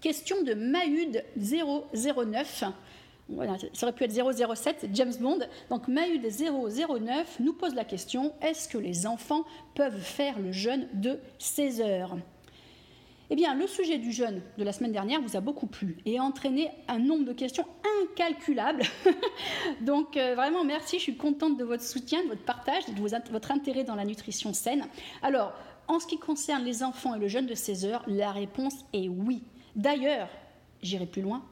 question 0.00 0.42
de 0.42 0.54
Mahud 0.54 1.24
009. 1.36 2.64
Voilà, 3.28 3.56
ça 3.72 3.86
aurait 3.86 3.94
pu 3.94 4.04
être 4.04 4.12
007, 4.12 4.88
James 4.92 5.12
Bond. 5.20 5.38
Donc 5.68 5.86
Mahud 5.86 6.22
009 6.22 7.40
nous 7.40 7.52
pose 7.52 7.74
la 7.74 7.84
question 7.84 8.32
est-ce 8.42 8.68
que 8.68 8.78
les 8.78 9.06
enfants 9.06 9.44
peuvent 9.74 10.00
faire 10.00 10.38
le 10.38 10.50
jeûne 10.50 10.88
de 10.94 11.18
16 11.38 11.80
heures? 11.80 12.16
Eh 13.30 13.36
bien, 13.36 13.54
le 13.54 13.68
sujet 13.68 13.98
du 13.98 14.10
jeûne 14.10 14.42
de 14.58 14.64
la 14.64 14.72
semaine 14.72 14.90
dernière 14.90 15.20
vous 15.22 15.36
a 15.36 15.40
beaucoup 15.40 15.68
plu 15.68 15.98
et 16.04 16.18
a 16.18 16.22
entraîné 16.22 16.70
un 16.88 16.98
nombre 16.98 17.24
de 17.24 17.32
questions 17.32 17.64
incalculables. 18.02 18.82
Donc, 19.80 20.16
euh, 20.16 20.34
vraiment, 20.34 20.64
merci. 20.64 20.98
Je 20.98 21.04
suis 21.04 21.16
contente 21.16 21.56
de 21.56 21.64
votre 21.64 21.84
soutien, 21.84 22.24
de 22.24 22.28
votre 22.28 22.42
partage, 22.42 22.86
de 22.86 23.30
votre 23.30 23.52
intérêt 23.52 23.84
dans 23.84 23.94
la 23.94 24.04
nutrition 24.04 24.52
saine. 24.52 24.84
Alors, 25.22 25.52
en 25.86 26.00
ce 26.00 26.08
qui 26.08 26.18
concerne 26.18 26.64
les 26.64 26.82
enfants 26.82 27.14
et 27.14 27.20
le 27.20 27.28
jeûne 27.28 27.46
de 27.46 27.54
16 27.54 27.84
heures, 27.84 28.04
la 28.08 28.32
réponse 28.32 28.74
est 28.92 29.08
oui. 29.08 29.44
D'ailleurs, 29.76 30.28
j'irai 30.82 31.06
plus 31.06 31.22
loin, 31.22 31.44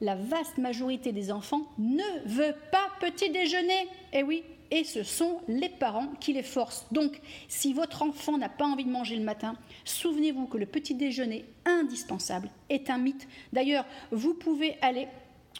la 0.00 0.14
vaste 0.14 0.58
majorité 0.58 1.12
des 1.12 1.30
enfants 1.30 1.62
ne 1.78 2.02
veut 2.26 2.54
pas 2.72 2.88
petit 3.00 3.30
déjeuner. 3.30 3.88
Eh 4.12 4.22
oui, 4.22 4.42
et 4.70 4.84
ce 4.84 5.02
sont 5.02 5.40
les 5.48 5.68
parents 5.68 6.08
qui 6.20 6.32
les 6.32 6.42
forcent. 6.42 6.86
Donc, 6.92 7.20
si 7.48 7.72
votre 7.72 8.02
enfant 8.02 8.38
n'a 8.38 8.48
pas 8.48 8.66
envie 8.66 8.84
de 8.84 8.90
manger 8.90 9.16
le 9.16 9.24
matin, 9.24 9.56
souvenez-vous 9.84 10.46
que 10.46 10.58
le 10.58 10.66
petit 10.66 10.94
déjeuner 10.94 11.44
indispensable 11.64 12.50
est 12.68 12.90
un 12.90 12.98
mythe. 12.98 13.26
D'ailleurs, 13.52 13.84
vous 14.10 14.34
pouvez 14.34 14.76
aller 14.82 15.08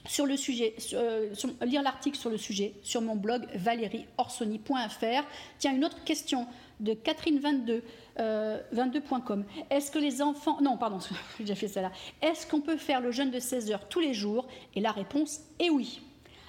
sur 0.04 0.26
le 0.26 0.36
sujet, 0.36 0.74
euh, 0.92 1.34
lire 1.64 1.82
l'article 1.82 2.16
sur 2.16 2.30
le 2.30 2.36
sujet 2.36 2.74
sur 2.82 3.00
mon 3.00 3.16
blog 3.16 3.46
valérieorsoni.fr. 3.54 5.24
Tiens, 5.58 5.74
une 5.74 5.84
autre 5.84 6.04
question 6.04 6.46
de 6.80 6.92
Catherine22, 6.92 7.80
22.com. 8.18 9.44
Euh, 9.44 9.62
Est-ce 9.70 9.90
que 9.90 9.98
les 9.98 10.22
enfants. 10.22 10.58
Non, 10.60 10.76
pardon, 10.76 10.98
j'ai 11.44 11.54
fait 11.54 11.68
ça. 11.68 11.90
Est-ce 12.22 12.46
qu'on 12.46 12.60
peut 12.60 12.76
faire 12.76 13.00
le 13.00 13.10
jeûne 13.10 13.30
de 13.30 13.38
16 13.40 13.70
heures 13.72 13.88
tous 13.88 14.00
les 14.00 14.14
jours? 14.14 14.46
Et 14.74 14.80
la 14.80 14.92
réponse 14.92 15.40
est 15.58 15.70
oui. 15.70 16.00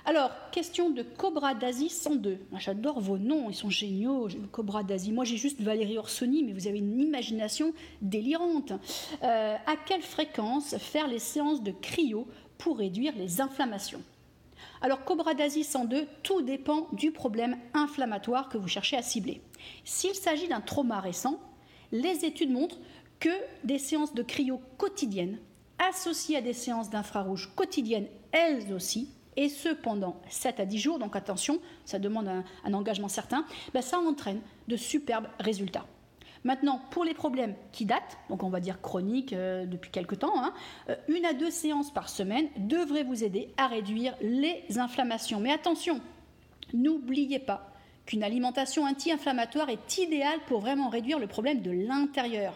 Alors, 0.09 0.31
question 0.51 0.89
de 0.89 1.01
Cobra 1.01 1.53
d'Asie 1.53 1.89
102. 1.89 2.39
J'adore 2.59 3.01
vos 3.01 3.17
noms, 3.17 3.49
ils 3.49 3.53
sont 3.53 3.69
géniaux. 3.69 4.29
Cobra 4.53 4.81
d'Asie. 4.81 5.11
Moi, 5.11 5.25
j'ai 5.25 5.35
juste 5.35 5.59
Valérie 5.59 5.97
Orsoni, 5.97 6.43
mais 6.43 6.53
vous 6.53 6.65
avez 6.65 6.77
une 6.77 7.01
imagination 7.01 7.73
délirante. 8.01 8.71
Euh, 9.23 9.55
à 9.65 9.75
quelle 9.85 10.01
fréquence 10.01 10.77
faire 10.77 11.09
les 11.09 11.19
séances 11.19 11.61
de 11.61 11.71
cryo 11.71 12.25
pour 12.57 12.77
réduire 12.77 13.11
les 13.17 13.41
inflammations? 13.41 14.01
Alors, 14.79 15.03
Cobra 15.03 15.33
d'Asie 15.33 15.65
102, 15.65 16.07
tout 16.23 16.41
dépend 16.41 16.87
du 16.93 17.11
problème 17.11 17.57
inflammatoire 17.73 18.47
que 18.47 18.57
vous 18.57 18.69
cherchez 18.69 18.95
à 18.95 19.01
cibler. 19.01 19.41
S'il 19.83 20.15
s'agit 20.15 20.47
d'un 20.47 20.61
trauma 20.61 21.01
récent, 21.01 21.37
les 21.91 22.23
études 22.23 22.51
montrent 22.51 22.79
que 23.19 23.35
des 23.65 23.77
séances 23.77 24.13
de 24.13 24.23
cryo 24.23 24.61
quotidiennes, 24.77 25.39
associées 25.79 26.37
à 26.37 26.41
des 26.41 26.53
séances 26.53 26.89
d'infrarouge 26.89 27.51
quotidiennes 27.57 28.07
elles 28.31 28.73
aussi, 28.73 29.09
et 29.37 29.49
ce 29.49 29.69
pendant 29.69 30.19
7 30.29 30.59
à 30.59 30.65
10 30.65 30.79
jours, 30.79 30.99
donc 30.99 31.15
attention, 31.15 31.59
ça 31.85 31.99
demande 31.99 32.27
un, 32.27 32.73
engagement 32.73 33.07
certain, 33.07 33.45
ben 33.73 33.81
ça 33.81 33.99
entraîne 33.99 34.41
de 34.67 34.75
superbes 34.75 35.27
résultats. 35.39 35.85
Maintenant, 36.43 36.81
pour 36.91 37.03
les 37.03 37.13
problèmes 37.13 37.55
qui 37.71 37.85
datent, 37.85 38.17
donc 38.29 38.43
on 38.43 38.49
va 38.49 38.59
dire 38.59 38.81
chroniques 38.81 39.33
euh, 39.33 39.65
depuis 39.65 39.91
quelque 39.91 40.15
temps, 40.15 40.43
hein, 40.43 40.53
euh, 40.89 40.95
une 41.07 41.25
à 41.25 41.33
deux 41.33 41.51
séances 41.51 41.91
par 41.91 42.09
semaine 42.09 42.47
devraient 42.57 43.03
vous 43.03 43.23
aider 43.23 43.49
à 43.57 43.67
réduire 43.67 44.15
les 44.21 44.63
inflammations. 44.77 45.39
Mais 45.39 45.51
attention, 45.51 45.99
n'oubliez 46.73 47.39
pas 47.39 47.73
qu'une 48.05 48.23
alimentation 48.23 48.83
anti-inflammatoire 48.83 49.69
est 49.69 49.97
idéale 49.97 50.39
pour 50.47 50.61
vraiment 50.61 50.89
réduire 50.89 51.19
le 51.19 51.27
problème 51.27 51.61
de 51.61 51.71
l'intérieur. 51.71 52.53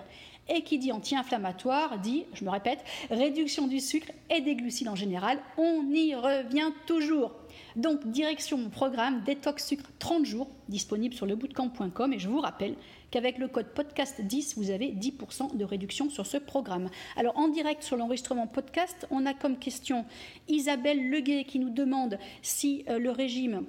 Et 0.50 0.64
qui 0.64 0.80
dit 0.80 0.92
anti-inflammatoire 0.92 2.00
dit, 2.00 2.26
je 2.34 2.44
me 2.44 2.50
répète, 2.50 2.84
réduction 3.10 3.68
du 3.68 3.80
sucre 3.80 4.12
et 4.30 4.42
des 4.42 4.56
glucides 4.56 4.90
en 4.90 4.96
général. 4.96 5.40
On 5.58 5.84
y 5.94 6.14
revient 6.16 6.72
toujours. 6.88 7.32
Donc, 7.76 8.06
direction 8.08 8.58
mon 8.58 8.70
programme 8.70 9.22
Détox 9.24 9.66
Sucre 9.66 9.90
30 10.00 10.26
jours, 10.26 10.50
disponible 10.68 11.14
sur 11.14 11.26
lebootcamp.com. 11.26 12.14
Et 12.14 12.20
je 12.20 12.28
vous 12.28 12.40
rappelle 12.40 12.76
qu'avec 13.12 13.38
le 13.38 13.48
code 13.48 13.68
podcast10, 13.76 14.56
vous 14.58 14.72
avez 14.72 14.92
10% 14.92 15.56
de 15.56 15.64
réduction 15.64 16.10
sur 16.10 16.26
ce 16.26 16.38
programme. 16.38 16.90
Alors, 17.16 17.38
en 17.38 17.48
direct 17.48 17.84
sur 17.84 17.96
l'enregistrement 17.96 18.48
podcast, 18.48 19.08
on 19.10 19.26
a 19.26 19.34
comme 19.34 19.58
question 19.58 20.06
Isabelle 20.48 21.10
Leguet 21.10 21.46
qui 21.46 21.60
nous 21.60 21.70
demande 21.70 22.18
si 22.42 22.84
euh, 22.90 23.00
le 23.00 23.12
régime 23.12 23.64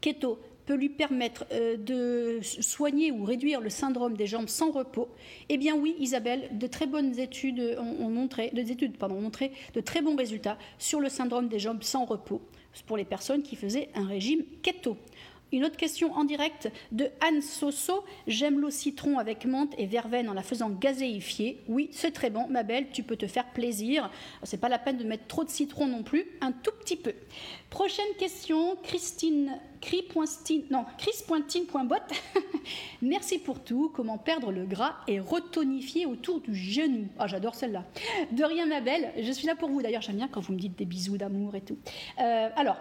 keto 0.00 0.38
peut 0.66 0.74
lui 0.74 0.88
permettre 0.88 1.44
euh, 1.52 1.76
de 1.76 2.40
soigner 2.42 3.12
ou 3.12 3.24
réduire 3.24 3.60
le 3.60 3.70
syndrome 3.70 4.16
des 4.16 4.26
jambes 4.26 4.48
sans 4.48 4.70
repos 4.70 5.08
Eh 5.48 5.58
bien 5.58 5.74
oui, 5.74 5.94
Isabelle, 5.98 6.48
de 6.52 6.66
très 6.66 6.86
bonnes 6.86 7.18
études 7.18 7.76
ont, 7.78 8.08
montré, 8.08 8.52
ont 8.54 9.20
montré 9.20 9.52
de 9.74 9.80
très 9.80 10.02
bons 10.02 10.16
résultats 10.16 10.58
sur 10.78 11.00
le 11.00 11.08
syndrome 11.08 11.48
des 11.48 11.58
jambes 11.58 11.82
sans 11.82 12.04
repos 12.04 12.40
pour 12.86 12.96
les 12.96 13.04
personnes 13.04 13.42
qui 13.42 13.56
faisaient 13.56 13.90
un 13.94 14.06
régime 14.06 14.44
keto. 14.62 14.96
Une 15.52 15.64
autre 15.64 15.76
question 15.76 16.12
en 16.14 16.24
direct 16.24 16.70
de 16.92 17.10
Anne 17.20 17.42
Soso. 17.42 18.04
J'aime 18.26 18.58
l'eau 18.58 18.70
citron 18.70 19.18
avec 19.18 19.44
menthe 19.44 19.74
et 19.78 19.86
verveine 19.86 20.28
en 20.28 20.34
la 20.34 20.42
faisant 20.42 20.70
gazéifier. 20.70 21.62
Oui, 21.68 21.88
c'est 21.92 22.12
très 22.12 22.30
bon, 22.30 22.46
ma 22.48 22.62
belle, 22.62 22.90
tu 22.90 23.02
peux 23.02 23.16
te 23.16 23.26
faire 23.26 23.50
plaisir. 23.52 24.10
C'est 24.42 24.60
pas 24.60 24.68
la 24.68 24.78
peine 24.78 24.96
de 24.96 25.04
mettre 25.04 25.26
trop 25.26 25.44
de 25.44 25.50
citron 25.50 25.86
non 25.86 26.02
plus, 26.02 26.26
un 26.40 26.52
tout 26.52 26.72
petit 26.80 26.96
peu. 26.96 27.12
Prochaine 27.70 28.04
question, 28.18 28.76
Christine 28.82 29.58
non. 30.70 30.84
Merci 33.02 33.38
pour 33.38 33.60
tout. 33.60 33.90
Comment 33.94 34.18
perdre 34.18 34.52
le 34.52 34.64
gras 34.64 34.96
et 35.08 35.20
retonifier 35.20 36.06
autour 36.06 36.40
du 36.40 36.54
genou? 36.54 37.08
Ah, 37.18 37.26
j'adore 37.26 37.54
celle-là. 37.54 37.84
De 38.30 38.44
rien, 38.44 38.66
ma 38.66 38.80
belle. 38.80 39.12
Je 39.20 39.32
suis 39.32 39.46
là 39.46 39.56
pour 39.56 39.68
vous. 39.68 39.82
D'ailleurs, 39.82 40.02
j'aime 40.02 40.16
bien 40.16 40.28
quand 40.28 40.40
vous 40.40 40.52
me 40.52 40.58
dites 40.58 40.78
des 40.78 40.84
bisous 40.84 41.16
d'amour 41.16 41.54
et 41.56 41.62
tout. 41.62 41.78
Euh, 42.20 42.48
alors, 42.56 42.76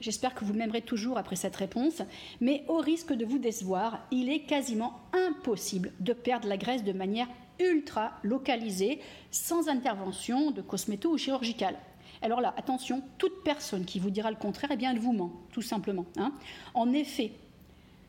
J'espère 0.00 0.34
que 0.34 0.44
vous 0.44 0.52
m'aimerez 0.52 0.82
toujours 0.82 1.18
après 1.18 1.36
cette 1.36 1.56
réponse, 1.56 2.02
mais 2.40 2.64
au 2.68 2.78
risque 2.78 3.12
de 3.12 3.24
vous 3.24 3.38
décevoir, 3.38 4.06
il 4.10 4.30
est 4.30 4.40
quasiment 4.40 5.00
impossible 5.12 5.92
de 6.00 6.12
perdre 6.12 6.48
la 6.48 6.56
graisse 6.56 6.84
de 6.84 6.92
manière 6.92 7.28
ultra 7.58 8.12
localisée, 8.22 9.00
sans 9.30 9.68
intervention 9.68 10.50
de 10.50 10.60
cosméto 10.60 11.10
ou 11.10 11.18
chirurgicale. 11.18 11.76
Alors 12.22 12.40
là, 12.40 12.54
attention, 12.56 13.02
toute 13.18 13.44
personne 13.44 13.84
qui 13.84 13.98
vous 13.98 14.10
dira 14.10 14.30
le 14.30 14.36
contraire, 14.36 14.70
eh 14.72 14.76
bien, 14.76 14.92
elle 14.92 14.98
vous 14.98 15.12
ment, 15.12 15.32
tout 15.52 15.62
simplement. 15.62 16.06
Hein. 16.16 16.32
En 16.74 16.92
effet, 16.92 17.32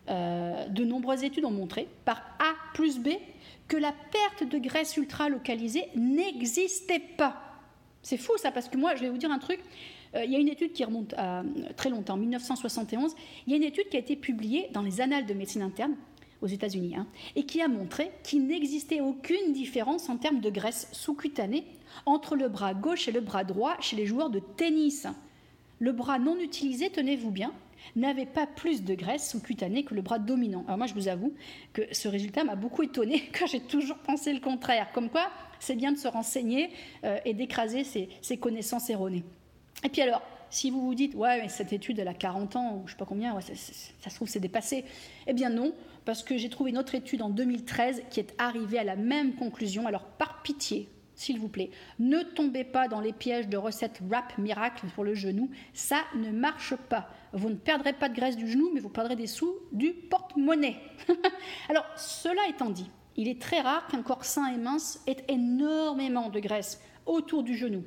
euh, 0.10 0.68
de 0.70 0.84
nombreuses 0.86 1.24
études 1.24 1.46
ont 1.46 1.52
montré, 1.52 1.88
par 2.06 2.18
A 2.40 2.54
plus 2.74 3.00
B, 3.00 3.10
que 3.68 3.78
la 3.78 3.94
perte 4.12 4.50
de 4.50 4.58
graisse 4.60 4.96
ultra 4.98 5.30
localisée 5.30 5.86
n'existait 5.96 7.02
pas. 7.18 7.42
C'est 8.02 8.18
fou 8.18 8.38
ça, 8.38 8.52
parce 8.52 8.70
que 8.70 8.78
moi, 8.78 8.96
je 8.96 9.02
vais 9.02 9.10
vous 9.10 9.18
dire 9.18 9.32
un 9.32 9.40
truc, 9.40 9.60
euh, 10.16 10.24
il 10.24 10.32
y 10.32 10.36
a 10.36 10.40
une 10.40 10.50
étude 10.50 10.74
qui 10.74 10.84
remonte 10.84 11.14
à 11.14 11.44
très 11.76 11.90
longtemps, 11.90 12.16
en 12.16 12.18
1971. 12.18 13.16
Il 13.46 13.52
y 13.52 13.54
a 13.54 13.58
une 13.58 13.64
étude 13.64 13.90
qui 13.90 13.98
a 13.98 14.00
été 14.00 14.16
publiée 14.16 14.70
dans 14.74 14.82
les 14.82 15.02
Annales 15.02 15.26
de 15.26 15.34
médecine 15.34 15.62
interne 15.62 15.96
aux 16.42 16.48
États-Unis 16.48 16.96
hein, 16.96 17.08
et 17.36 17.46
qui 17.46 17.62
a 17.62 17.68
montré 17.68 18.12
qu'il 18.24 18.46
n'existait 18.48 19.02
aucune 19.02 19.54
différence 19.54 20.10
en 20.10 20.18
termes 20.18 20.40
de 20.40 20.50
graisse 20.50 20.88
sous-cutanée 20.92 21.66
entre 22.06 22.36
le 22.36 22.48
bras 22.48 22.74
gauche 22.74 23.08
et 23.08 23.12
le 23.12 23.22
bras 23.22 23.44
droit 23.44 23.76
chez 23.80 23.96
les 23.96 24.06
joueurs 24.06 24.30
de 24.30 24.40
tennis. 24.40 25.08
Le 25.80 25.92
bras 25.92 26.20
non 26.20 26.38
utilisé, 26.40 26.90
tenez-vous 26.90 27.32
bien, 27.32 27.54
n'avait 27.96 28.26
pas 28.26 28.48
plus 28.48 28.84
de 28.84 28.94
graisse 28.96 29.32
sous-cutanée 29.32 29.84
que 29.84 29.94
le 29.94 30.02
bras 30.02 30.20
dominant. 30.20 30.64
Alors 30.68 30.78
moi, 30.78 30.88
je 30.88 30.94
vous 30.94 31.08
avoue 31.08 31.34
que 31.74 31.82
ce 31.92 32.08
résultat 32.08 32.44
m'a 32.44 32.56
beaucoup 32.56 32.84
étonné 32.84 33.30
quand 33.38 33.48
j'ai 33.48 33.62
toujours 33.62 33.98
pensé 33.98 34.34
le 34.34 34.40
contraire. 34.40 34.92
Comme 34.94 35.10
quoi, 35.10 35.30
c'est 35.60 35.76
bien 35.76 35.92
de 35.92 35.98
se 35.98 36.08
renseigner 36.08 36.70
euh, 37.04 37.18
et 37.26 37.34
d'écraser 37.34 37.84
ses 37.84 38.38
connaissances 38.38 38.90
erronées. 38.90 39.24
Et 39.84 39.90
puis 39.90 40.02
alors, 40.02 40.22
si 40.50 40.70
vous 40.72 40.82
vous 40.82 40.96
dites, 40.96 41.14
ouais, 41.16 41.42
mais 41.42 41.50
cette 41.50 41.74
étude, 41.74 42.00
elle 42.00 42.08
a 42.08 42.14
40 42.14 42.56
ans, 42.56 42.76
ou 42.76 42.88
je 42.88 42.92
sais 42.92 42.98
pas 42.98 43.06
combien, 43.06 43.40
ça, 43.42 43.54
ça 43.56 44.10
se 44.10 44.16
trouve, 44.16 44.28
c'est 44.28 44.40
dépassé. 44.40 44.86
Eh 45.28 45.34
bien 45.34 45.50
non, 45.50 45.74
parce 46.06 46.24
que 46.24 46.38
j'ai 46.38 46.50
trouvé 46.50 46.70
une 46.70 46.78
autre 46.78 46.96
étude 46.96 47.22
en 47.22 47.30
2013 47.30 48.04
qui 48.10 48.20
est 48.20 48.34
arrivée 48.38 48.80
à 48.80 48.84
la 48.84 48.96
même 48.96 49.36
conclusion. 49.36 49.88
Alors, 49.88 50.06
par 50.06 50.42
pitié, 50.42 50.90
s'il 51.16 51.40
vous 51.40 51.50
plaît, 51.50 51.72
ne 52.00 52.22
tombez 52.22 52.64
pas 52.64 52.88
dans 52.88 53.02
les 53.02 53.12
pièges 53.12 53.50
de 53.50 53.58
recettes 53.58 54.02
rap 54.10 54.38
miracle 54.38 54.86
pour 54.94 55.04
le 55.04 55.16
genou. 55.16 55.50
Ça 55.74 55.98
ne 56.16 56.32
marche 56.32 56.76
pas. 56.76 57.10
Vous 57.34 57.50
ne 57.50 57.56
perdrez 57.56 57.94
pas 57.94 58.08
de 58.08 58.16
graisse 58.16 58.38
du 58.38 58.48
genou, 58.48 58.70
mais 58.74 58.80
vous 58.80 58.90
perdrez 58.90 59.16
des 59.16 59.28
sous 59.28 59.54
du 59.72 59.94
porte-monnaie. 59.94 60.78
Alors, 61.70 61.86
cela 61.98 62.48
étant 62.48 62.70
dit, 62.70 62.90
il 63.16 63.28
est 63.28 63.42
très 63.42 63.62
rare 63.62 63.88
qu'un 63.88 64.04
corps 64.04 64.26
sain 64.26 64.54
et 64.54 64.58
mince 64.58 65.02
ait 65.08 65.26
énormément 65.28 66.30
de 66.30 66.40
graisse 66.40 66.80
autour 67.08 67.42
du 67.42 67.58
genou. 67.58 67.84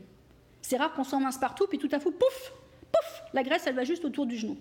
C'est 0.63 0.77
rare 0.77 0.93
qu'on 0.93 1.05
s'en 1.05 1.21
mince 1.21 1.39
partout, 1.39 1.67
puis 1.69 1.79
tout 1.79 1.89
à 1.93 1.99
coup, 1.99 2.11
pouf, 2.11 2.53
pouf, 2.93 3.23
la 3.33 3.43
graisse, 3.43 3.67
elle 3.67 3.75
va 3.75 3.85
juste 3.85 4.05
autour 4.05 4.27
du 4.27 4.37
genou. 4.37 4.57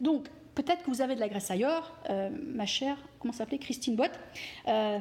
Donc, 0.00 0.28
peut-être 0.54 0.82
que 0.82 0.90
vous 0.90 1.00
avez 1.00 1.14
de 1.14 1.20
la 1.20 1.28
graisse 1.28 1.50
ailleurs, 1.50 1.94
euh, 2.10 2.30
ma 2.54 2.66
chère, 2.66 2.96
comment 3.18 3.32
s'appelait, 3.32 3.58
Christine 3.58 3.96
Boite, 3.96 4.18
euh, 4.68 4.98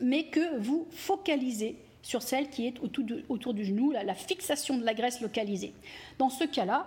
mais 0.00 0.24
que 0.24 0.58
vous 0.58 0.86
focalisez 0.90 1.76
sur 2.02 2.22
celle 2.22 2.48
qui 2.48 2.66
est 2.66 2.80
autour, 2.80 3.54
du 3.54 3.64
genou, 3.64 3.92
la, 3.92 4.14
fixation 4.14 4.78
de 4.78 4.84
la 4.84 4.94
graisse 4.94 5.20
localisée. 5.20 5.74
Dans 6.18 6.30
ce 6.30 6.44
cas-là, 6.44 6.86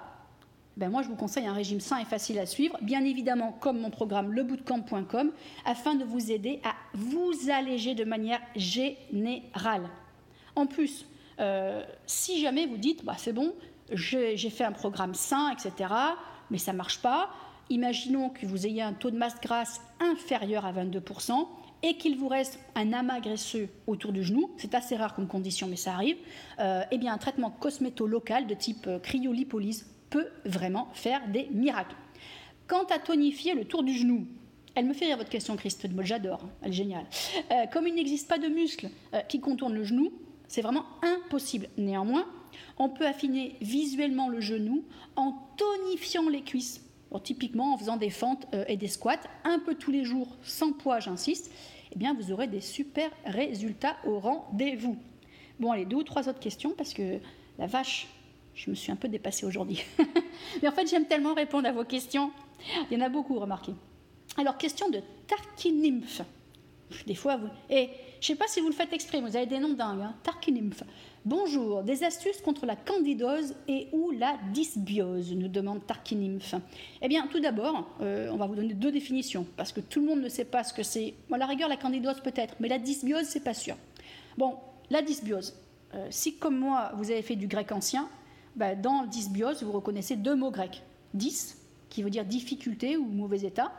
ben 0.78 0.90
moi 0.90 1.02
je 1.02 1.10
vous 1.10 1.16
conseille 1.16 1.46
un 1.46 1.54
régime 1.54 1.82
sain 1.82 2.00
et 2.00 2.06
facile 2.06 2.40
à 2.40 2.46
suivre, 2.46 2.78
bien 2.82 3.04
évidemment 3.04 3.52
comme 3.60 3.80
mon 3.80 3.90
programme 3.90 4.34
lebootcamp.com, 4.34 5.32
afin 5.66 5.96
de 5.96 6.06
vous 6.06 6.32
aider 6.32 6.62
à 6.64 6.74
vous 6.94 7.34
alléger 7.52 7.94
de 7.94 8.06
manière 8.06 8.40
générale. 8.56 9.90
En 10.56 10.66
plus, 10.66 11.06
euh, 11.40 11.84
si 12.06 12.42
jamais 12.42 12.66
vous 12.66 12.78
dites, 12.78 13.04
bah, 13.06 13.16
c'est 13.18 13.34
bon, 13.34 13.54
j'ai 13.92 14.38
fait 14.50 14.64
un 14.64 14.72
programme 14.72 15.14
sain, 15.14 15.52
etc., 15.52 15.94
mais 16.50 16.58
ça 16.58 16.72
ne 16.72 16.78
marche 16.78 17.02
pas, 17.02 17.30
imaginons 17.70 18.30
que 18.30 18.46
vous 18.46 18.66
ayez 18.68 18.82
un 18.82 18.94
taux 18.94 19.12
de 19.12 19.18
masse 19.18 19.40
grasse 19.42 19.82
inférieur 20.00 20.66
à 20.66 20.74
22%, 20.74 21.48
et 21.84 21.98
qu'il 21.98 22.18
vous 22.18 22.28
reste 22.28 22.60
un 22.76 22.94
amas 22.94 23.20
graisseux 23.20 23.70
autour 23.88 24.12
du 24.12 24.24
genou, 24.24 24.52
c'est 24.58 24.76
assez 24.76 24.96
rare 24.96 25.16
comme 25.16 25.28
condition, 25.28 25.68
mais 25.68 25.76
ça 25.76 25.94
arrive, 25.94 26.18
euh, 26.60 26.84
eh 26.92 26.98
bien 26.98 27.14
un 27.14 27.18
traitement 27.18 27.50
cosméto-local 27.50 28.48
de 28.48 28.54
type 28.54 28.88
euh, 28.88 29.00
cryolipolyse 29.00 29.88
peut 30.10 30.28
vraiment 30.46 30.90
faire 30.94 31.28
des 31.30 31.48
miracles. 31.52 31.96
Quant 32.68 32.86
à 32.86 33.00
tonifier 33.00 33.56
le 33.56 33.66
tour 33.66 33.84
du 33.84 33.94
genou, 33.94 34.28
elle 34.76 34.86
me 34.86 34.94
fait 34.94 35.06
rire 35.06 35.18
votre 35.18 35.30
question, 35.30 35.56
Christophe, 35.56 35.92
j'adore, 36.04 36.48
elle 36.62 36.70
est 36.70 36.74
géniale. 36.74 37.06
Euh, 37.52 37.66
comme 37.74 37.88
il 37.88 37.96
n'existe 37.96 38.30
pas 38.30 38.38
de 38.38 38.48
muscle 38.48 38.90
qui 39.28 39.40
contourne 39.40 39.74
le 39.74 39.84
genou, 39.84 40.14
c'est 40.52 40.62
vraiment 40.62 40.86
impossible. 41.02 41.70
Néanmoins, 41.78 42.26
on 42.78 42.90
peut 42.90 43.08
affiner 43.08 43.56
visuellement 43.62 44.28
le 44.28 44.42
genou 44.42 44.84
en 45.16 45.34
tonifiant 45.56 46.28
les 46.28 46.42
cuisses 46.42 46.82
typiquement 47.24 47.74
en 47.74 47.78
faisant 47.78 47.96
des 47.98 48.10
fentes 48.10 48.48
euh, 48.54 48.66
et 48.68 48.78
des 48.78 48.88
squats 48.88 49.20
un 49.44 49.60
peu 49.60 49.76
tous 49.76 49.92
les 49.92 50.04
jours, 50.04 50.28
sans 50.44 50.72
poids, 50.72 51.00
j'insiste, 51.00 51.52
eh 51.94 51.98
bien 51.98 52.14
vous 52.14 52.32
aurez 52.32 52.48
des 52.48 52.62
super 52.62 53.10
résultats 53.26 53.96
au 54.06 54.20
rendez-vous. 54.20 54.98
Bon, 55.60 55.72
allez, 55.72 55.86
deux 55.86 55.98
ou 55.98 56.04
trois 56.04 56.28
autres 56.28 56.40
questions 56.40 56.74
parce 56.78 56.94
que 56.94 57.20
la 57.58 57.68
vache, 57.68 58.08
je 58.56 58.70
me 58.70 58.76
suis 58.76 58.92
un 58.92 58.96
peu 58.96 59.08
dépassée 59.08 59.46
aujourd'hui. 59.46 59.84
Mais 60.62 60.68
en 60.68 60.72
fait, 60.72 60.90
j'aime 60.90 61.06
tellement 61.06 61.34
répondre 61.34 61.68
à 61.68 61.72
vos 61.72 61.86
questions. 61.86 62.32
Il 62.90 62.98
y 62.98 63.02
en 63.02 63.06
a 63.06 63.10
beaucoup, 63.10 63.40
remarquez. 63.40 63.74
Alors, 64.38 64.58
question 64.58 64.90
de 64.90 65.02
Tarkinymph. 65.28 66.22
Des 67.06 67.16
fois, 67.16 67.38
vous. 67.38 67.50
Et 67.70 67.90
je 68.22 68.28
sais 68.28 68.36
pas 68.36 68.48
si 68.48 68.62
vous 68.62 68.68
le 68.68 68.74
faites 68.74 68.94
exprès, 68.94 69.20
vous 69.20 69.36
avez 69.36 69.48
des 69.48 69.58
noms 69.58 69.74
dingues. 69.74 70.02
Hein. 70.02 70.14
Bonjour, 71.26 71.82
des 71.82 72.04
astuces 72.04 72.40
contre 72.42 72.68
la 72.68 72.76
candidose 72.76 73.56
et 73.68 73.88
ou 73.94 74.12
la 74.12 74.38
dysbiose, 74.54 75.34
nous 75.34 75.48
demande 75.48 75.86
Tarkinymph. 75.88 76.54
Eh 77.02 77.08
bien, 77.08 77.26
tout 77.28 77.40
d'abord, 77.40 77.90
euh, 78.02 78.30
on 78.32 78.38
va 78.38 78.46
vous 78.46 78.56
donner 78.56 78.76
deux 78.76 78.92
définitions, 78.92 79.48
parce 79.58 79.72
que 79.72 79.82
tout 79.82 80.02
le 80.02 80.06
monde 80.06 80.22
ne 80.22 80.30
sait 80.30 80.46
pas 80.46 80.64
ce 80.64 80.72
que 80.72 80.84
c'est. 80.84 81.16
À 81.32 81.38
la 81.38 81.48
rigueur, 81.48 81.68
la 81.68 81.78
candidose 81.78 82.22
peut-être, 82.22 82.56
mais 82.60 82.68
la 82.68 82.78
dysbiose, 82.78 83.26
c'est 83.26 83.44
pas 83.44 83.56
sûr. 83.56 83.76
Bon, 84.38 84.56
la 84.92 85.02
dysbiose. 85.02 85.56
Euh, 85.96 86.08
si, 86.12 86.36
comme 86.36 86.60
moi, 86.60 86.92
vous 86.98 87.10
avez 87.10 87.24
fait 87.24 87.36
du 87.36 87.48
grec 87.48 87.72
ancien, 87.72 88.08
bah, 88.56 88.76
dans 88.76 89.06
dysbiose, 89.06 89.64
vous 89.64 89.72
reconnaissez 89.72 90.16
deux 90.16 90.36
mots 90.36 90.52
grecs. 90.52 90.84
Dys, 91.16 91.56
qui 91.90 92.04
veut 92.04 92.12
dire 92.12 92.26
difficulté 92.26 92.98
ou 92.98 93.06
mauvais 93.06 93.42
état, 93.42 93.72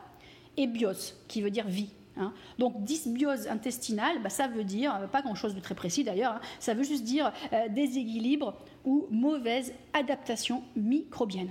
et 0.56 0.66
bios, 0.66 1.14
qui 1.28 1.42
veut 1.42 1.50
dire 1.50 1.68
vie. 1.68 1.90
Hein. 2.16 2.32
Donc 2.58 2.84
dysbiose 2.84 3.48
intestinale, 3.48 4.20
bah, 4.22 4.28
ça 4.28 4.46
veut 4.46 4.64
dire, 4.64 4.94
euh, 4.94 5.06
pas 5.06 5.22
grand-chose 5.22 5.54
de 5.54 5.60
très 5.60 5.74
précis 5.74 6.04
d'ailleurs, 6.04 6.34
hein, 6.34 6.40
ça 6.60 6.74
veut 6.74 6.82
juste 6.82 7.04
dire 7.04 7.32
euh, 7.52 7.68
déséquilibre 7.68 8.54
ou 8.84 9.06
mauvaise 9.10 9.72
adaptation 9.92 10.62
microbienne. 10.76 11.50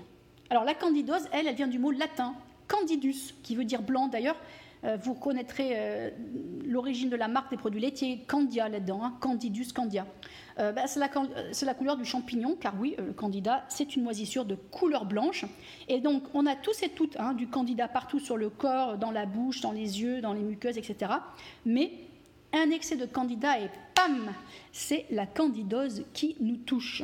Alors 0.49 0.63
la 0.63 0.73
candidose, 0.73 1.27
elle, 1.31 1.47
elle 1.47 1.55
vient 1.55 1.67
du 1.67 1.79
mot 1.79 1.91
latin 1.91 2.35
candidus, 2.67 3.35
qui 3.43 3.55
veut 3.55 3.65
dire 3.65 3.81
blanc 3.81 4.07
d'ailleurs. 4.07 4.37
Euh, 4.83 4.97
vous 5.01 5.13
reconnaîtrez 5.13 6.11
l'origine 6.65 7.09
de 7.09 7.15
la 7.15 7.27
marque 7.27 7.51
des 7.51 7.57
produits 7.57 7.81
laitiers, 7.81 8.23
Candia 8.27 8.67
là-dedans, 8.69 9.03
hein, 9.03 9.13
Candidus 9.19 9.73
candia. 9.73 10.05
Euh, 10.59 10.71
bah, 10.71 10.87
c'est, 10.87 10.99
la, 11.65 11.73
couleur 11.73 11.97
du 11.97 12.05
champignon, 12.05 12.55
car 12.59 12.73
oui, 12.79 12.95
euh, 12.99 13.07
le 13.07 13.13
candida, 13.13 13.63
c'est 13.69 13.95
une 13.95 14.03
moisissure 14.03 14.45
de 14.45 14.55
couleur 14.55 15.05
blanche. 15.05 15.45
Et 15.87 15.99
donc, 15.99 16.23
on 16.33 16.45
a 16.45 16.55
tous 16.55 16.83
et 16.83 16.89
toutes 16.89 17.17
hein, 17.19 17.33
du 17.33 17.47
candida 17.47 17.87
partout 17.87 18.19
sur 18.19 18.37
le 18.37 18.49
corps, 18.49 18.97
dans 18.97 19.11
la 19.11 19.25
bouche, 19.25 19.61
dans 19.61 19.71
les 19.71 20.01
yeux, 20.01 20.21
dans 20.21 20.33
les 20.33 20.41
muqueuses, 20.41 20.77
etc. 20.77 21.13
Mais 21.65 21.91
un 22.53 22.69
excès 22.69 22.97
de 22.97 23.05
candida 23.05 23.59
et 23.59 23.69
pam, 23.95 24.33
c'est 24.71 25.05
la 25.09 25.25
candidose 25.25 26.03
qui 26.13 26.35
nous 26.41 26.57
touche. 26.57 27.03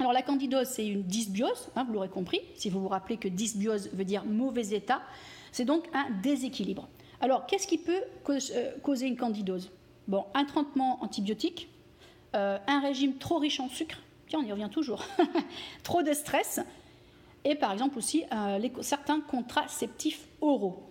Alors 0.00 0.12
la 0.12 0.22
candidose, 0.22 0.66
c'est 0.66 0.86
une 0.86 1.02
dysbiose, 1.02 1.68
hein, 1.76 1.84
vous 1.84 1.92
l'aurez 1.92 2.08
compris, 2.08 2.40
si 2.56 2.70
vous 2.70 2.80
vous 2.80 2.88
rappelez 2.88 3.16
que 3.16 3.28
dysbiose 3.28 3.90
veut 3.92 4.04
dire 4.04 4.24
mauvais 4.24 4.74
état, 4.74 5.02
c'est 5.54 5.64
donc 5.64 5.84
un 5.94 6.10
déséquilibre. 6.20 6.88
Alors 7.20 7.46
qu'est-ce 7.46 7.68
qui 7.68 7.78
peut 7.78 8.02
euh, 8.28 8.70
causer 8.82 9.06
une 9.06 9.16
candidose? 9.16 9.70
Bon, 10.08 10.24
un 10.34 10.44
traitement 10.44 10.98
antibiotique, 11.00 11.68
euh, 12.34 12.58
un 12.66 12.80
régime 12.80 13.14
trop 13.18 13.38
riche 13.38 13.60
en 13.60 13.68
sucre, 13.68 14.02
tiens, 14.26 14.40
on 14.42 14.46
y 14.46 14.50
revient 14.50 14.68
toujours, 14.68 15.04
trop 15.84 16.02
de 16.02 16.12
stress, 16.12 16.58
et 17.44 17.54
par 17.54 17.70
exemple 17.70 17.98
aussi 17.98 18.24
euh, 18.32 18.68
certains 18.80 19.20
contraceptifs 19.20 20.26
oraux. 20.40 20.82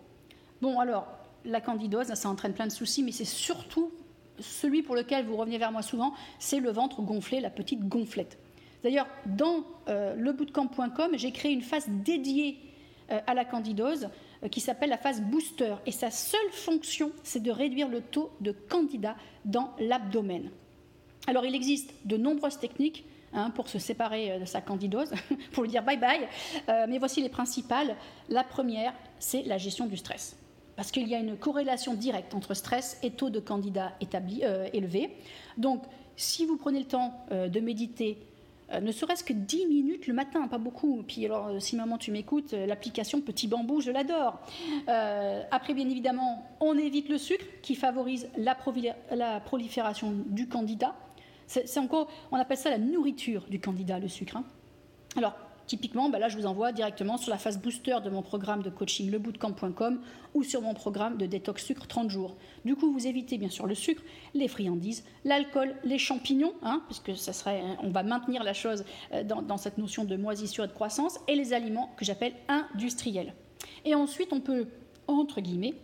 Bon, 0.62 0.80
alors, 0.80 1.08
la 1.44 1.60
candidose, 1.60 2.14
ça 2.14 2.30
entraîne 2.30 2.54
plein 2.54 2.68
de 2.68 2.72
soucis, 2.72 3.04
mais 3.04 3.12
c'est 3.12 3.26
surtout 3.26 3.92
celui 4.40 4.82
pour 4.82 4.96
lequel 4.96 5.26
vous 5.26 5.36
revenez 5.36 5.58
vers 5.58 5.74
moi 5.74 5.82
souvent, 5.82 6.14
c'est 6.40 6.62
le 6.62 6.72
ventre 6.72 7.02
gonflé, 7.02 7.42
la 7.42 7.50
petite 7.50 7.86
gonflette. 7.90 8.40
D'ailleurs, 8.82 9.08
dans 9.26 9.66
euh, 9.90 10.16
lebootcamp.com, 10.16 11.12
j'ai 11.16 11.34
créé 11.34 11.52
une 11.52 11.62
phase 11.62 11.90
dédiée 11.90 12.60
à 13.28 13.34
la 13.34 13.44
candidose 13.44 14.08
qui 14.50 14.60
s'appelle 14.60 14.90
la 14.90 14.98
phase 14.98 15.22
booster. 15.22 15.76
Et 15.86 15.92
sa 15.92 16.12
seule 16.12 16.52
fonction, 16.52 17.12
c'est 17.24 17.42
de 17.42 17.52
réduire 17.52 17.88
le 17.88 18.02
taux 18.02 18.32
de 18.42 18.52
candida 18.52 19.16
dans 19.46 19.72
l'abdomen. 19.80 20.50
Alors 21.28 21.46
il 21.46 21.56
existe 21.56 21.94
de 22.06 22.18
nombreuses 22.18 22.60
techniques 22.60 23.06
hein, 23.34 23.50
pour 23.52 23.68
se 23.68 23.80
séparer 23.80 24.32
euh, 24.32 24.40
de 24.40 24.46
sa 24.46 24.62
candidose, 24.62 25.12
pour 25.52 25.64
lui 25.64 25.70
dire 25.70 25.84
bye 25.84 25.98
bye, 25.98 26.28
euh, 26.70 26.86
mais 26.90 26.98
voici 26.98 27.22
les 27.22 27.30
principales. 27.30 27.96
La 28.30 28.44
première, 28.44 28.94
c'est 29.20 29.44
la 29.44 29.58
gestion 29.58 29.86
du 29.86 29.98
stress. 29.98 30.38
Parce 30.76 30.92
qu'il 30.92 31.08
y 31.08 31.16
a 31.16 31.20
une 31.20 31.38
corrélation 31.38 31.94
directe 31.94 32.34
entre 32.34 32.56
stress 32.56 32.98
et 33.04 33.12
taux 33.12 33.30
de 33.30 33.40
candida 33.40 33.94
établi, 34.02 34.42
euh, 34.44 34.68
élevé. 34.74 35.16
Donc, 35.58 35.84
si 36.16 36.46
vous 36.46 36.58
prenez 36.58 36.80
le 36.80 36.86
temps 36.86 37.26
de 37.32 37.60
méditer, 37.60 38.20
ne 38.82 38.92
serait-ce 38.92 39.24
que 39.24 39.34
10 39.34 39.68
minutes 39.68 40.08
le 40.08 40.14
matin, 40.14 40.48
pas 40.48 40.58
beaucoup. 40.58 41.04
Puis 41.08 41.26
alors, 41.26 41.62
si 41.62 41.76
maman 41.76 41.98
tu 41.98 42.12
m'écoutes, 42.12 42.54
l'application 42.54 43.22
Petit 43.22 43.48
Bambou, 43.48 43.82
je 43.82 43.92
l'adore. 43.92 44.40
après, 44.88 45.74
bien 45.74 45.90
évidemment, 45.90 46.46
on 46.60 46.78
évite 46.78 47.10
le 47.10 47.18
sucre 47.18 47.46
qui 47.62 47.76
favorise 47.76 48.30
la, 48.38 48.56
prolifération 49.40 50.14
du 50.28 50.48
candida. 50.48 50.96
C'est 51.48 51.78
encore, 51.80 52.10
on 52.32 52.38
appelle 52.38 52.58
ça 52.58 52.70
la 52.70 52.78
nourriture 52.78 53.46
du 53.50 53.60
candidat, 53.60 54.00
le 54.00 54.08
sucre. 54.08 54.38
Hein. 54.38 54.46
Alors, 55.16 55.36
typiquement, 55.68 56.10
bah 56.10 56.20
là, 56.20 56.30
je 56.30 56.38
vous 56.38 56.46
envoie 56.46 56.72
directement 56.72 57.18
sur 57.18 57.32
la 57.32 57.38
phase 57.38 57.60
booster 57.60 57.98
de 58.04 58.10
mon 58.10 58.22
programme 58.22 58.62
de 58.64 58.70
coaching 58.70 59.12
lebootcamp.com 59.12 60.00
ou 60.34 60.44
sur 60.44 60.62
mon 60.62 60.74
programme 60.74 61.18
de 61.18 61.26
détox 61.26 61.64
sucre 61.64 61.88
30 61.88 62.10
jours. 62.10 62.36
Du 62.66 62.76
coup, 62.76 62.92
vous 62.92 63.08
évitez 63.08 63.38
bien 63.38 63.50
sûr 63.50 63.68
le 63.68 63.76
sucre, 63.76 64.04
les 64.34 64.48
friandises, 64.48 65.04
l'alcool, 65.26 65.76
les 65.84 65.98
champignons, 65.98 66.54
hein, 66.62 66.82
puisque 66.88 67.16
ça 67.16 67.34
serait, 67.34 67.62
on 67.82 67.90
va 67.90 68.04
maintenir 68.04 68.44
la 68.44 68.54
chose 68.54 68.84
euh, 69.14 69.24
dans, 69.24 69.42
dans 69.42 69.58
cette 69.58 69.78
notion 69.78 70.06
de 70.06 70.16
moisissure 70.16 70.64
et 70.64 70.68
de 70.68 70.74
croissance, 70.74 71.20
et 71.28 71.36
les 71.36 71.54
aliments 71.54 71.94
que 71.98 72.06
j'appelle 72.06 72.34
industriels. 72.48 73.34
Et 73.86 73.96
ensuite, 73.96 74.34
on 74.34 74.42
peut, 74.42 74.68
entre 75.08 75.42
guillemets, 75.42 75.76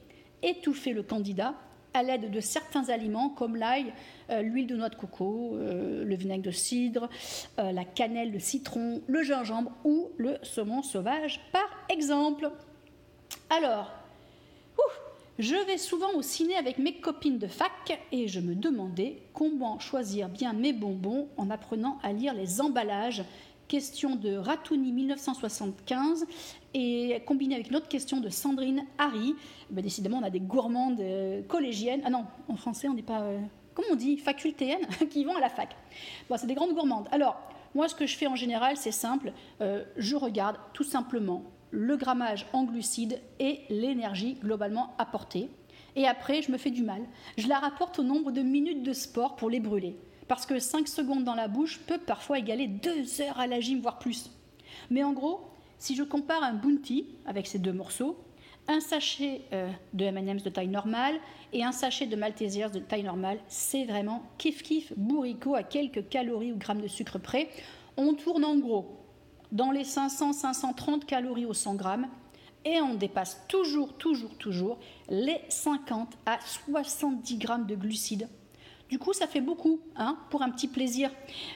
étouffer 0.41 0.93
le 0.93 1.03
candidat 1.03 1.53
à 1.93 2.03
l'aide 2.03 2.31
de 2.31 2.39
certains 2.39 2.89
aliments 2.89 3.29
comme 3.29 3.55
l'ail, 3.55 3.93
euh, 4.29 4.41
l'huile 4.41 4.67
de 4.67 4.75
noix 4.75 4.89
de 4.89 4.95
coco, 4.95 5.55
euh, 5.55 6.03
le 6.03 6.15
vinaigre 6.15 6.43
de 6.43 6.51
cidre, 6.51 7.09
euh, 7.59 7.71
la 7.71 7.85
cannelle, 7.85 8.31
le 8.31 8.39
citron, 8.39 9.01
le 9.07 9.23
gingembre 9.23 9.71
ou 9.83 10.09
le 10.17 10.37
saumon 10.43 10.83
sauvage, 10.83 11.41
par 11.51 11.69
exemple. 11.89 12.51
Alors, 13.49 13.91
je 15.39 15.55
vais 15.55 15.77
souvent 15.77 16.11
au 16.15 16.21
ciné 16.21 16.55
avec 16.55 16.79
mes 16.79 16.95
copines 16.99 17.37
de 17.37 17.47
fac 17.47 17.97
et 18.11 18.27
je 18.27 18.41
me 18.41 18.55
demandais 18.55 19.21
comment 19.33 19.79
choisir 19.79 20.27
bien 20.27 20.51
mes 20.51 20.73
bonbons 20.73 21.29
en 21.37 21.49
apprenant 21.49 21.97
à 22.03 22.11
lire 22.11 22.33
les 22.33 22.59
emballages 22.59 23.23
question 23.69 24.15
de 24.15 24.35
Ratouni 24.35 24.91
1975 24.91 26.25
et 26.73 27.21
combinée 27.25 27.55
avec 27.55 27.69
une 27.69 27.77
autre 27.77 27.87
question 27.87 28.19
de 28.19 28.27
Sandrine 28.27 28.83
Harry. 28.97 29.35
Eh 29.69 29.73
ben, 29.73 29.81
décidément, 29.81 30.17
on 30.17 30.23
a 30.23 30.29
des 30.29 30.41
gourmandes 30.41 30.99
euh, 30.99 31.41
collégiennes. 31.43 32.01
Ah 32.03 32.09
non, 32.09 32.25
en 32.49 32.57
français, 32.57 32.89
on 32.89 32.95
n'est 32.95 33.03
pas. 33.03 33.21
Euh, 33.21 33.39
comment 33.75 33.89
on 33.91 33.95
dit 33.95 34.17
Facultéennes 34.17 34.87
qui 35.09 35.23
vont 35.23 35.37
à 35.37 35.39
la 35.39 35.49
fac. 35.49 35.75
Bon, 36.29 36.35
c'est 36.35 36.47
des 36.47 36.55
grandes 36.55 36.73
gourmandes. 36.73 37.07
Alors, 37.11 37.39
moi, 37.75 37.87
ce 37.87 37.95
que 37.95 38.07
je 38.07 38.17
fais 38.17 38.27
en 38.27 38.35
général, 38.35 38.75
c'est 38.75 38.91
simple. 38.91 39.31
Euh, 39.61 39.85
je 39.95 40.15
regarde 40.15 40.57
tout 40.73 40.83
simplement 40.83 41.43
le 41.69 41.95
grammage 41.95 42.47
en 42.51 42.63
glucides 42.63 43.21
et 43.39 43.61
l'énergie 43.69 44.33
globalement 44.41 44.95
apportée. 44.97 45.47
Et 45.95 46.07
après, 46.07 46.41
je 46.41 46.51
me 46.51 46.57
fais 46.57 46.71
du 46.71 46.81
mal. 46.81 47.03
Je 47.37 47.47
la 47.47 47.59
rapporte 47.59 47.99
au 47.99 48.03
nombre 48.03 48.31
de 48.31 48.41
minutes 48.41 48.81
de 48.81 48.93
sport 48.93 49.35
pour 49.35 49.49
les 49.51 49.59
brûler. 49.59 49.95
Parce 50.29 50.45
que 50.45 50.59
5 50.59 50.87
secondes 50.87 51.23
dans 51.23 51.33
la 51.33 51.47
bouche 51.47 51.79
peut 51.79 51.97
parfois 51.97 52.37
égaler 52.37 52.67
2 52.67 53.21
heures 53.21 53.39
à 53.39 53.47
la 53.47 53.59
gym, 53.59 53.81
voire 53.81 53.97
plus. 53.97 54.29
Mais 54.91 55.03
en 55.03 55.11
gros, 55.11 55.41
si 55.79 55.95
je 55.95 56.03
compare 56.03 56.43
un 56.43 56.53
bounty 56.53 57.07
avec 57.25 57.47
ces 57.47 57.57
deux 57.57 57.73
morceaux, 57.73 58.15
un 58.67 58.79
sachet 58.79 59.41
euh, 59.53 59.67
de 59.93 60.05
M&M's 60.05 60.43
de 60.43 60.51
taille 60.51 60.67
normale 60.67 61.15
et 61.51 61.63
un 61.63 61.71
sachet 61.71 62.05
de 62.05 62.15
Maltesers 62.15 62.69
de 62.69 62.77
taille 62.77 63.01
normale, 63.01 63.39
c'est 63.47 63.85
vraiment 63.85 64.21
kiff 64.37 64.61
kiff 64.61 64.93
bourricot 64.95 65.55
à 65.55 65.63
quelques 65.63 66.07
calories 66.09 66.53
ou 66.53 66.57
grammes 66.57 66.81
de 66.81 66.87
sucre 66.87 67.17
près. 67.17 67.49
On 67.97 68.13
tourne 68.13 68.45
en 68.45 68.55
gros 68.55 68.99
dans 69.51 69.71
les 69.71 69.83
500-530 69.83 71.05
calories 71.05 71.47
au 71.47 71.55
100 71.55 71.73
grammes 71.73 72.07
et 72.65 72.79
on 72.81 72.93
dépasse 72.93 73.41
toujours, 73.47 73.93
toujours, 73.93 74.35
toujours 74.37 74.77
les 75.09 75.41
50 75.49 76.13
à 76.27 76.37
70 76.45 77.37
grammes 77.39 77.65
de 77.65 77.73
glucides. 77.73 78.29
Du 78.89 78.97
coup, 78.97 79.13
ça 79.13 79.27
fait 79.27 79.41
beaucoup 79.41 79.79
hein, 79.95 80.17
pour 80.29 80.41
un 80.41 80.49
petit 80.49 80.67
plaisir. 80.67 81.11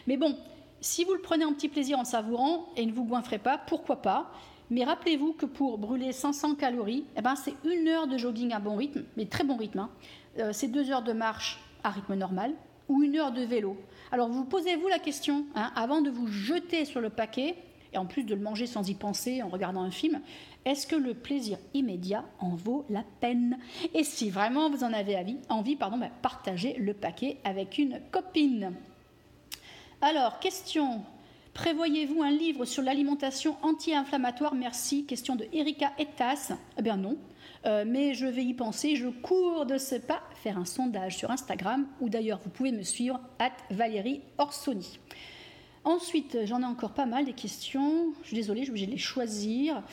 Mais 0.07 0.17
bon, 0.17 0.37
si 0.81 1.03
vous 1.03 1.13
le 1.13 1.21
prenez 1.21 1.45
en 1.45 1.53
petit 1.53 1.69
plaisir 1.69 1.97
en 1.97 2.05
savourant 2.05 2.67
et 2.77 2.85
ne 2.85 2.91
vous 2.91 3.05
goinfrez 3.05 3.39
pas, 3.39 3.57
pourquoi 3.57 4.01
pas? 4.01 4.31
Mais 4.69 4.83
rappelez-vous 4.83 5.33
que 5.33 5.45
pour 5.45 5.77
brûler 5.77 6.11
500 6.11 6.55
calories, 6.55 7.05
eh 7.17 7.21
ben 7.21 7.35
c'est 7.35 7.55
une 7.65 7.87
heure 7.87 8.07
de 8.07 8.17
jogging 8.17 8.53
à 8.53 8.59
bon 8.59 8.75
rythme, 8.75 9.03
mais 9.17 9.25
très 9.25 9.43
bon 9.43 9.57
rythme. 9.57 9.79
Hein. 9.79 9.89
Euh, 10.39 10.49
c'est 10.53 10.67
deux 10.67 10.89
heures 10.91 11.03
de 11.03 11.13
marche 11.13 11.59
à 11.83 11.89
rythme 11.89 12.15
normal 12.15 12.53
ou 12.89 13.03
une 13.03 13.17
heure 13.17 13.31
de 13.31 13.41
vélo. 13.41 13.77
Alors 14.11 14.29
vous 14.29 14.45
posez-vous 14.45 14.87
la 14.87 14.99
question, 14.99 15.45
hein, 15.55 15.71
avant 15.75 16.01
de 16.01 16.09
vous 16.09 16.27
jeter 16.27 16.85
sur 16.85 17.01
le 17.01 17.09
paquet, 17.09 17.55
et 17.93 17.97
en 17.97 18.05
plus 18.05 18.23
de 18.23 18.35
le 18.35 18.41
manger 18.41 18.65
sans 18.65 18.89
y 18.89 18.93
penser 18.93 19.41
en 19.41 19.49
regardant 19.49 19.81
un 19.81 19.91
film, 19.91 20.21
est-ce 20.65 20.87
que 20.87 20.95
le 20.95 21.13
plaisir 21.13 21.57
immédiat 21.73 22.25
en 22.39 22.55
vaut 22.55 22.85
la 22.89 23.03
peine? 23.19 23.57
Et 23.93 24.03
si 24.03 24.29
vraiment 24.29 24.69
vous 24.69 24.83
en 24.83 24.93
avez 24.93 25.17
envie, 25.49 25.75
pardon, 25.75 25.97
bah, 25.97 26.09
partagez 26.21 26.75
le 26.77 26.93
paquet 26.93 27.37
avec 27.43 27.77
une 27.77 27.99
copine. 28.11 28.73
Alors, 30.01 30.39
question. 30.39 31.01
Prévoyez-vous 31.53 32.23
un 32.23 32.31
livre 32.31 32.65
sur 32.65 32.81
l'alimentation 32.81 33.57
anti-inflammatoire? 33.61 34.55
Merci. 34.55 35.05
Question 35.05 35.35
de 35.35 35.45
Erika 35.53 35.91
Etas. 35.99 36.53
Eh 36.77 36.81
bien 36.81 36.97
non. 36.97 37.17
Euh, 37.65 37.85
mais 37.87 38.13
je 38.13 38.25
vais 38.25 38.43
y 38.43 38.53
penser. 38.53 38.95
Je 38.95 39.07
cours 39.07 39.65
de 39.65 39.77
ce 39.77 39.95
pas 39.95 40.21
faire 40.35 40.57
un 40.57 40.65
sondage 40.65 41.15
sur 41.15 41.31
Instagram, 41.31 41.87
ou 42.01 42.09
d'ailleurs 42.09 42.39
vous 42.43 42.49
pouvez 42.49 42.71
me 42.71 42.81
suivre, 42.81 43.19
at 43.39 43.53
Valérie 43.69 44.21
Orsoni. 44.37 44.99
Ensuite, 45.85 46.37
j'en 46.45 46.61
ai 46.61 46.65
encore 46.65 46.93
pas 46.93 47.05
mal 47.05 47.25
des 47.25 47.33
questions. 47.33 48.13
Je 48.21 48.27
suis 48.27 48.35
désolée, 48.35 48.63
je 48.63 48.71
suis 48.73 48.85
de 48.85 48.91
les 48.91 48.97
choisir. 48.97 49.83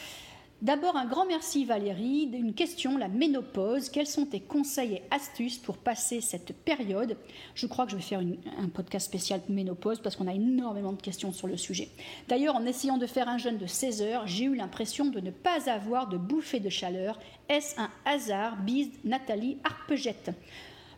D'abord, 0.62 0.95
un 0.97 1.07
grand 1.07 1.24
merci 1.24 1.64
Valérie. 1.64 2.28
Une 2.34 2.53
question, 2.53 2.99
la 2.99 3.09
ménopause. 3.09 3.88
Quels 3.88 4.07
sont 4.07 4.26
tes 4.26 4.41
conseils 4.41 4.97
et 4.97 5.03
astuces 5.11 5.57
pour 5.57 5.78
passer 5.78 6.20
cette 6.20 6.55
période? 6.55 7.16
Je 7.55 7.66
crois 7.66 7.86
que 7.86 7.93
je 7.93 7.97
vais 7.97 8.03
faire 8.03 8.20
un 8.20 8.68
podcast 8.68 9.07
spécial 9.07 9.41
ménopause 9.49 10.01
parce 10.01 10.16
qu'on 10.16 10.28
a 10.28 10.34
énormément 10.34 10.93
de 10.93 11.01
questions 11.01 11.32
sur 11.32 11.47
le 11.47 11.57
sujet. 11.57 11.88
D'ailleurs, 12.28 12.57
en 12.57 12.66
essayant 12.66 12.99
de 12.99 13.07
faire 13.07 13.30
un 13.30 13.38
jeûne 13.38 13.57
de 13.57 13.66
16 13.66 14.03
heures, 14.03 14.26
j'ai 14.26 14.45
eu 14.45 14.55
l'impression 14.55 15.07
de 15.07 15.20
ne 15.20 15.30
pas 15.30 15.70
avoir 15.70 16.09
de 16.09 16.18
bouffée 16.18 16.61
de 16.61 16.68
chaleur. 16.68 17.18
Est-ce 17.49 17.80
un 17.80 17.88
hasard? 18.05 18.62
Bise 18.62 18.91
Nathalie 19.03 19.57
Arpegette. 19.64 20.30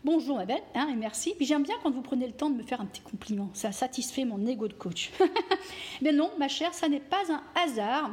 Bonjour 0.04 0.36
ma 0.36 0.44
belle, 0.46 0.62
hein, 0.74 0.88
et 0.90 0.96
merci. 0.96 1.32
Puis 1.36 1.46
j'aime 1.46 1.62
bien 1.62 1.76
quand 1.80 1.90
vous 1.92 2.02
prenez 2.02 2.26
le 2.26 2.32
temps 2.32 2.50
de 2.50 2.56
me 2.56 2.64
faire 2.64 2.80
un 2.80 2.86
petit 2.86 3.02
compliment. 3.02 3.50
Ça 3.52 3.70
satisfait 3.70 4.24
mon 4.24 4.44
ego 4.46 4.66
de 4.66 4.72
coach. 4.72 5.12
Mais 6.02 6.10
non, 6.10 6.32
ma 6.38 6.48
chère, 6.48 6.74
ça 6.74 6.88
n'est 6.88 6.98
pas 6.98 7.22
un 7.30 7.40
hasard 7.54 8.10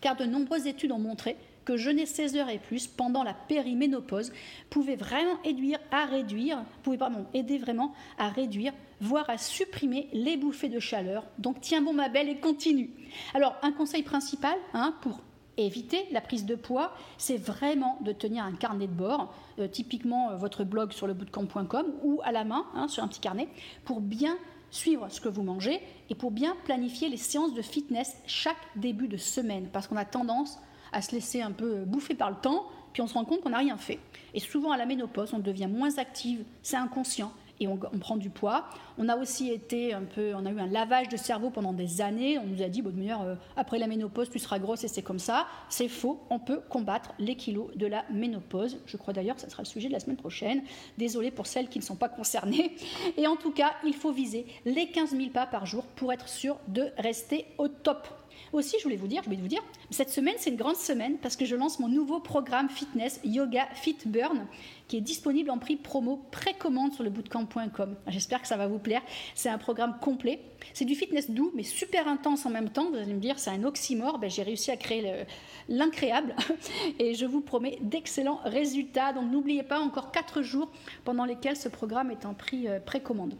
car 0.00 0.16
de 0.16 0.24
nombreuses 0.24 0.66
études 0.66 0.90
ont 0.90 0.98
montré 0.98 1.36
que 1.64 1.76
jeûner 1.76 2.06
16 2.06 2.36
heures 2.36 2.48
et 2.48 2.58
plus 2.58 2.88
pendant 2.88 3.22
la 3.22 3.34
périménopause 3.34 4.32
pouvait 4.70 4.96
vraiment 4.96 5.40
aider 5.44 5.76
à 5.92 6.06
réduire, 6.06 6.64
pouvait 6.82 6.98
aider 7.32 7.58
vraiment 7.58 7.92
à 8.18 8.28
réduire, 8.28 8.72
voire 9.00 9.30
à 9.30 9.38
supprimer 9.38 10.08
les 10.12 10.36
bouffées 10.36 10.68
de 10.68 10.80
chaleur. 10.80 11.24
Donc 11.38 11.60
tiens 11.60 11.82
bon 11.82 11.92
ma 11.92 12.08
belle 12.08 12.28
et 12.28 12.40
continue. 12.40 12.90
Alors 13.34 13.54
un 13.62 13.70
conseil 13.70 14.02
principal 14.02 14.56
hein, 14.74 14.96
pour 15.02 15.20
éviter 15.56 16.06
la 16.12 16.20
prise 16.20 16.46
de 16.46 16.54
poids, 16.54 16.92
c'est 17.18 17.36
vraiment 17.36 17.98
de 18.02 18.12
tenir 18.12 18.44
un 18.44 18.52
carnet 18.52 18.86
de 18.86 18.92
bord, 18.92 19.32
euh, 19.58 19.68
typiquement 19.68 20.30
euh, 20.30 20.36
votre 20.36 20.64
blog 20.64 20.92
sur 20.92 21.06
le 21.06 21.14
bootcamp.com 21.14 21.86
ou 22.02 22.20
à 22.24 22.32
la 22.32 22.44
main 22.44 22.66
hein, 22.74 22.88
sur 22.88 23.02
un 23.02 23.08
petit 23.08 23.20
carnet, 23.20 23.48
pour 23.84 24.00
bien 24.00 24.36
suivre 24.70 25.08
ce 25.10 25.20
que 25.20 25.28
vous 25.28 25.42
mangez 25.42 25.80
et 26.08 26.14
pour 26.14 26.30
bien 26.30 26.56
planifier 26.64 27.08
les 27.08 27.16
séances 27.16 27.54
de 27.54 27.62
fitness 27.62 28.16
chaque 28.26 28.56
début 28.76 29.08
de 29.08 29.16
semaine. 29.16 29.68
Parce 29.72 29.88
qu'on 29.88 29.96
a 29.96 30.04
tendance 30.04 30.58
à 30.92 31.02
se 31.02 31.12
laisser 31.12 31.42
un 31.42 31.52
peu 31.52 31.84
bouffer 31.84 32.14
par 32.14 32.30
le 32.30 32.36
temps, 32.36 32.66
puis 32.92 33.02
on 33.02 33.06
se 33.06 33.14
rend 33.14 33.24
compte 33.24 33.40
qu'on 33.40 33.50
n'a 33.50 33.58
rien 33.58 33.76
fait. 33.76 33.98
Et 34.34 34.40
souvent 34.40 34.72
à 34.72 34.76
la 34.76 34.86
ménopause, 34.86 35.32
on 35.34 35.38
devient 35.38 35.68
moins 35.68 35.98
active, 35.98 36.44
c'est 36.62 36.76
inconscient 36.76 37.32
et 37.60 37.68
on, 37.68 37.76
prend 37.76 38.16
du 38.16 38.30
poids. 38.30 38.64
On 38.98 39.08
a 39.08 39.16
aussi 39.16 39.50
été 39.50 39.92
un 39.92 40.02
peu, 40.02 40.34
on 40.34 40.46
a 40.46 40.50
eu 40.50 40.58
un 40.58 40.66
lavage 40.66 41.08
de 41.08 41.16
cerveau 41.16 41.50
pendant 41.50 41.74
des 41.74 42.00
années. 42.00 42.38
On 42.38 42.46
nous 42.46 42.62
a 42.62 42.68
dit, 42.68 42.80
bon, 42.80 42.90
euh, 42.98 43.34
après 43.56 43.78
la 43.78 43.86
ménopause, 43.86 44.30
tu 44.30 44.38
seras 44.38 44.58
grosse 44.58 44.82
et 44.84 44.88
c'est 44.88 45.02
comme 45.02 45.18
ça. 45.18 45.46
C'est 45.68 45.88
faux. 45.88 46.20
On 46.30 46.38
peut 46.38 46.60
combattre 46.68 47.12
les 47.18 47.36
kilos 47.36 47.68
de 47.76 47.86
la 47.86 48.04
ménopause. 48.10 48.78
Je 48.86 48.96
crois 48.96 49.12
d'ailleurs 49.12 49.36
que 49.36 49.42
ce 49.42 49.50
sera 49.50 49.62
le 49.62 49.68
sujet 49.68 49.88
de 49.88 49.92
la 49.92 50.00
semaine 50.00 50.16
prochaine. 50.16 50.62
Désolée 50.96 51.30
pour 51.30 51.46
celles 51.46 51.68
qui 51.68 51.78
ne 51.78 51.84
sont 51.84 51.96
pas 51.96 52.08
concernées. 52.08 52.74
Et 53.18 53.26
en 53.26 53.36
tout 53.36 53.52
cas, 53.52 53.72
il 53.84 53.94
faut 53.94 54.12
viser 54.12 54.46
les 54.64 54.88
15 54.88 55.10
000 55.10 55.30
pas 55.30 55.46
par 55.46 55.66
jour 55.66 55.84
pour 55.84 56.12
être 56.12 56.28
sûr 56.28 56.56
de 56.68 56.88
rester 56.98 57.46
au 57.58 57.68
top. 57.68 58.08
Aussi, 58.52 58.76
je 58.78 58.84
voulais 58.84 58.96
vous 58.96 59.06
dire, 59.06 59.22
je 59.22 59.28
voulais 59.28 59.40
vous 59.40 59.48
dire, 59.48 59.62
cette 59.90 60.10
semaine, 60.10 60.34
c'est 60.38 60.50
une 60.50 60.56
grande 60.56 60.76
semaine 60.76 61.18
parce 61.18 61.36
que 61.36 61.44
je 61.44 61.54
lance 61.54 61.78
mon 61.78 61.88
nouveau 61.88 62.20
programme 62.20 62.68
fitness 62.68 63.20
Yoga 63.24 63.66
Fit 63.74 63.98
Burn 64.06 64.46
qui 64.90 64.96
est 64.96 65.00
disponible 65.00 65.50
en 65.50 65.58
prix 65.58 65.76
promo 65.76 66.16
précommande 66.32 66.92
sur 66.92 67.04
le 67.04 67.10
bootcamp.com. 67.10 67.94
J'espère 68.08 68.42
que 68.42 68.48
ça 68.48 68.56
va 68.56 68.66
vous 68.66 68.80
plaire. 68.80 69.02
C'est 69.36 69.48
un 69.48 69.56
programme 69.56 69.96
complet. 70.00 70.40
C'est 70.74 70.84
du 70.84 70.96
fitness 70.96 71.30
doux, 71.30 71.52
mais 71.54 71.62
super 71.62 72.08
intense 72.08 72.44
en 72.44 72.50
même 72.50 72.70
temps. 72.70 72.90
Vous 72.90 72.96
allez 72.96 73.14
me 73.14 73.20
dire, 73.20 73.38
c'est 73.38 73.50
un 73.50 73.62
oxymore. 73.62 74.18
Ben, 74.18 74.28
J'ai 74.28 74.42
réussi 74.42 74.72
à 74.72 74.76
créer 74.76 75.26
l'incréable 75.68 76.34
et 76.98 77.14
je 77.14 77.24
vous 77.24 77.40
promets 77.40 77.78
d'excellents 77.82 78.40
résultats. 78.44 79.12
Donc 79.12 79.30
n'oubliez 79.30 79.62
pas, 79.62 79.78
encore 79.78 80.10
4 80.10 80.42
jours 80.42 80.72
pendant 81.04 81.24
lesquels 81.24 81.56
ce 81.56 81.68
programme 81.68 82.10
est 82.10 82.26
en 82.26 82.34
prix 82.34 82.66
euh, 82.66 82.80
précommande. 82.80 83.36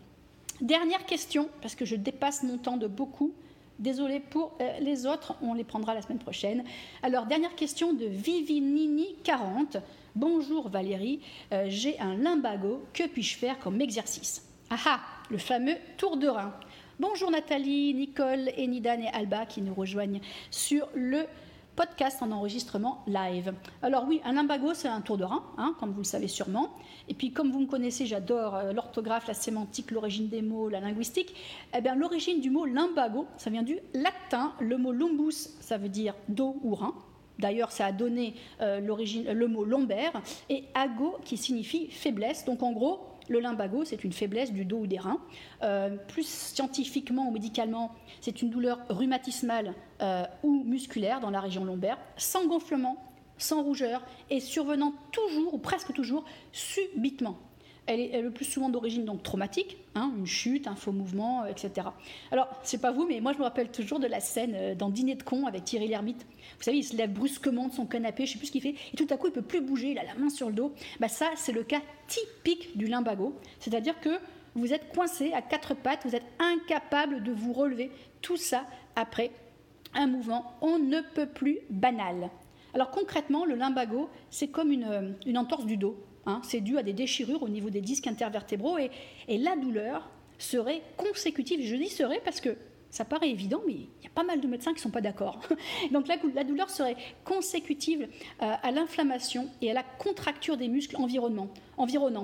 Dernière 0.61 1.05
question, 1.05 1.49
parce 1.63 1.75
que 1.75 1.85
je 1.85 1.97
dépasse 1.97 2.45
mon 2.45 2.59
temps 2.59 2.77
de 2.77 2.87
beaucoup. 2.87 3.33
Désolé 3.81 4.21
pour 4.21 4.53
euh, 4.61 4.79
les 4.79 5.05
autres, 5.05 5.35
on 5.43 5.55
les 5.55 5.65
prendra 5.65 5.95
la 5.95 6.03
semaine 6.03 6.21
prochaine. 6.21 6.63
Alors, 7.03 7.27
dernière 7.27 7.57
question 7.57 7.93
de 7.93 8.05
Vivinini40. 8.05 9.81
Bonjour 10.17 10.69
Valérie, 10.69 11.21
euh, 11.53 11.67
j'ai 11.69 11.97
un 12.01 12.17
limbago, 12.17 12.83
que 12.93 13.07
puis-je 13.07 13.37
faire 13.37 13.61
comme 13.61 13.81
exercice? 13.81 14.45
Ah 14.69 14.77
ah, 14.87 15.01
le 15.31 15.39
fameux 15.39 15.77
tour 15.99 16.17
de 16.17 16.27
rein. 16.27 16.53
Bonjour 16.99 17.31
Nathalie, 17.31 17.95
Nicole, 17.95 18.51
Enidan 18.59 19.01
et 19.03 19.09
Alba 19.09 19.47
qui 19.47 19.63
nous 19.63 19.73
rejoignent 19.73 20.21
sur 20.51 20.89
le 20.95 21.27
podcast 21.77 22.23
en 22.23 22.33
enregistrement 22.33 23.05
live. 23.07 23.55
Alors 23.83 24.05
oui, 24.09 24.21
un 24.25 24.33
limbago, 24.33 24.75
c'est 24.75 24.89
un 24.89 25.01
tour 25.01 25.17
de 25.17 25.23
rein, 25.23 25.45
hein, 25.59 25.77
comme 25.79 25.93
vous 25.93 26.01
le 26.01 26.05
savez 26.05 26.27
sûrement. 26.27 26.71
Et 27.09 27.15
puis 27.15 27.33
comme 27.33 27.53
vous 27.53 27.61
me 27.61 27.67
connaissez, 27.67 28.05
j'adore 28.05 28.57
euh, 28.57 28.73
l'orthographe, 28.73 29.29
la 29.29 29.35
sémantique, 29.35 29.93
l'origine 29.93 30.29
des 30.29 30.43
mots, 30.43 30.69
la 30.69 30.81
linguistique. 30.81 31.37
Eh 31.73 31.81
bien, 31.81 31.95
l'origine 31.95 32.41
du 32.41 32.51
mot 32.51 32.65
limbago, 32.65 33.29
ça 33.37 33.49
vient 33.49 33.63
du 33.63 33.79
latin. 33.95 34.55
Le 34.59 34.77
mot 34.77 34.91
lumbus, 34.91 35.51
ça 35.61 35.79
veut 35.79 35.89
dire 35.89 36.15
dos 36.29 36.57
ou 36.65 36.75
rein. 36.75 36.95
D'ailleurs, 37.41 37.73
ça 37.73 37.87
a 37.87 37.93
donné 37.93 38.35
euh, 38.61 38.81
le 38.81 39.47
mot 39.49 39.65
lombaire 39.65 40.13
et 40.49 40.65
ago 40.75 41.17
qui 41.25 41.37
signifie 41.37 41.91
faiblesse. 41.91 42.45
Donc 42.45 42.63
en 42.63 42.73
gros, 42.73 43.01
le 43.31 43.39
limbago, 43.39 43.85
c'est 43.85 44.05
une 44.05 44.13
faiblesse 44.13 44.53
du 44.53 44.65
dos 44.65 44.81
ou 44.81 44.87
des 44.87 44.99
reins. 44.99 45.21
Euh, 45.63 45.97
plus 46.09 46.27
scientifiquement 46.27 47.29
ou 47.29 47.31
médicalement, 47.31 47.93
c'est 48.21 48.43
une 48.43 48.51
douleur 48.51 48.81
rhumatismale 48.89 49.75
euh, 50.03 50.25
ou 50.43 50.65
musculaire 50.65 51.21
dans 51.21 51.31
la 51.31 51.41
région 51.41 51.65
lombaire, 51.65 51.99
sans 52.17 52.47
gonflement, 52.47 52.97
sans 53.39 53.63
rougeur 53.63 54.03
et 54.31 54.41
survenant 54.41 54.93
toujours 55.13 55.55
ou 55.55 55.59
presque 55.59 55.93
toujours 55.93 56.25
subitement. 56.53 57.39
Elle 57.93 58.01
est 58.01 58.23
le 58.23 58.31
plus 58.31 58.45
souvent 58.45 58.69
d'origine 58.69 59.05
donc 59.05 59.25
traumatique, 59.25 59.77
hein, 59.97 60.13
une 60.17 60.27
chute, 60.27 60.69
un 60.69 60.77
faux 60.77 60.93
mouvement, 60.93 61.45
etc. 61.47 61.89
Alors, 62.31 62.49
c'est 62.63 62.81
pas 62.81 62.93
vous, 62.93 63.05
mais 63.05 63.21
moi 63.21 63.33
je 63.33 63.39
me 63.39 63.43
rappelle 63.43 63.71
toujours 63.71 63.99
de 63.99 64.07
la 64.07 64.21
scène 64.21 64.77
dans 64.77 64.91
Dîner 64.91 65.17
de 65.17 65.25
con 65.25 65.47
avec 65.47 65.65
Thierry 65.65 65.89
Lhermitte 65.89 66.25
vous 66.59 66.65
savez, 66.65 66.79
il 66.79 66.85
se 66.85 66.97
lève 66.97 67.13
brusquement 67.13 67.69
de 67.69 67.73
son 67.73 67.87
canapé, 67.87 68.27
je 68.27 68.31
ne 68.31 68.33
sais 68.35 68.39
plus 68.39 68.47
ce 68.49 68.53
qu'il 68.53 68.63
fait, 68.63 68.75
et 68.93 68.97
tout 68.97 69.07
à 69.11 69.17
coup, 69.17 69.29
il 69.29 69.33
peut 69.33 69.43
plus 69.43 69.61
bouger, 69.61 69.93
il 69.93 69.99
a 69.99 70.05
la 70.05 70.15
main 70.15 70.29
sur 70.29 70.49
le 70.49 70.55
dos. 70.55 70.75
Bah, 70.99 71.09
ça, 71.09 71.31
c'est 71.37 71.53
le 71.53 71.63
cas 71.63 71.81
typique 72.07 72.77
du 72.77 72.87
limbago. 72.87 73.35
C'est-à-dire 73.61 73.99
que 74.01 74.11
vous 74.55 74.73
êtes 74.73 74.93
coincé 74.93 75.33
à 75.33 75.43
quatre 75.43 75.75
pattes, 75.75 76.01
vous 76.05 76.15
êtes 76.15 76.27
incapable 76.39 77.23
de 77.23 77.33
vous 77.33 77.53
relever. 77.53 77.91
Tout 78.21 78.37
ça 78.37 78.65
après 78.97 79.31
un 79.95 80.07
mouvement 80.07 80.53
on 80.61 80.79
ne 80.79 81.01
peut 81.01 81.27
plus 81.27 81.59
banal. 81.71 82.31
Alors 82.75 82.91
concrètement, 82.91 83.45
le 83.45 83.55
lumbago, 83.55 84.09
c'est 84.31 84.49
comme 84.49 84.71
une, 84.71 85.37
entorse 85.37 85.67
du 85.67 85.77
dos. 85.77 85.97
Hein. 86.31 86.41
C'est 86.45 86.61
dû 86.61 86.79
à 86.79 86.83
des 86.83 86.93
déchirures 86.93 87.43
au 87.43 87.49
niveau 87.49 87.71
des 87.71 87.81
disques 87.81 88.07
intervertébraux 88.07 88.79
et, 88.79 88.91
la 89.29 89.57
douleur 89.57 90.09
serait 90.39 90.83
consécutive. 90.97 91.61
Je 91.63 91.77
dis 91.77 91.89
serait 91.89 92.21
parce 92.25 92.41
que 92.41 92.57
ça 92.91 93.05
paraît 93.05 93.31
évident, 93.31 93.61
mais 93.67 93.75
il 93.75 94.05
y 94.05 94.07
a 94.07 94.11
pas 94.15 94.25
mal 94.25 94.41
de 94.41 94.49
médecins 94.49 94.73
qui 94.73 94.79
ne 94.79 94.83
sont 94.83 94.91
pas 94.91 95.01
d'accord. 95.01 95.41
Donc 95.93 96.09
la, 96.09 96.45
douleur 96.45 96.71
serait 96.71 96.97
consécutive 97.25 98.09
euh, 98.43 98.55
à 98.63 98.71
l'inflammation 98.73 99.49
et 99.63 99.71
à 99.71 99.75
la 99.75 99.83
contracture 99.83 100.57
des 100.57 100.69
muscles 100.69 100.97
environnants. 100.97 101.51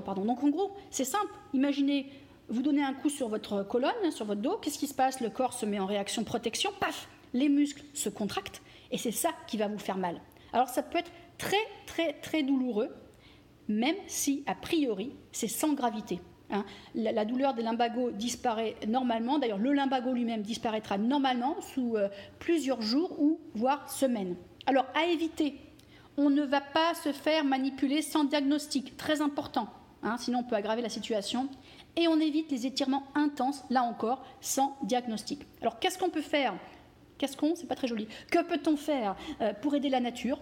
Pardon. 0.01 0.25
Donc 0.25 0.43
en 0.43 0.49
gros, 0.49 0.73
c'est 0.91 1.05
simple. 1.05 1.33
Imaginez, 1.55 2.11
vous 2.49 2.63
donnez 2.63 2.83
un 2.83 2.95
coup 2.95 3.09
sur 3.09 3.29
votre 3.29 3.63
colonne, 3.63 4.11
sur 4.11 4.25
votre 4.25 4.41
dos, 4.41 4.59
qu'est-ce 4.59 4.79
qui 4.79 4.87
se 4.87 4.95
passe? 4.95 5.21
Le 5.21 5.31
corps 5.31 5.53
se 5.53 5.67
met 5.67 5.79
en 5.79 5.87
réaction 5.87 6.25
protection, 6.25 6.71
paf, 6.79 7.09
les 7.33 7.49
muscles 7.49 7.83
se 7.93 8.09
contractent, 8.09 8.63
et 8.91 8.99
c'est 8.99 9.11
ça 9.11 9.31
qui 9.47 9.57
va 9.57 9.69
vous 9.69 9.79
faire 9.79 9.99
mal. 9.99 10.21
Alors 10.53 10.69
ça 10.69 10.83
peut 10.83 10.99
être 10.99 11.11
très 11.39 11.57
très 11.87 12.15
très 12.15 12.43
douloureux, 12.43 12.91
même 13.69 13.97
si 14.07 14.43
a 14.47 14.55
priori 14.55 15.12
c'est 15.33 15.49
sans 15.49 15.75
gravité. 15.75 16.21
Hein. 16.51 16.64
La, 16.95 17.25
douleur 17.25 17.55
des 17.55 17.62
lumbagos 17.62 18.12
disparaît 18.12 18.77
normalement, 18.87 19.39
d'ailleurs 19.39 19.59
le 19.59 19.73
lumbago 19.73 20.12
lui-même 20.12 20.43
disparaîtra 20.43 20.97
normalement 20.97 21.57
sous 21.61 21.97
euh, 21.97 22.09
plusieurs 22.39 22.83
jours 22.83 23.21
ou 23.21 23.41
voire 23.55 23.91
semaines. 23.91 24.37
Alors 24.67 24.87
à 24.95 25.07
éviter, 25.07 25.59
on 26.17 26.31
ne 26.31 26.43
va 26.43 26.61
pas 26.61 26.95
se 26.95 27.12
faire 27.12 27.45
manipuler 27.45 28.01
sans 28.01 28.25
diagnostic, 28.25 28.97
très 28.97 29.21
important, 29.21 29.69
hein, 30.03 30.17
sinon 30.19 30.41
on 30.41 30.45
peut 30.45 30.57
aggraver 30.57 30.83
la 30.83 30.89
situation. 30.89 31.49
Et 31.99 32.09
on 32.09 32.21
évite 32.21 32.51
les 32.51 32.67
étirements 32.67 33.05
intenses, 33.14 33.64
là 33.71 33.83
encore, 33.83 34.23
sans 34.43 34.77
diagnostic. 34.83 35.47
Alors 35.62 35.79
qu'est-ce 35.79 35.99
qu'on 35.99 36.11
peut 36.11 36.21
faire? 36.21 36.55
Qu'est-ce 37.17 37.39
qu'on? 37.39 37.55
C'est 37.55 37.67
pas 37.67 37.75
très 37.75 37.89
joli. 37.89 38.07
Que 38.31 38.43
peut-on 38.43 38.77
faire 38.77 39.17
euh, 39.41 39.55
pour 39.55 39.75
aider 39.75 39.89
la 39.89 40.01
nature? 40.01 40.39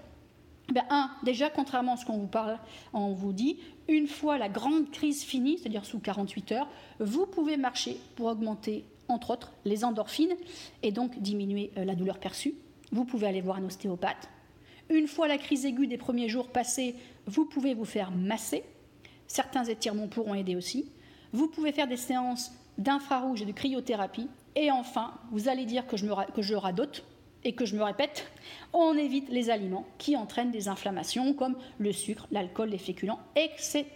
Ben, 0.72 0.82
un, 0.88 1.10
déjà, 1.24 1.50
contrairement 1.50 1.94
à 1.94 1.96
ce 1.96 2.06
qu'on 2.06 2.18
vous 2.18 2.26
parle, 2.26 2.58
on 2.92 3.12
vous 3.12 3.32
dit, 3.32 3.58
une 3.88 4.06
fois 4.06 4.38
la 4.38 4.48
grande 4.48 4.90
crise 4.90 5.22
finie, 5.22 5.58
c'est-à-dire 5.58 5.84
sous 5.84 5.98
48 5.98 6.52
heures, 6.52 6.68
vous 7.00 7.26
pouvez 7.26 7.56
marcher 7.56 7.98
pour 8.16 8.26
augmenter, 8.26 8.84
entre 9.08 9.30
autres, 9.30 9.52
les 9.64 9.84
endorphines 9.84 10.34
et 10.82 10.90
donc 10.90 11.18
diminuer 11.18 11.70
euh, 11.76 11.84
la 11.84 11.94
douleur 11.94 12.18
perçue. 12.18 12.54
Vous 12.92 13.04
pouvez 13.04 13.26
aller 13.26 13.42
voir 13.42 13.58
un 13.58 13.64
ostéopathe. 13.64 14.28
Une 14.90 15.06
fois 15.06 15.28
la 15.28 15.38
crise 15.38 15.66
aiguë 15.66 15.86
des 15.86 15.98
premiers 15.98 16.28
jours 16.28 16.48
passée, 16.48 16.94
vous 17.26 17.44
pouvez 17.44 17.74
vous 17.74 17.84
faire 17.84 18.10
masser. 18.10 18.64
Certains 19.26 19.64
étirements 19.64 20.08
pourront 20.08 20.34
aider 20.34 20.56
aussi. 20.56 20.86
Vous 21.32 21.48
pouvez 21.48 21.72
faire 21.72 21.88
des 21.88 21.96
séances 21.96 22.52
d'infrarouge 22.78 23.42
et 23.42 23.46
de 23.46 23.52
cryothérapie. 23.52 24.28
Et 24.56 24.70
enfin, 24.70 25.14
vous 25.30 25.48
allez 25.48 25.64
dire 25.64 25.86
que 25.86 25.96
je, 25.96 26.06
que 26.34 26.42
je 26.42 26.54
radote, 26.54 27.04
et 27.44 27.54
que 27.54 27.66
je 27.66 27.76
me 27.76 27.82
répète, 27.82 28.26
on 28.72 28.96
évite 28.96 29.28
les 29.28 29.50
aliments 29.50 29.86
qui 29.98 30.16
entraînent 30.16 30.50
des 30.50 30.68
inflammations 30.68 31.34
comme 31.34 31.56
le 31.78 31.92
sucre, 31.92 32.26
l'alcool, 32.30 32.70
les 32.70 32.78
féculents, 32.78 33.20
etc. 33.36 33.86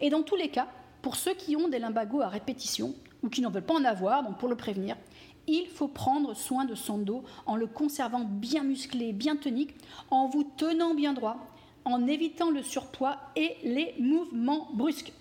Et 0.00 0.10
dans 0.10 0.22
tous 0.22 0.36
les 0.36 0.48
cas, 0.48 0.68
pour 1.02 1.16
ceux 1.16 1.34
qui 1.34 1.56
ont 1.56 1.68
des 1.68 1.78
lumbagos 1.78 2.20
à 2.20 2.28
répétition 2.28 2.94
ou 3.22 3.28
qui 3.28 3.40
n'en 3.40 3.50
veulent 3.50 3.64
pas 3.64 3.74
en 3.74 3.84
avoir, 3.84 4.22
donc 4.22 4.38
pour 4.38 4.48
le 4.48 4.56
prévenir, 4.56 4.96
il 5.46 5.66
faut 5.66 5.88
prendre 5.88 6.34
soin 6.34 6.66
de 6.66 6.74
son 6.74 6.98
dos 6.98 7.24
en 7.46 7.56
le 7.56 7.66
conservant 7.66 8.24
bien 8.24 8.62
musclé, 8.62 9.12
bien 9.12 9.36
tonique, 9.36 9.74
en 10.10 10.28
vous 10.28 10.44
tenant 10.44 10.94
bien 10.94 11.14
droit, 11.14 11.38
en 11.84 12.06
évitant 12.06 12.50
le 12.50 12.62
surpoids 12.62 13.16
et 13.34 13.56
les 13.64 13.94
mouvements 13.98 14.68
brusques. 14.74 15.12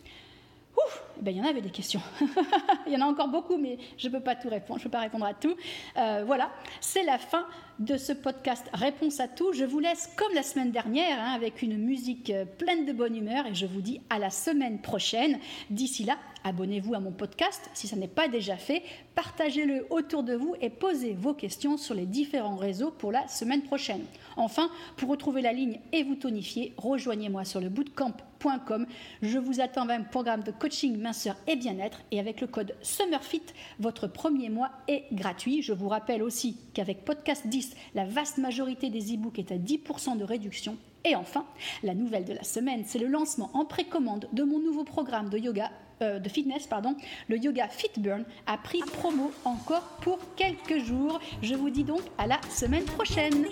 Ouf, 0.85 1.03
eh 1.17 1.23
ben, 1.23 1.31
il 1.31 1.37
y 1.37 1.41
en 1.41 1.49
avait 1.49 1.61
des 1.61 1.71
questions. 1.71 2.01
il 2.87 2.93
y 2.93 2.97
en 2.97 3.01
a 3.01 3.05
encore 3.05 3.29
beaucoup, 3.29 3.57
mais 3.57 3.77
je 3.97 4.07
ne 4.07 4.13
peux 4.13 4.19
pas 4.19 4.35
tout 4.35 4.49
répondre. 4.49 4.79
Je 4.79 4.83
peux 4.85 4.91
pas 4.91 4.99
répondre 4.99 5.25
à 5.25 5.33
tout. 5.33 5.55
Euh, 5.97 6.23
voilà, 6.25 6.51
c'est 6.79 7.03
la 7.03 7.17
fin 7.17 7.45
de 7.79 7.95
ce 7.95 8.11
podcast 8.11 8.65
Réponse 8.73 9.19
à 9.19 9.27
tout. 9.27 9.53
Je 9.53 9.63
vous 9.63 9.79
laisse 9.79 10.09
comme 10.15 10.33
la 10.33 10.43
semaine 10.43 10.71
dernière 10.71 11.19
hein, 11.19 11.33
avec 11.33 11.61
une 11.61 11.77
musique 11.77 12.29
euh, 12.31 12.45
pleine 12.45 12.85
de 12.85 12.93
bonne 12.93 13.15
humeur 13.15 13.45
et 13.45 13.53
je 13.53 13.65
vous 13.65 13.81
dis 13.81 14.01
à 14.09 14.17
la 14.17 14.29
semaine 14.29 14.79
prochaine. 14.79 15.37
D'ici 15.69 16.03
là, 16.03 16.17
abonnez-vous 16.43 16.95
à 16.95 16.99
mon 16.99 17.11
podcast 17.11 17.69
si 17.73 17.87
ça 17.87 17.95
n'est 17.95 18.07
pas 18.07 18.27
déjà 18.27 18.57
fait. 18.57 18.83
Partagez-le 19.15 19.85
autour 19.89 20.23
de 20.23 20.33
vous 20.33 20.55
et 20.61 20.69
posez 20.69 21.13
vos 21.13 21.33
questions 21.33 21.77
sur 21.77 21.93
les 21.93 22.05
différents 22.05 22.55
réseaux 22.55 22.91
pour 22.91 23.11
la 23.11 23.27
semaine 23.27 23.61
prochaine. 23.61 24.03
Enfin, 24.37 24.69
pour 24.95 25.09
retrouver 25.09 25.41
la 25.41 25.53
ligne 25.53 25.79
et 25.91 26.03
vous 26.03 26.15
tonifier, 26.15 26.73
rejoignez-moi 26.77 27.45
sur 27.45 27.59
le 27.59 27.69
bootcamp.com. 27.69 28.85
Je 29.21 29.39
vous 29.39 29.59
attends 29.59 29.85
vers 29.85 29.99
un 29.99 30.03
programme 30.03 30.43
de 30.43 30.51
coaching 30.51 30.97
minceur 30.97 31.35
et 31.47 31.55
bien-être 31.55 32.01
et 32.11 32.19
avec 32.19 32.41
le 32.41 32.47
code 32.47 32.75
SUMMERFIT, 32.81 33.43
votre 33.79 34.07
premier 34.07 34.49
mois 34.49 34.69
est 34.87 35.05
gratuit. 35.11 35.61
Je 35.61 35.73
vous 35.73 35.89
rappelle 35.89 36.23
aussi 36.23 36.57
qu'avec 36.73 37.03
Podcast 37.03 37.47
10, 37.47 37.66
la 37.95 38.05
vaste 38.05 38.37
majorité 38.37 38.89
des 38.89 39.13
e-books 39.13 39.39
est 39.39 39.51
à 39.51 39.57
10% 39.57 40.17
de 40.17 40.23
réduction 40.23 40.77
et 41.05 41.15
enfin, 41.15 41.45
la 41.83 41.95
nouvelle 41.95 42.25
de 42.25 42.33
la 42.33 42.43
semaine, 42.43 42.83
c'est 42.85 42.99
le 42.99 43.07
lancement 43.07 43.49
en 43.53 43.65
précommande 43.65 44.27
de 44.33 44.43
mon 44.43 44.59
nouveau 44.59 44.83
programme 44.83 45.29
de 45.29 45.37
yoga 45.37 45.71
euh, 46.01 46.19
de 46.19 46.29
fitness, 46.29 46.67
pardon, 46.67 46.95
le 47.27 47.37
yoga 47.37 47.67
Fit 47.69 47.89
Burn 47.97 48.23
a 48.45 48.57
pris 48.57 48.81
promo 48.81 49.31
encore 49.45 49.97
pour 50.01 50.19
quelques 50.35 50.77
jours. 50.85 51.19
Je 51.41 51.55
vous 51.55 51.71
dis 51.71 51.83
donc 51.83 52.01
à 52.19 52.27
la 52.27 52.39
semaine 52.49 52.83
prochaine. 52.83 53.47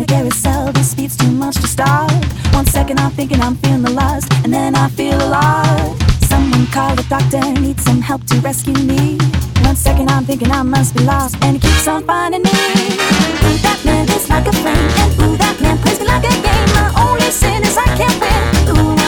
A 0.00 0.06
carousel, 0.06 0.72
this 0.72 0.90
speed's 0.90 1.16
too 1.16 1.30
much 1.30 1.56
to 1.56 1.66
stop. 1.66 2.10
One 2.52 2.66
second 2.66 2.98
I'm 3.00 3.10
thinking 3.12 3.40
I'm 3.40 3.56
feeling 3.56 3.82
the 3.82 3.90
lust, 3.90 4.32
and 4.44 4.52
then 4.52 4.74
I 4.74 4.88
feel 4.88 5.16
alive. 5.16 5.96
Someone 6.22 6.66
call 6.68 6.94
the 6.94 7.04
doctor, 7.08 7.40
need 7.60 7.80
some 7.80 8.00
help 8.00 8.24
to 8.26 8.36
rescue 8.40 8.74
me. 8.74 9.18
One 9.62 9.76
second 9.76 10.10
I'm 10.10 10.24
thinking 10.24 10.50
I 10.50 10.62
must 10.62 10.94
be 10.96 11.04
lost, 11.04 11.36
and 11.42 11.56
he 11.56 11.60
keeps 11.60 11.86
on 11.88 12.04
finding 12.04 12.42
me. 12.42 12.50
Ooh, 12.50 13.58
that 13.66 13.80
man 13.84 14.08
is 14.08 14.28
like 14.28 14.46
a 14.46 14.52
flame, 14.52 14.90
and 15.02 15.12
ooh, 15.22 15.36
that 15.36 15.60
man 15.60 15.76
plays 15.78 16.00
me 16.00 16.06
like 16.06 16.24
a 16.24 16.34
game. 16.46 16.70
My 16.78 16.88
only 17.06 17.30
sin 17.30 17.62
is 17.62 17.76
I 17.76 17.86
can't 17.96 18.18
win. 18.20 18.76
Ooh, 18.76 18.99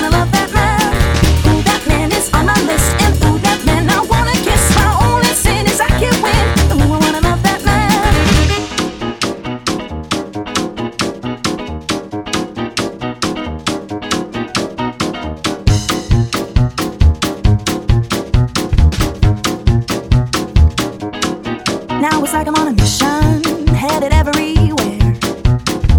It's 22.25 22.33
like 22.33 22.47
I'm 22.47 22.55
on 22.55 22.69
a 22.69 22.73
mission, 22.73 23.67
headed 23.75 24.13
everywhere. 24.13 25.19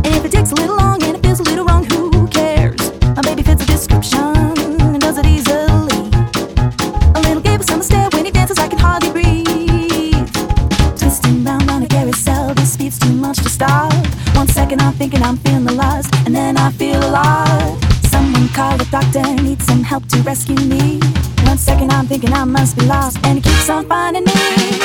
If 0.06 0.26
it 0.26 0.32
takes 0.32 0.52
a 0.52 0.56
little 0.56 0.78
long 0.78 1.04
and 1.04 1.18
it 1.18 1.22
feels 1.22 1.42
a 1.42 1.44
little 1.44 1.66
wrong, 1.66 1.84
who 1.84 2.28
cares? 2.28 2.80
My 3.16 3.22
baby 3.22 3.44
fits 3.44 3.64
the 3.64 3.72
description 3.72 4.58
and 4.82 5.02
does 5.02 5.18
it 5.18 5.26
easily. 5.26 6.10
A 7.14 7.22
little 7.28 7.42
gay 7.42 7.58
with 7.58 7.68
some 7.68 7.84
stare 7.84 8.10
when 8.14 8.26
he 8.26 8.32
dances, 8.32 8.58
I 8.58 8.68
can 8.68 8.80
hardly 8.80 9.12
breathe. 9.12 10.28
Twisting 10.98 11.44
round 11.44 11.70
on 11.70 11.84
a 11.84 11.88
carousel, 11.88 12.56
this 12.56 12.74
speed's 12.74 12.98
too 12.98 13.14
much 13.14 13.38
to 13.38 13.50
stop. 13.50 13.94
One 14.34 14.48
second 14.48 14.82
I'm 14.82 14.94
thinking 14.94 15.22
I'm 15.22 15.38
feeling 15.38 15.76
lust, 15.76 16.16
and 16.26 16.34
then 16.34 16.58
I 16.58 16.72
feel 16.72 16.98
alive. 16.98 17.78
Someone 18.06 18.48
call 18.50 18.78
the 18.78 18.86
doctor, 18.86 19.24
need 19.44 19.62
some 19.62 19.84
help 19.84 20.08
to 20.08 20.22
rescue 20.24 20.56
me. 20.56 21.00
One 21.44 21.58
second 21.58 21.92
I'm 21.92 22.08
thinking 22.08 22.34
I 22.34 22.46
must 22.46 22.78
be 22.78 22.86
lost, 22.86 23.18
and 23.26 23.38
he 23.38 23.42
keeps 23.42 23.70
on 23.70 23.86
finding 23.88 24.24
me. 24.24 24.83